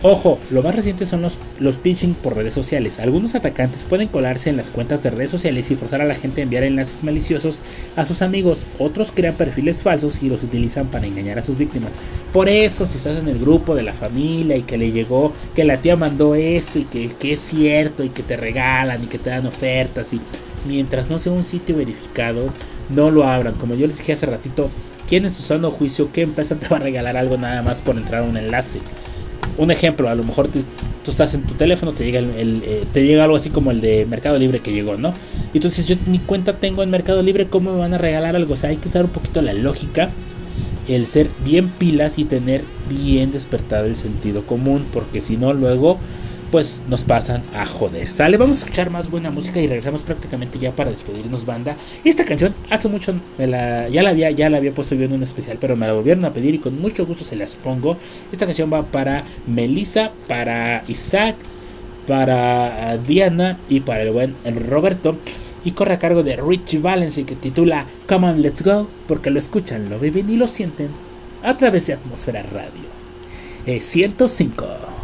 Ojo, 0.00 0.38
lo 0.50 0.62
más 0.62 0.76
reciente 0.76 1.06
son 1.06 1.22
los, 1.22 1.38
los 1.58 1.80
por 2.22 2.36
redes 2.36 2.54
sociales. 2.54 3.00
Algunos 3.00 3.34
atacantes 3.34 3.82
pueden 3.82 4.06
colarse 4.06 4.48
en 4.48 4.56
las 4.56 4.70
cuentas 4.70 5.02
de 5.02 5.10
redes 5.10 5.32
sociales 5.32 5.72
y 5.72 5.74
forzar 5.74 6.00
a 6.00 6.06
la 6.06 6.14
gente 6.14 6.40
a 6.40 6.44
enviar 6.44 6.62
enlaces 6.62 7.02
maliciosos 7.02 7.62
a 7.96 8.06
sus 8.06 8.22
amigos. 8.22 8.64
Otros 8.78 9.10
crean 9.12 9.34
perfiles 9.34 9.82
falsos 9.82 10.22
y 10.22 10.28
los 10.28 10.44
utilizan 10.44 10.86
para 10.86 11.08
engañar 11.08 11.40
a 11.40 11.42
sus 11.42 11.58
víctimas. 11.58 11.90
Por 12.32 12.48
eso, 12.48 12.86
si 12.86 12.98
estás 12.98 13.18
en 13.18 13.28
el 13.28 13.40
grupo 13.40 13.74
de 13.74 13.82
la 13.82 13.92
familia 13.92 14.56
y 14.56 14.62
que 14.62 14.78
le 14.78 14.92
llegó, 14.92 15.32
que 15.56 15.64
la 15.64 15.78
tía 15.78 15.96
mandó 15.96 16.36
esto 16.36 16.78
y 16.78 16.84
que, 16.84 17.08
que 17.08 17.32
es 17.32 17.40
cierto 17.40 18.04
y 18.04 18.10
que 18.10 18.22
te 18.22 18.36
regalan 18.36 19.02
y 19.02 19.08
que 19.08 19.18
te 19.18 19.30
dan 19.30 19.46
ofertas 19.46 20.12
y 20.12 20.20
mientras 20.68 21.10
no 21.10 21.18
sea 21.18 21.32
un 21.32 21.44
sitio 21.44 21.76
verificado, 21.76 22.52
no 22.88 23.10
lo 23.10 23.24
abran. 23.24 23.54
Como 23.54 23.74
yo 23.74 23.88
les 23.88 23.98
dije 23.98 24.12
hace 24.12 24.26
ratito, 24.26 24.70
¿quién 25.08 25.24
en 25.24 25.32
su 25.32 25.42
sano 25.42 25.72
juicio 25.72 26.12
qué 26.12 26.22
empresa 26.22 26.54
te 26.54 26.68
va 26.68 26.76
a 26.76 26.80
regalar 26.80 27.16
algo 27.16 27.36
nada 27.36 27.62
más 27.62 27.80
por 27.80 27.96
entrar 27.96 28.22
a 28.22 28.26
un 28.26 28.36
enlace? 28.36 28.78
Un 29.58 29.70
ejemplo, 29.70 30.08
a 30.08 30.14
lo 30.14 30.22
mejor 30.22 30.48
te, 30.48 30.60
tú 31.04 31.10
estás 31.10 31.34
en 31.34 31.42
tu 31.42 31.54
teléfono, 31.54 31.92
te 31.92 32.04
llega, 32.04 32.20
el, 32.20 32.30
el, 32.30 32.62
eh, 32.64 32.84
te 32.92 33.04
llega 33.04 33.24
algo 33.24 33.36
así 33.36 33.50
como 33.50 33.70
el 33.70 33.80
de 33.80 34.06
Mercado 34.06 34.38
Libre 34.38 34.60
que 34.60 34.72
llegó, 34.72 34.96
¿no? 34.96 35.12
Y 35.52 35.60
tú 35.60 35.68
dices, 35.68 35.86
yo 35.86 35.96
ni 36.06 36.18
cuenta 36.18 36.54
tengo 36.54 36.82
en 36.82 36.90
Mercado 36.90 37.22
Libre, 37.22 37.48
¿cómo 37.48 37.72
me 37.72 37.78
van 37.78 37.92
a 37.92 37.98
regalar 37.98 38.36
algo? 38.36 38.54
O 38.54 38.56
sea, 38.56 38.70
hay 38.70 38.76
que 38.76 38.88
usar 38.88 39.04
un 39.04 39.10
poquito 39.10 39.42
la 39.42 39.52
lógica, 39.52 40.10
el 40.86 41.06
ser 41.06 41.28
bien 41.44 41.68
pilas 41.68 42.18
y 42.18 42.24
tener 42.24 42.62
bien 42.88 43.32
despertado 43.32 43.86
el 43.86 43.96
sentido 43.96 44.42
común, 44.46 44.86
porque 44.92 45.20
si 45.20 45.36
no, 45.36 45.52
luego 45.52 45.98
pues 46.50 46.82
nos 46.88 47.04
pasan 47.04 47.42
a 47.54 47.66
joder. 47.66 48.10
Sale, 48.10 48.36
vamos 48.36 48.58
a 48.58 48.60
escuchar 48.60 48.90
más 48.90 49.10
buena 49.10 49.30
música 49.30 49.60
y 49.60 49.66
regresamos 49.66 50.02
prácticamente 50.02 50.58
ya 50.58 50.72
para 50.72 50.90
despedirnos 50.90 51.44
banda. 51.44 51.76
Esta 52.04 52.24
canción 52.24 52.54
hace 52.70 52.88
mucho 52.88 53.14
me 53.36 53.46
la, 53.46 53.88
ya 53.88 54.02
la 54.02 54.10
había 54.10 54.30
ya 54.30 54.48
la 54.48 54.58
había 54.58 54.72
puesto 54.72 54.94
yo 54.94 55.04
en 55.04 55.12
un 55.12 55.22
especial, 55.22 55.58
pero 55.60 55.76
me 55.76 55.86
la 55.86 55.92
volvieron 55.92 56.24
a 56.24 56.32
pedir 56.32 56.54
y 56.54 56.58
con 56.58 56.80
mucho 56.80 57.06
gusto 57.06 57.24
se 57.24 57.36
las 57.36 57.54
pongo. 57.54 57.96
Esta 58.32 58.46
canción 58.46 58.70
va 58.72 58.84
para 58.84 59.24
Melissa, 59.46 60.12
para 60.26 60.84
Isaac, 60.88 61.36
para 62.06 62.96
Diana 62.98 63.58
y 63.68 63.80
para 63.80 64.02
el 64.02 64.12
buen 64.12 64.34
Roberto. 64.68 65.16
Y 65.64 65.72
corre 65.72 65.94
a 65.94 65.98
cargo 65.98 66.22
de 66.22 66.36
Rich 66.36 66.80
Valence 66.80 67.24
que 67.24 67.34
titula 67.34 67.84
Come 68.08 68.28
on, 68.28 68.42
let's 68.42 68.62
go, 68.62 68.88
porque 69.06 69.30
lo 69.30 69.38
escuchan, 69.38 69.90
lo 69.90 69.98
viven 69.98 70.30
y 70.30 70.36
lo 70.36 70.46
sienten 70.46 70.88
a 71.42 71.56
través 71.56 71.86
de 71.86 71.94
Atmósfera 71.94 72.42
Radio. 72.42 72.88
Eh, 73.66 73.80
105. 73.80 74.97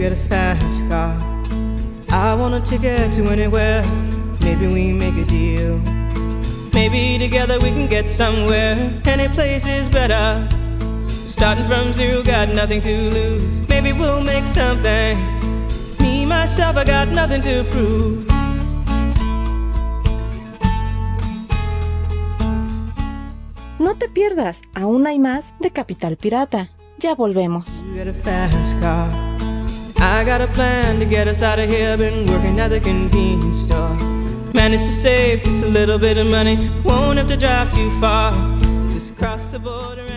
Get 0.00 0.12
a 0.12 0.16
fast 0.16 0.80
car. 0.88 1.14
I 2.10 2.34
want 2.34 2.54
a 2.54 2.60
ticket 2.60 3.12
to 3.16 3.24
anywhere. 3.24 3.82
Maybe 4.40 4.66
we 4.66 4.94
make 4.94 5.14
a 5.16 5.26
deal. 5.26 5.76
Maybe 6.72 7.18
together 7.18 7.58
we 7.60 7.70
can 7.70 7.86
get 7.86 8.08
somewhere. 8.08 8.76
Any 9.04 9.28
place 9.28 9.68
is 9.68 9.90
better. 9.90 10.48
Starting 11.06 11.66
from 11.66 11.92
zero, 11.92 12.22
got 12.22 12.48
nothing 12.48 12.80
to 12.80 13.10
lose. 13.10 13.60
Maybe 13.68 13.92
we'll 13.92 14.22
make 14.22 14.46
something. 14.46 15.18
Me, 16.00 16.24
myself, 16.24 16.78
I 16.78 16.84
got 16.84 17.08
nothing 17.08 17.42
to 17.42 17.64
prove. 17.70 18.26
No 23.78 23.94
te 23.96 24.08
pierdas, 24.08 24.62
aún 24.74 25.06
hay 25.06 25.18
más 25.18 25.52
de 25.60 25.70
Capital 25.70 26.16
Pirata. 26.16 26.70
Ya 26.98 27.14
volvemos. 27.14 27.84
I 30.02 30.24
got 30.24 30.40
a 30.40 30.46
plan 30.46 30.98
to 31.00 31.04
get 31.04 31.28
us 31.28 31.42
out 31.42 31.58
of 31.58 31.68
here. 31.68 31.96
Been 31.96 32.26
working 32.26 32.58
at 32.58 32.68
the 32.68 32.80
convenience 32.80 33.60
store. 33.64 33.94
Managed 34.54 34.84
to 34.84 34.92
save 34.92 35.42
just 35.42 35.62
a 35.62 35.66
little 35.68 35.98
bit 35.98 36.16
of 36.16 36.26
money. 36.26 36.70
Won't 36.82 37.18
have 37.18 37.28
to 37.28 37.36
drive 37.36 37.70
too 37.74 37.90
far. 38.00 38.32
Just 38.92 39.16
cross 39.18 39.44
the 39.46 39.58
border 39.58 40.09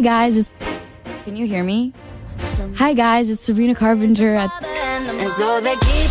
Hi 0.00 0.04
guys, 0.04 0.38
it's 0.38 0.50
Can 1.24 1.36
you 1.36 1.46
hear 1.46 1.62
me? 1.62 1.92
Hi 2.76 2.94
guys, 2.94 3.28
it's 3.28 3.42
Sabrina 3.42 3.74
Carpenter 3.74 4.34
at 4.34 4.50
And 4.64 5.30
so 5.32 5.60
they 5.60 5.74
keep 5.76 6.10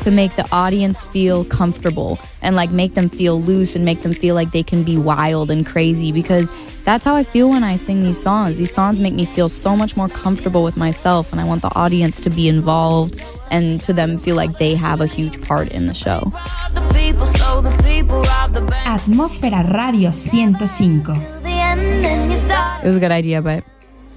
to 0.00 0.10
make 0.10 0.34
the 0.34 0.44
audience 0.50 1.04
feel 1.04 1.44
comfortable 1.44 2.18
and 2.40 2.56
like 2.56 2.72
make 2.72 2.94
them 2.94 3.08
feel 3.08 3.40
loose 3.40 3.76
and 3.76 3.84
make 3.84 4.02
them 4.02 4.12
feel 4.12 4.34
like 4.34 4.50
they 4.50 4.64
can 4.64 4.82
be 4.82 4.98
wild 4.98 5.52
and 5.52 5.64
crazy 5.64 6.10
because 6.10 6.50
that's 6.82 7.04
how 7.04 7.14
I 7.14 7.22
feel 7.22 7.48
when 7.48 7.62
I 7.62 7.76
sing 7.76 8.02
these 8.02 8.20
songs. 8.20 8.56
These 8.56 8.74
songs 8.74 9.00
make 9.00 9.14
me 9.14 9.24
feel 9.24 9.48
so 9.48 9.76
much 9.76 9.96
more 9.96 10.08
comfortable 10.08 10.64
with 10.64 10.76
myself 10.76 11.30
and 11.30 11.40
I 11.40 11.44
want 11.44 11.62
the 11.62 11.72
audience 11.76 12.20
to 12.22 12.28
be 12.28 12.48
involved 12.48 13.24
and 13.52 13.80
to 13.84 13.92
them 13.92 14.18
feel 14.18 14.34
like 14.34 14.58
they 14.58 14.74
have 14.74 15.00
a 15.00 15.06
huge 15.06 15.40
part 15.42 15.68
in 15.68 15.86
the 15.86 15.94
show. 15.94 16.32
the 16.74 16.80
people, 16.92 17.24
so 17.24 17.60
the 17.60 17.82
people 17.84 18.20
rob 18.22 18.52
the 18.52 18.62
bank. 18.62 19.00
Atmósfera 19.00 19.62
Radio 19.72 20.10
105. 20.10 21.41
The 21.74 21.80
end, 21.80 22.06
and 22.06 22.30
you 22.30 22.36
start 22.36 22.84
It 22.84 22.86
was 22.86 22.96
a 22.96 23.00
good 23.00 23.12
idea, 23.12 23.40
but 23.40 23.64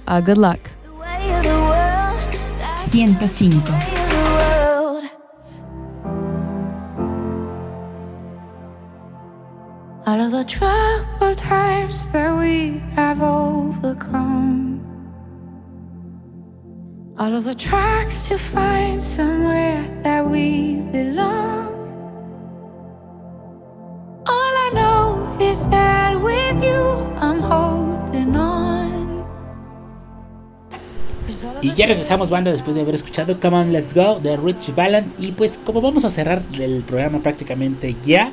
uh, 0.06 0.20
good 0.20 0.38
luck. 0.38 0.60
way 0.98 1.32
of 1.34 1.42
the 1.44 1.50
world. 1.50 2.36
105. 2.92 3.64
Way 3.64 3.86
of 3.96 5.02
the. 5.02 5.10
All 10.06 10.20
of 10.20 10.30
the 10.32 10.44
troubled 10.44 11.38
times 11.38 12.10
that 12.12 12.30
we 12.38 12.78
have 12.94 13.22
overcome. 13.22 14.82
All 17.18 17.34
of 17.34 17.44
the 17.44 17.54
tracks 17.54 18.26
to 18.28 18.36
find 18.38 19.02
somewhere 19.02 19.82
that 20.04 20.22
we 20.28 20.76
belong. 20.92 21.72
All 24.28 24.54
I 24.66 24.70
know 24.74 25.36
is 25.40 25.66
that 25.68 25.95
Y 31.62 31.72
ya 31.72 31.86
regresamos 31.86 32.30
banda 32.30 32.52
después 32.52 32.76
de 32.76 32.82
haber 32.82 32.94
escuchado 32.94 33.40
Come 33.40 33.56
On 33.56 33.72
Let's 33.72 33.94
Go 33.94 34.20
de 34.20 34.36
Rich 34.36 34.74
Balance. 34.74 35.18
Y 35.20 35.32
pues 35.32 35.58
como 35.58 35.80
vamos 35.80 36.04
a 36.04 36.10
cerrar 36.10 36.42
el 36.58 36.82
programa 36.82 37.18
prácticamente 37.20 37.96
ya, 38.04 38.30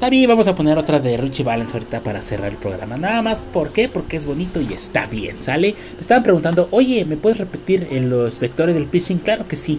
también 0.00 0.28
vamos 0.30 0.48
a 0.48 0.54
poner 0.54 0.78
otra 0.78 0.98
de 0.98 1.18
Richie 1.18 1.44
Valens 1.44 1.74
ahorita 1.74 2.00
para 2.00 2.22
cerrar 2.22 2.52
el 2.52 2.56
programa. 2.56 2.96
Nada 2.96 3.20
más, 3.20 3.42
¿por 3.42 3.70
qué? 3.70 3.86
Porque 3.86 4.16
es 4.16 4.24
bonito 4.24 4.58
y 4.58 4.72
está 4.72 5.06
bien, 5.06 5.42
¿sale? 5.42 5.74
Me 5.94 6.00
estaban 6.00 6.22
preguntando, 6.22 6.68
oye, 6.70 7.04
¿me 7.04 7.18
puedes 7.18 7.38
repetir 7.38 7.86
en 7.90 8.08
los 8.08 8.38
vectores 8.40 8.74
del 8.74 8.88
phishing? 8.88 9.18
Claro 9.18 9.46
que 9.46 9.56
sí. 9.56 9.78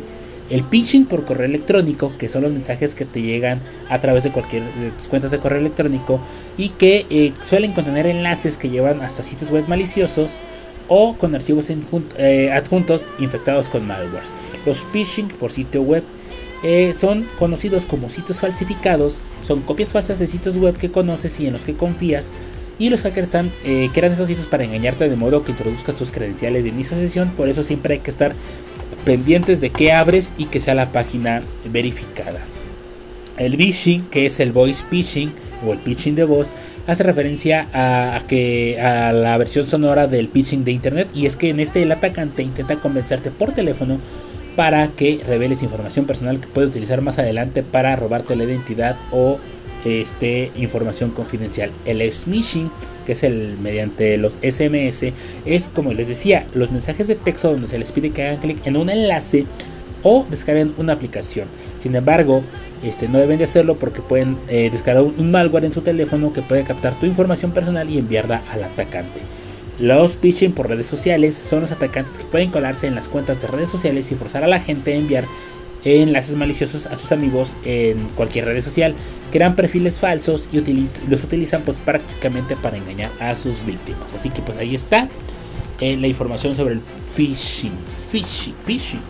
El 0.51 0.65
phishing 0.65 1.05
por 1.05 1.23
correo 1.23 1.45
electrónico, 1.45 2.11
que 2.19 2.27
son 2.27 2.43
los 2.43 2.51
mensajes 2.51 2.93
que 2.93 3.05
te 3.05 3.21
llegan 3.21 3.61
a 3.89 3.99
través 4.01 4.23
de 4.23 4.31
cualquier 4.31 4.63
de 4.63 4.91
tus 4.91 5.07
cuentas 5.07 5.31
de 5.31 5.39
correo 5.39 5.59
electrónico 5.59 6.19
y 6.57 6.69
que 6.69 7.05
eh, 7.09 7.31
suelen 7.41 7.71
contener 7.71 8.05
enlaces 8.05 8.57
que 8.57 8.69
llevan 8.69 9.01
hasta 9.01 9.23
sitios 9.23 9.49
web 9.51 9.63
maliciosos 9.67 10.35
o 10.89 11.15
con 11.15 11.33
archivos 11.33 11.69
eh, 12.17 12.51
adjuntos 12.51 13.01
infectados 13.19 13.69
con 13.69 13.87
malwares. 13.87 14.33
Los 14.65 14.85
phishing 14.91 15.29
por 15.29 15.51
sitio 15.51 15.81
web 15.83 16.03
eh, 16.63 16.93
son 16.97 17.25
conocidos 17.39 17.85
como 17.85 18.09
sitios 18.09 18.41
falsificados, 18.41 19.21
son 19.41 19.61
copias 19.61 19.93
falsas 19.93 20.19
de 20.19 20.27
sitios 20.27 20.57
web 20.57 20.77
que 20.77 20.91
conoces 20.91 21.39
y 21.39 21.47
en 21.47 21.53
los 21.53 21.63
que 21.63 21.75
confías. 21.75 22.33
Y 22.77 22.89
los 22.89 23.03
hackers 23.03 23.27
están, 23.27 23.51
eh, 23.63 23.89
crean 23.93 24.13
esos 24.13 24.27
sitios 24.27 24.47
para 24.47 24.63
engañarte 24.63 25.07
de 25.07 25.15
modo 25.15 25.43
que 25.43 25.51
introduzcas 25.51 25.95
tus 25.95 26.11
credenciales 26.11 26.63
de 26.63 26.69
inicio 26.69 26.97
de 26.97 27.03
sesión. 27.03 27.29
Por 27.37 27.47
eso 27.47 27.63
siempre 27.63 27.95
hay 27.95 27.99
que 27.99 28.09
estar 28.09 28.33
pendientes 29.05 29.61
de 29.61 29.69
qué 29.69 29.91
abres 29.91 30.33
y 30.37 30.45
que 30.45 30.59
sea 30.59 30.75
la 30.75 30.91
página 30.91 31.41
verificada. 31.65 32.39
El 33.37 33.57
phishing, 33.57 34.05
que 34.05 34.25
es 34.25 34.39
el 34.39 34.51
voice 34.51 34.85
phishing 34.89 35.31
o 35.65 35.73
el 35.73 35.79
phishing 35.79 36.15
de 36.15 36.25
voz, 36.25 36.53
hace 36.87 37.03
referencia 37.03 37.67
a, 37.73 38.21
que 38.27 38.79
a 38.79 39.11
la 39.13 39.37
versión 39.37 39.65
sonora 39.65 40.07
del 40.07 40.27
phishing 40.27 40.63
de 40.63 40.71
internet 40.71 41.09
y 41.13 41.25
es 41.25 41.35
que 41.35 41.49
en 41.49 41.59
este 41.59 41.83
el 41.83 41.91
atacante 41.91 42.43
intenta 42.43 42.79
convencerte 42.79 43.31
por 43.31 43.53
teléfono 43.53 43.99
para 44.55 44.87
que 44.89 45.21
reveles 45.25 45.63
información 45.63 46.05
personal 46.05 46.39
que 46.39 46.47
puede 46.47 46.67
utilizar 46.67 47.01
más 47.01 47.17
adelante 47.19 47.63
para 47.63 47.95
robarte 47.95 48.35
la 48.35 48.43
identidad 48.43 48.97
o 49.11 49.39
este, 49.85 50.51
información 50.55 51.11
confidencial. 51.11 51.71
El 51.85 52.09
smishing, 52.11 52.71
que 53.05 53.13
es 53.13 53.23
el 53.23 53.57
mediante 53.61 54.17
los 54.17 54.37
SMS, 54.41 55.13
es 55.45 55.67
como 55.67 55.93
les 55.93 56.07
decía, 56.07 56.45
los 56.53 56.71
mensajes 56.71 57.07
de 57.07 57.15
texto 57.15 57.51
donde 57.51 57.67
se 57.67 57.79
les 57.79 57.91
pide 57.91 58.11
que 58.11 58.23
hagan 58.23 58.37
clic 58.37 58.65
en 58.65 58.77
un 58.77 58.89
enlace 58.89 59.45
o 60.03 60.25
descarguen 60.29 60.73
una 60.77 60.93
aplicación. 60.93 61.47
Sin 61.79 61.95
embargo, 61.95 62.43
este, 62.83 63.07
no 63.07 63.19
deben 63.19 63.37
de 63.37 63.43
hacerlo 63.43 63.75
porque 63.75 64.01
pueden 64.01 64.37
eh, 64.47 64.69
descargar 64.71 65.03
un, 65.03 65.31
malware 65.31 65.65
en 65.65 65.71
su 65.71 65.81
teléfono 65.81 66.33
que 66.33 66.41
puede 66.41 66.63
captar 66.63 66.99
tu 66.99 67.05
información 67.05 67.51
personal 67.51 67.89
y 67.89 67.97
enviarla 67.97 68.41
al 68.51 68.63
atacante. 68.63 69.19
Los 69.79 70.17
phishing 70.17 70.53
por 70.53 70.69
redes 70.69 70.85
sociales 70.85 71.35
son 71.35 71.61
los 71.61 71.71
atacantes 71.71 72.17
que 72.17 72.25
pueden 72.25 72.51
colarse 72.51 72.87
en 72.87 72.95
las 72.95 73.07
cuentas 73.07 73.41
de 73.41 73.47
redes 73.47 73.69
sociales 73.69 74.11
y 74.11 74.15
forzar 74.15 74.43
a 74.43 74.47
la 74.47 74.59
gente 74.59 74.93
a 74.93 74.95
enviar 74.95 75.25
enlaces 75.83 76.35
maliciosos 76.35 76.85
a 76.85 76.95
sus 76.95 77.11
amigos 77.11 77.55
en 77.65 78.07
cualquier 78.15 78.45
red 78.45 78.61
social. 78.61 78.95
Crean 79.31 79.55
perfiles 79.55 79.99
falsos 79.99 80.49
y 80.51 80.61
los 81.09 81.23
utilizan 81.23 81.61
pues 81.63 81.79
prácticamente 81.79 82.55
para 82.55 82.77
engañar 82.77 83.11
a 83.19 83.33
sus 83.35 83.65
víctimas. 83.65 84.13
Así 84.13 84.29
que 84.29 84.41
pues 84.41 84.57
ahí 84.57 84.75
está 84.75 85.09
eh, 85.79 85.97
la 85.97 86.07
información 86.07 86.53
sobre 86.53 86.75
el 86.75 86.81
phishing. 87.15 87.73
Phishing, 88.11 88.55
phishing. 88.65 89.01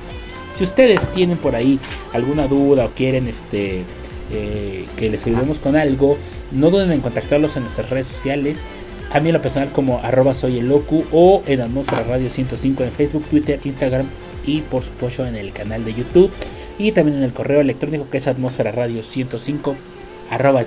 Si 0.55 0.63
ustedes 0.63 1.11
tienen 1.13 1.37
por 1.37 1.55
ahí 1.55 1.79
alguna 2.13 2.47
duda 2.47 2.85
o 2.85 2.89
quieren 2.91 3.27
este 3.27 3.83
eh, 4.31 4.85
que 4.97 5.09
les 5.09 5.25
ayudemos 5.25 5.59
con 5.59 5.75
algo, 5.75 6.17
no 6.51 6.69
duden 6.69 6.91
en 6.91 7.01
contactarlos 7.01 7.57
en 7.57 7.63
nuestras 7.63 7.89
redes 7.89 8.07
sociales. 8.07 8.65
A 9.11 9.19
mí 9.19 9.29
en 9.29 9.33
lo 9.33 9.41
personal 9.41 9.71
como 9.71 9.99
arroba 9.99 10.33
soy 10.33 10.59
el 10.59 10.69
locu 10.69 11.03
o 11.11 11.43
en 11.45 11.59
Atmósfera 11.61 12.03
Radio 12.03 12.29
105 12.29 12.83
en 12.83 12.91
Facebook, 12.91 13.25
Twitter, 13.25 13.59
Instagram 13.63 14.05
y 14.45 14.61
por 14.61 14.83
supuesto 14.83 15.25
en 15.25 15.35
el 15.35 15.51
canal 15.51 15.83
de 15.83 15.93
YouTube 15.93 16.31
y 16.87 16.91
también 16.91 17.17
en 17.17 17.23
el 17.23 17.33
correo 17.33 17.61
electrónico 17.61 18.09
que 18.09 18.17
es 18.17 18.27
atmósfera 18.27 18.71
radio 18.71 19.03
105 19.03 19.75
arroba 20.29 20.63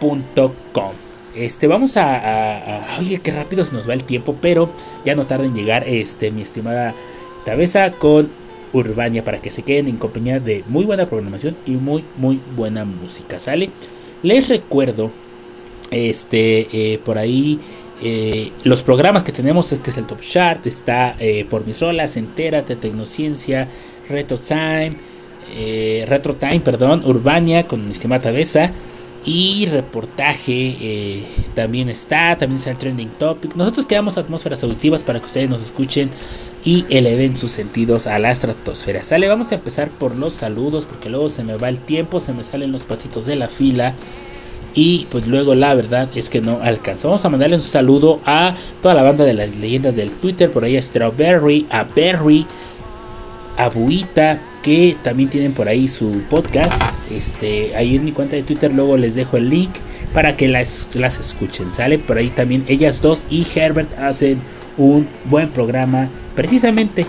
gmail.com 0.00 0.92
este 1.34 1.66
vamos 1.66 1.96
a- 1.96 2.96
oye 3.00 3.18
qué 3.20 3.30
rápido 3.30 3.64
se 3.64 3.72
nos 3.72 3.88
va 3.88 3.94
el 3.94 4.04
tiempo 4.04 4.36
pero 4.40 4.70
ya 5.04 5.14
no 5.14 5.26
tarda 5.26 5.46
en 5.46 5.54
llegar 5.54 5.88
este 5.88 6.30
mi 6.30 6.42
estimada 6.42 6.94
Tabeza 7.44 7.90
con 7.92 8.28
Urbania 8.72 9.24
para 9.24 9.40
que 9.40 9.50
se 9.50 9.62
queden 9.62 9.88
en 9.88 9.96
compañía 9.96 10.38
de 10.40 10.62
muy 10.68 10.84
buena 10.84 11.06
programación 11.06 11.56
y 11.66 11.72
muy 11.72 12.04
muy 12.16 12.38
buena 12.56 12.84
música 12.84 13.38
sale 13.38 13.70
les 14.22 14.48
recuerdo 14.48 15.10
este 15.90 16.68
eh, 16.94 16.98
por 17.04 17.18
ahí 17.18 17.58
eh, 18.02 18.50
los 18.64 18.82
programas 18.82 19.22
que 19.22 19.32
tenemos 19.32 19.72
es 19.72 19.78
que 19.78 19.90
es 19.90 19.96
el 19.96 20.06
Top 20.06 20.20
Chart 20.20 20.66
está 20.66 21.16
eh, 21.18 21.46
por 21.48 21.66
mis 21.66 21.80
olas 21.82 22.16
entérate 22.16 22.76
tecnociencia 22.76 23.68
Retro 24.08 24.38
Time 24.38 24.92
eh, 25.54 26.04
Retro 26.08 26.34
Time 26.34 26.60
perdón 26.60 27.02
Urbania 27.04 27.66
con 27.66 27.84
mi 27.84 27.92
estimada 27.92 28.22
Tabeza 28.22 28.72
y 29.24 29.66
reportaje 29.66 30.76
eh, 30.80 31.24
también 31.54 31.88
está, 31.88 32.36
también 32.36 32.56
está 32.56 32.70
el 32.70 32.78
trending 32.78 33.10
topic. 33.18 33.54
Nosotros 33.54 33.86
creamos 33.86 34.18
atmósferas 34.18 34.64
auditivas 34.64 35.04
para 35.04 35.20
que 35.20 35.26
ustedes 35.26 35.48
nos 35.48 35.62
escuchen 35.62 36.10
y 36.64 36.86
eleven 36.90 37.36
sus 37.36 37.52
sentidos 37.52 38.06
a 38.06 38.18
la 38.18 38.32
estratosfera. 38.32 39.02
Sale, 39.02 39.28
vamos 39.28 39.52
a 39.52 39.56
empezar 39.56 39.90
por 39.90 40.16
los 40.16 40.32
saludos 40.32 40.86
porque 40.86 41.08
luego 41.08 41.28
se 41.28 41.44
me 41.44 41.56
va 41.56 41.68
el 41.68 41.78
tiempo, 41.78 42.18
se 42.18 42.32
me 42.32 42.42
salen 42.42 42.72
los 42.72 42.82
patitos 42.82 43.26
de 43.26 43.36
la 43.36 43.48
fila. 43.48 43.94
Y 44.74 45.06
pues 45.10 45.26
luego 45.26 45.54
la 45.54 45.74
verdad 45.74 46.08
es 46.14 46.30
que 46.30 46.40
no 46.40 46.60
alcanza. 46.62 47.06
Vamos 47.06 47.24
a 47.24 47.28
mandarle 47.28 47.56
un 47.56 47.62
saludo 47.62 48.20
a 48.24 48.56
toda 48.80 48.94
la 48.94 49.02
banda 49.02 49.24
de 49.24 49.34
las 49.34 49.54
leyendas 49.54 49.94
del 49.94 50.10
Twitter. 50.10 50.50
Por 50.50 50.64
ahí 50.64 50.78
a 50.78 50.82
Strawberry, 50.82 51.66
a 51.68 51.84
Berry, 51.84 52.46
a 53.56 53.68
Buita, 53.68 54.38
que 54.62 54.96
también 55.02 55.28
tienen 55.28 55.52
por 55.52 55.68
ahí 55.68 55.88
su 55.88 56.22
podcast. 56.30 56.80
Este, 57.10 57.76
ahí 57.76 57.96
en 57.96 58.04
mi 58.04 58.12
cuenta 58.12 58.36
de 58.36 58.42
Twitter 58.42 58.72
luego 58.72 58.96
les 58.96 59.14
dejo 59.14 59.36
el 59.36 59.50
link 59.50 59.70
para 60.12 60.36
que 60.36 60.48
las, 60.48 60.88
las 60.94 61.18
escuchen. 61.18 61.72
Sale 61.72 61.98
por 61.98 62.18
ahí 62.18 62.28
también 62.28 62.64
ellas 62.68 63.02
dos 63.02 63.24
y 63.30 63.46
Herbert 63.54 63.98
hacen 63.98 64.40
un 64.76 65.06
buen 65.24 65.48
programa 65.50 66.08
precisamente 66.34 67.06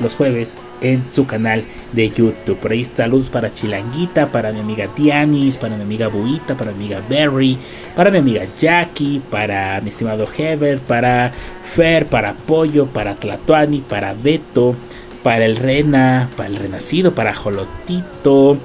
los 0.00 0.16
jueves 0.16 0.56
en 0.80 1.02
su 1.10 1.26
canal 1.26 1.62
de 1.92 2.08
YouTube. 2.08 2.56
Por 2.56 2.72
ahí 2.72 2.84
saludos 2.84 3.30
para 3.30 3.52
Chilanguita, 3.52 4.32
para 4.32 4.52
mi 4.52 4.60
amiga 4.60 4.88
Dianis, 4.96 5.56
para 5.56 5.76
mi 5.76 5.82
amiga 5.82 6.08
Buita, 6.08 6.54
para 6.56 6.72
mi 6.72 6.84
amiga 6.84 7.02
Berry, 7.08 7.56
para 7.96 8.10
mi 8.10 8.18
amiga 8.18 8.42
Jackie, 8.58 9.22
para 9.30 9.80
mi 9.80 9.90
estimado 9.90 10.26
Herbert, 10.36 10.82
para 10.82 11.32
Fer, 11.64 12.06
para 12.06 12.34
Pollo, 12.34 12.86
para 12.86 13.14
Tlatuani, 13.14 13.80
para 13.80 14.14
Beto, 14.14 14.74
para 15.24 15.46
el 15.46 15.56
Rena, 15.56 16.28
para 16.36 16.50
el 16.50 16.56
Renacido, 16.56 17.14
para 17.14 17.34
Jolotito. 17.34 18.58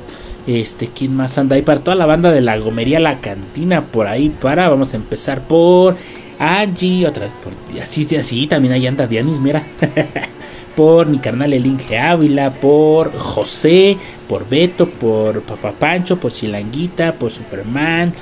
Este, 0.46 0.88
¿quién 0.88 1.16
más 1.16 1.38
anda 1.38 1.56
ahí? 1.56 1.62
Para 1.62 1.80
toda 1.80 1.96
la 1.96 2.06
banda 2.06 2.32
de 2.32 2.42
la 2.42 2.58
Gomería 2.58 3.00
La 3.00 3.20
Cantina, 3.20 3.82
por 3.82 4.08
ahí 4.08 4.30
para. 4.30 4.70
Vamos 4.70 4.94
a 4.94 4.98
empezar 4.98 5.42
por 5.48 5.96
Angie, 6.38 7.08
otra 7.08 7.24
vez 7.24 7.34
por. 7.34 7.54
Así, 7.82 8.08
así, 8.16 8.46
también 8.46 8.74
ahí 8.74 8.86
anda 8.86 9.08
Dianis, 9.08 9.40
mira. 9.40 9.64
por 10.76 11.08
mi 11.08 11.20
carnal 11.20 11.54
el 11.54 11.66
Inge 11.66 11.98
Ávila, 11.98 12.52
por 12.52 13.18
José, 13.18 13.98
por 14.28 14.48
Beto, 14.48 14.88
por 14.88 15.42
Papá 15.42 15.72
Pancho, 15.72 16.20
por 16.20 16.34
Chilanguita, 16.34 17.14
por 17.14 17.32
Superman. 17.32 18.14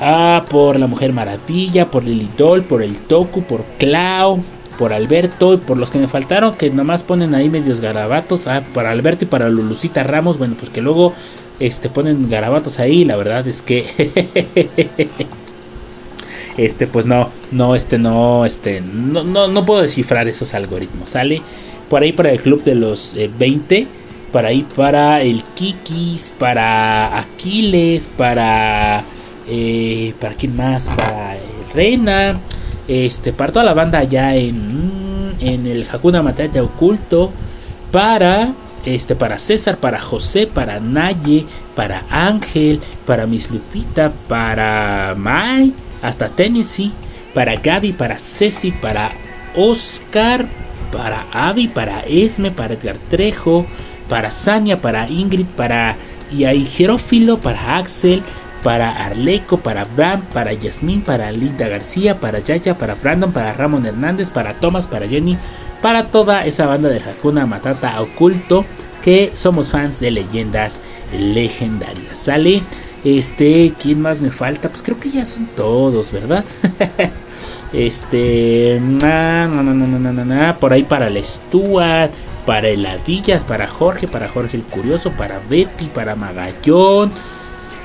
Ah, 0.00 0.44
por 0.48 0.78
la 0.78 0.86
Mujer 0.86 1.12
Maravilla, 1.12 1.90
por 1.90 2.04
Lilitol, 2.04 2.62
por 2.62 2.82
el 2.82 2.96
Toku, 2.98 3.42
por 3.42 3.64
Clau, 3.78 4.40
por 4.78 4.92
Alberto 4.92 5.54
y 5.54 5.56
por 5.56 5.76
los 5.76 5.90
que 5.90 5.98
me 5.98 6.08
faltaron 6.08 6.54
que 6.54 6.70
nomás 6.70 7.02
ponen 7.02 7.34
ahí 7.34 7.48
medios 7.48 7.80
garabatos. 7.80 8.46
Ah, 8.46 8.62
para 8.72 8.90
Alberto 8.90 9.24
y 9.24 9.28
para 9.28 9.48
Lulucita 9.48 10.04
Ramos, 10.04 10.38
bueno, 10.38 10.54
pues 10.58 10.70
que 10.70 10.80
luego 10.80 11.12
este 11.60 11.88
ponen 11.88 12.30
garabatos 12.30 12.78
ahí, 12.78 13.04
la 13.04 13.16
verdad 13.16 13.46
es 13.48 13.62
que 13.62 13.84
este 16.56 16.86
pues 16.86 17.04
no, 17.04 17.30
no 17.50 17.74
este 17.74 17.98
no 17.98 18.44
este 18.44 18.80
no 18.80 19.24
no, 19.24 19.48
no 19.48 19.66
puedo 19.66 19.82
descifrar 19.82 20.28
esos 20.28 20.54
algoritmos, 20.54 21.08
sale 21.08 21.42
por 21.90 22.02
ahí 22.02 22.12
para 22.12 22.30
el 22.30 22.40
club 22.40 22.62
de 22.62 22.76
los 22.76 23.16
eh, 23.16 23.28
20 23.38 23.88
para 24.32 24.48
ahí 24.48 24.64
para 24.76 25.22
el 25.22 25.42
Kikis, 25.54 26.32
para 26.38 27.18
Aquiles, 27.18 28.08
para 28.08 29.02
eh, 29.48 30.14
para 30.20 30.34
quién 30.34 30.56
más, 30.56 30.88
para 30.88 31.36
Reina, 31.74 32.38
este, 32.88 33.32
para 33.32 33.52
toda 33.52 33.64
la 33.64 33.74
banda 33.74 33.98
allá 33.98 34.34
en, 34.34 35.34
en 35.40 35.66
el 35.66 35.86
Hakuna 35.90 36.22
Matata 36.22 36.62
oculto, 36.62 37.30
para 37.92 38.52
este, 38.84 39.14
para 39.14 39.38
César, 39.38 39.76
para 39.76 40.00
José, 40.00 40.46
para 40.46 40.80
Naye, 40.80 41.44
para 41.76 42.04
Ángel, 42.10 42.80
para 43.06 43.26
Miss 43.26 43.50
Lupita, 43.50 44.12
para 44.28 45.14
Mai, 45.16 45.74
hasta 46.02 46.28
Tennessee, 46.28 46.92
para 47.34 47.56
Gaby, 47.56 47.92
para 47.92 48.18
Ceci, 48.18 48.70
para 48.70 49.10
Oscar, 49.54 50.46
para 50.90 51.26
Avi, 51.32 51.68
para 51.68 52.00
Esme, 52.00 52.50
para 52.50 52.74
Edgar 52.74 52.96
Trejo, 53.10 53.66
para 54.08 54.30
Sania, 54.30 54.80
para 54.80 55.08
Ingrid, 55.08 55.46
para 55.56 55.96
Jerófilo, 56.30 57.38
para 57.38 57.76
Axel, 57.76 58.22
para 58.68 58.90
Arleco, 58.90 59.56
para 59.56 59.86
Bram, 59.86 60.20
para 60.34 60.52
Yasmín, 60.52 61.00
para 61.00 61.32
Linda 61.32 61.68
García, 61.68 62.20
para 62.20 62.40
Yaya, 62.40 62.76
para 62.76 62.96
Brandon, 62.96 63.32
para 63.32 63.54
Ramón 63.54 63.86
Hernández, 63.86 64.28
para 64.28 64.60
Thomas, 64.60 64.86
para 64.86 65.08
Jenny, 65.08 65.38
para 65.80 66.08
toda 66.08 66.44
esa 66.44 66.66
banda 66.66 66.90
de 66.90 66.98
Hakuna 66.98 67.46
Matata 67.46 67.98
oculto 68.02 68.66
que 69.02 69.30
somos 69.32 69.70
fans 69.70 70.00
de 70.00 70.10
leyendas 70.10 70.82
legendarias. 71.18 72.18
¿Sale? 72.18 72.60
Este, 73.04 73.72
¿quién 73.80 74.02
más 74.02 74.20
me 74.20 74.30
falta? 74.30 74.68
Pues 74.68 74.82
creo 74.82 75.00
que 75.00 75.12
ya 75.12 75.24
son 75.24 75.46
todos, 75.56 76.12
¿verdad? 76.12 76.44
este, 77.72 78.82
na, 78.82 79.48
na, 79.48 80.24
na, 80.26 80.56
por 80.56 80.74
ahí 80.74 80.82
para 80.82 81.06
el 81.06 81.24
Stuart, 81.24 82.12
para 82.44 82.68
el 82.68 82.84
Adillas, 82.84 83.44
para 83.44 83.66
Jorge, 83.66 84.08
para 84.08 84.28
Jorge 84.28 84.58
el 84.58 84.62
Curioso, 84.64 85.10
para 85.12 85.40
Betty, 85.48 85.86
para 85.86 86.14
Magallón, 86.16 87.10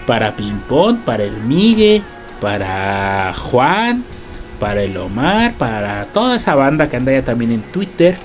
para 0.06 0.36
Pimpón, 0.36 0.98
para 1.00 1.24
el 1.24 1.38
Migue, 1.38 2.02
para 2.42 3.34
Juan, 3.34 4.04
para 4.60 4.84
el 4.84 4.96
Omar, 4.98 5.56
para 5.56 6.06
toda 6.06 6.36
esa 6.36 6.56
banda 6.56 6.90
que 6.90 6.98
anda 6.98 7.12
ya 7.12 7.24
también 7.24 7.52
en 7.52 7.62
Twitter. 7.62 8.16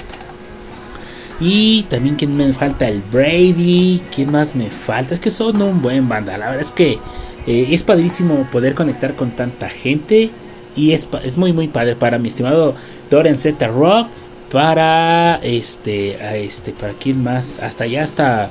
Y 1.41 1.85
también 1.85 2.17
quien 2.17 2.37
me 2.37 2.53
falta 2.53 2.89
el 2.89 3.01
Brady, 3.13 4.03
quién 4.15 4.33
más 4.33 4.57
me 4.57 4.71
falta, 4.71 5.15
es 5.15 5.21
que 5.21 5.31
son 5.31 5.63
un 5.63 5.81
buen 5.81 6.09
banda, 6.09 6.37
la 6.37 6.47
verdad 6.47 6.65
es 6.65 6.73
que 6.73 6.99
eh, 7.47 7.69
es 7.71 7.83
padrísimo 7.85 8.47
poder 8.51 8.75
conectar 8.75 9.15
con 9.15 9.31
tanta 9.31 9.69
gente. 9.69 10.31
Y 10.77 10.93
es, 10.93 11.09
es 11.25 11.37
muy 11.37 11.53
muy 11.53 11.67
padre 11.67 11.97
para 11.97 12.19
mi 12.19 12.29
estimado 12.29 12.75
Doren 13.11 13.37
Z 13.37 13.67
Rock, 13.69 14.09
para 14.53 15.37
este, 15.43 16.45
este, 16.45 16.73
para 16.73 16.93
quién 16.93 17.23
más, 17.23 17.59
hasta 17.61 17.85
allá 17.85 18.03
hasta 18.03 18.51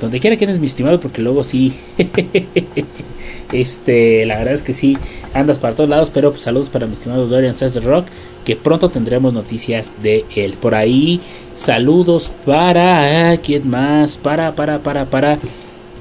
donde 0.00 0.20
quiera 0.20 0.36
que 0.36 0.44
eres 0.44 0.58
mi 0.58 0.66
estimado, 0.66 1.00
porque 1.00 1.22
luego 1.22 1.44
sí, 1.44 1.74
este, 3.52 4.26
la 4.26 4.38
verdad 4.38 4.54
es 4.54 4.62
que 4.62 4.72
sí, 4.72 4.96
andas 5.34 5.58
para 5.58 5.74
todos 5.74 5.88
lados, 5.88 6.10
pero 6.10 6.30
pues 6.30 6.42
saludos 6.42 6.68
para 6.68 6.86
mi 6.86 6.92
estimado 6.92 7.26
Dorian 7.26 7.56
Says 7.56 7.82
Rock, 7.82 8.06
que 8.44 8.56
pronto 8.56 8.88
tendremos 8.90 9.32
noticias 9.32 9.92
de 10.02 10.24
él. 10.34 10.54
Por 10.54 10.74
ahí, 10.74 11.20
saludos 11.54 12.30
para, 12.44 13.32
ah, 13.32 13.36
¿quién 13.38 13.68
más? 13.68 14.16
Para, 14.18 14.54
para, 14.54 14.80
para, 14.80 15.06
para, 15.06 15.38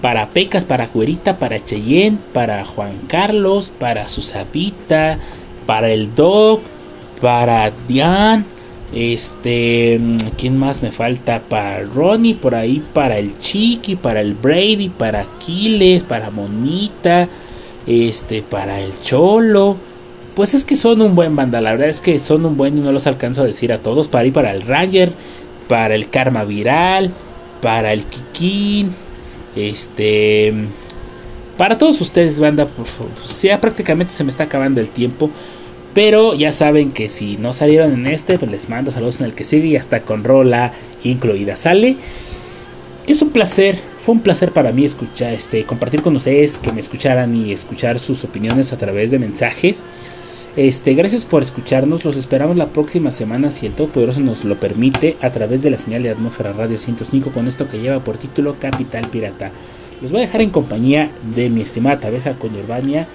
para 0.01 0.29
Pecas, 0.29 0.65
para 0.65 0.87
Cuerita, 0.87 1.39
para 1.39 1.63
Cheyenne, 1.63 2.17
para 2.33 2.63
Juan 2.65 2.99
Carlos, 3.07 3.71
para 3.79 4.09
Susabita, 4.09 5.19
para 5.65 5.89
el 5.89 6.13
Dog, 6.13 6.61
para 7.21 7.71
Diane 7.87 8.55
este, 8.95 9.99
¿quién 10.37 10.57
más 10.57 10.81
me 10.81 10.91
falta? 10.91 11.41
Para 11.41 11.83
Ronnie, 11.83 12.33
por 12.33 12.55
ahí, 12.55 12.81
para 12.93 13.17
el 13.17 13.37
Chiqui, 13.39 13.97
para 13.97 14.21
el 14.21 14.33
Brady, 14.33 14.89
para 14.89 15.21
Aquiles, 15.21 16.03
para 16.03 16.31
Monita, 16.31 17.27
este, 17.85 18.41
para 18.41 18.79
el 18.79 18.93
Cholo. 19.01 19.75
Pues 20.33 20.53
es 20.53 20.63
que 20.63 20.77
son 20.77 21.01
un 21.01 21.13
buen 21.13 21.35
banda, 21.35 21.61
la 21.61 21.71
verdad 21.71 21.89
es 21.89 22.01
que 22.01 22.17
son 22.19 22.45
un 22.45 22.57
buen 22.57 22.77
y 22.77 22.81
no 22.81 22.91
los 22.93 23.05
alcanzo 23.05 23.41
a 23.41 23.45
decir 23.45 23.73
a 23.73 23.79
todos. 23.79 24.07
Para 24.07 24.25
ir 24.25 24.33
para 24.33 24.51
el 24.51 24.61
Ranger, 24.61 25.11
para 25.67 25.93
el 25.93 26.09
Karma 26.09 26.45
Viral, 26.45 27.11
para 27.61 27.91
el 27.91 28.05
Kikín, 28.05 28.91
este, 29.57 30.53
para 31.57 31.77
todos 31.77 31.99
ustedes, 31.99 32.39
banda, 32.39 32.65
por 32.65 32.85
favor. 32.85 33.59
Prácticamente 33.59 34.13
se 34.13 34.23
me 34.23 34.29
está 34.29 34.45
acabando 34.45 34.79
el 34.79 34.89
tiempo. 34.89 35.29
Pero 35.95 36.35
ya 36.35 36.51
saben 36.51 36.91
que 36.91 37.07
si 37.07 37.37
no 37.37 37.53
salieron 37.53 37.93
en 37.93 38.05
este, 38.05 38.37
pues 38.37 38.51
les 38.51 38.67
mando 38.67 38.91
saludos 38.91 39.21
en 39.21 39.27
el 39.27 39.33
que 39.33 39.45
sigue 39.45 39.67
y 39.67 39.75
hasta 39.77 40.01
con 40.01 40.25
rola 40.25 40.73
incluida. 41.03 41.55
¿Sale? 41.55 41.95
Es 43.07 43.21
un 43.21 43.29
placer, 43.29 43.77
fue 43.99 44.13
un 44.13 44.21
placer 44.21 44.51
para 44.51 44.73
mí 44.73 44.83
escuchar, 44.83 45.33
este, 45.33 45.63
compartir 45.63 46.01
con 46.01 46.13
ustedes, 46.13 46.57
que 46.57 46.73
me 46.73 46.81
escucharan 46.81 47.33
y 47.33 47.53
escuchar 47.53 47.99
sus 47.99 48.25
opiniones 48.25 48.73
a 48.73 48.77
través 48.77 49.09
de 49.09 49.19
mensajes. 49.19 49.85
Este, 50.57 50.95
gracias 50.95 51.25
por 51.25 51.43
escucharnos. 51.43 52.03
Los 52.03 52.17
esperamos 52.17 52.57
la 52.57 52.67
próxima 52.67 53.09
semana, 53.09 53.49
si 53.49 53.65
el 53.65 53.71
Todopoderoso 53.71 54.19
nos 54.19 54.43
lo 54.43 54.59
permite, 54.59 55.15
a 55.21 55.31
través 55.31 55.61
de 55.61 55.69
la 55.69 55.77
señal 55.77 56.03
de 56.03 56.09
Atmósfera 56.09 56.51
Radio 56.51 56.77
105 56.77 57.31
con 57.31 57.47
esto 57.47 57.69
que 57.69 57.79
lleva 57.79 57.99
por 57.99 58.17
título 58.17 58.57
Capital 58.59 59.07
Pirata. 59.09 59.51
Los 60.01 60.11
voy 60.11 60.21
a 60.21 60.25
dejar 60.25 60.41
en 60.41 60.49
compañía 60.49 61.09
de 61.33 61.49
mi 61.49 61.61
estimada 61.61 62.01
Tabeza 62.01 62.35
Urbania. 62.41 63.07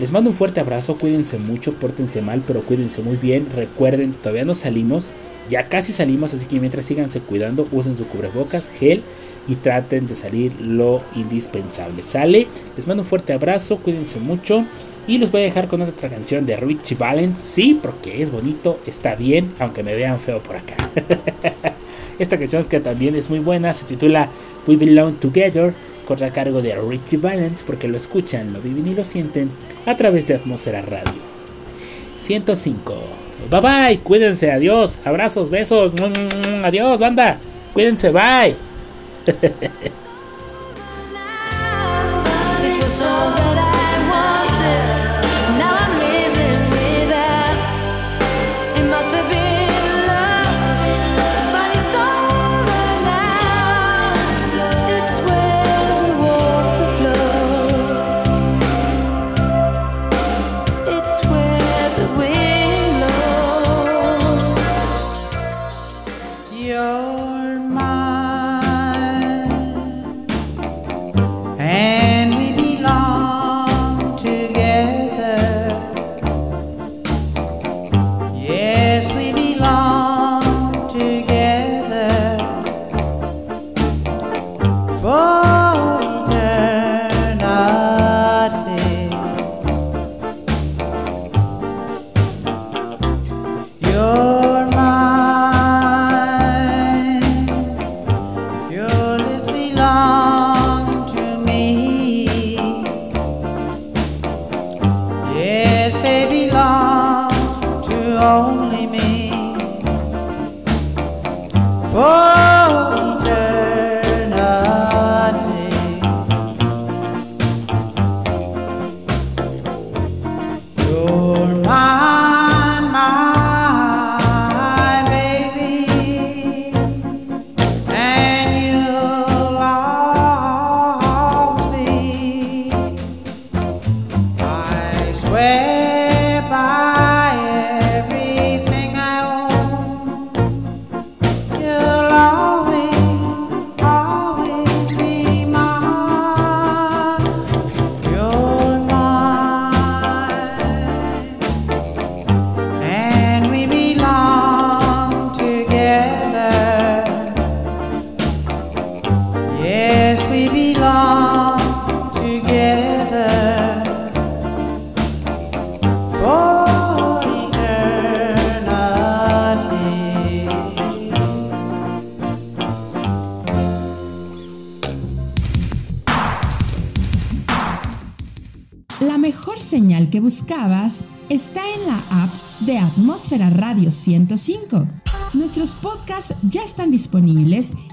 Les 0.00 0.10
mando 0.10 0.30
un 0.30 0.36
fuerte 0.36 0.58
abrazo, 0.58 0.96
cuídense 0.96 1.38
mucho, 1.38 1.74
pórtense 1.74 2.20
mal, 2.20 2.42
pero 2.44 2.62
cuídense 2.62 3.00
muy 3.02 3.16
bien. 3.16 3.46
Recuerden, 3.54 4.12
todavía 4.12 4.44
no 4.44 4.54
salimos, 4.54 5.12
ya 5.48 5.68
casi 5.68 5.92
salimos, 5.92 6.34
así 6.34 6.46
que 6.46 6.58
mientras 6.58 6.86
síganse 6.86 7.20
cuidando, 7.20 7.68
usen 7.70 7.96
su 7.96 8.06
cubrebocas, 8.06 8.70
gel 8.70 9.02
y 9.46 9.54
traten 9.54 10.08
de 10.08 10.16
salir 10.16 10.52
lo 10.60 11.00
indispensable. 11.14 12.02
Sale, 12.02 12.48
les 12.76 12.86
mando 12.88 13.02
un 13.02 13.08
fuerte 13.08 13.32
abrazo, 13.32 13.78
cuídense 13.78 14.18
mucho. 14.18 14.64
Y 15.06 15.18
los 15.18 15.30
voy 15.30 15.42
a 15.42 15.44
dejar 15.44 15.68
con 15.68 15.82
otra 15.82 16.08
canción 16.08 16.46
de 16.46 16.56
Richie 16.56 16.96
Valens. 16.96 17.38
Sí, 17.40 17.78
porque 17.80 18.22
es 18.22 18.32
bonito, 18.32 18.80
está 18.86 19.14
bien, 19.14 19.52
aunque 19.58 19.82
me 19.82 19.94
vean 19.94 20.18
feo 20.18 20.42
por 20.42 20.56
acá. 20.56 20.76
Esta 22.18 22.38
canción 22.38 22.64
que 22.64 22.80
también 22.80 23.14
es 23.14 23.28
muy 23.28 23.40
buena 23.40 23.72
se 23.72 23.84
titula 23.84 24.30
We 24.66 24.76
Belong 24.76 25.16
Together 25.16 25.74
corre 26.04 26.26
a 26.26 26.32
cargo 26.32 26.62
de 26.62 26.76
Richie 26.76 27.18
Valens 27.18 27.62
porque 27.62 27.88
lo 27.88 27.96
escuchan, 27.96 28.52
lo 28.52 28.60
viven 28.60 28.86
y 28.86 28.94
lo 28.94 29.04
sienten 29.04 29.50
a 29.86 29.96
través 29.96 30.26
de 30.26 30.34
Atmósfera 30.34 30.82
Radio. 30.82 31.20
105. 32.18 32.94
Bye 33.50 33.60
bye, 33.60 33.98
cuídense, 34.02 34.50
adiós, 34.50 34.98
abrazos, 35.04 35.50
besos, 35.50 35.92
adiós, 36.64 36.98
banda, 36.98 37.38
cuídense, 37.72 38.10
bye. 38.10 38.54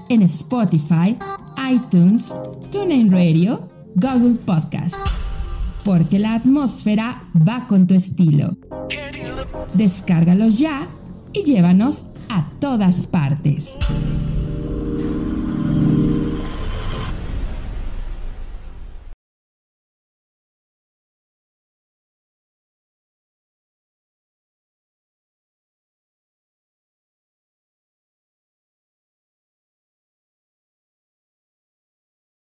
en 0.08 0.22
Spotify, 0.22 1.16
iTunes, 1.70 2.34
TuneIn 2.72 3.12
Radio, 3.12 3.68
Google 3.94 4.34
Podcast. 4.44 4.96
Porque 5.84 6.18
la 6.18 6.34
atmósfera 6.34 7.24
va 7.48 7.66
con 7.66 7.86
tu 7.86 7.94
estilo. 7.94 8.56
Descárgalos 9.74 10.58
ya 10.58 10.86
y 11.32 11.44
llévanos 11.44 12.08
a 12.28 12.50
todas 12.60 13.06
partes. 13.06 13.78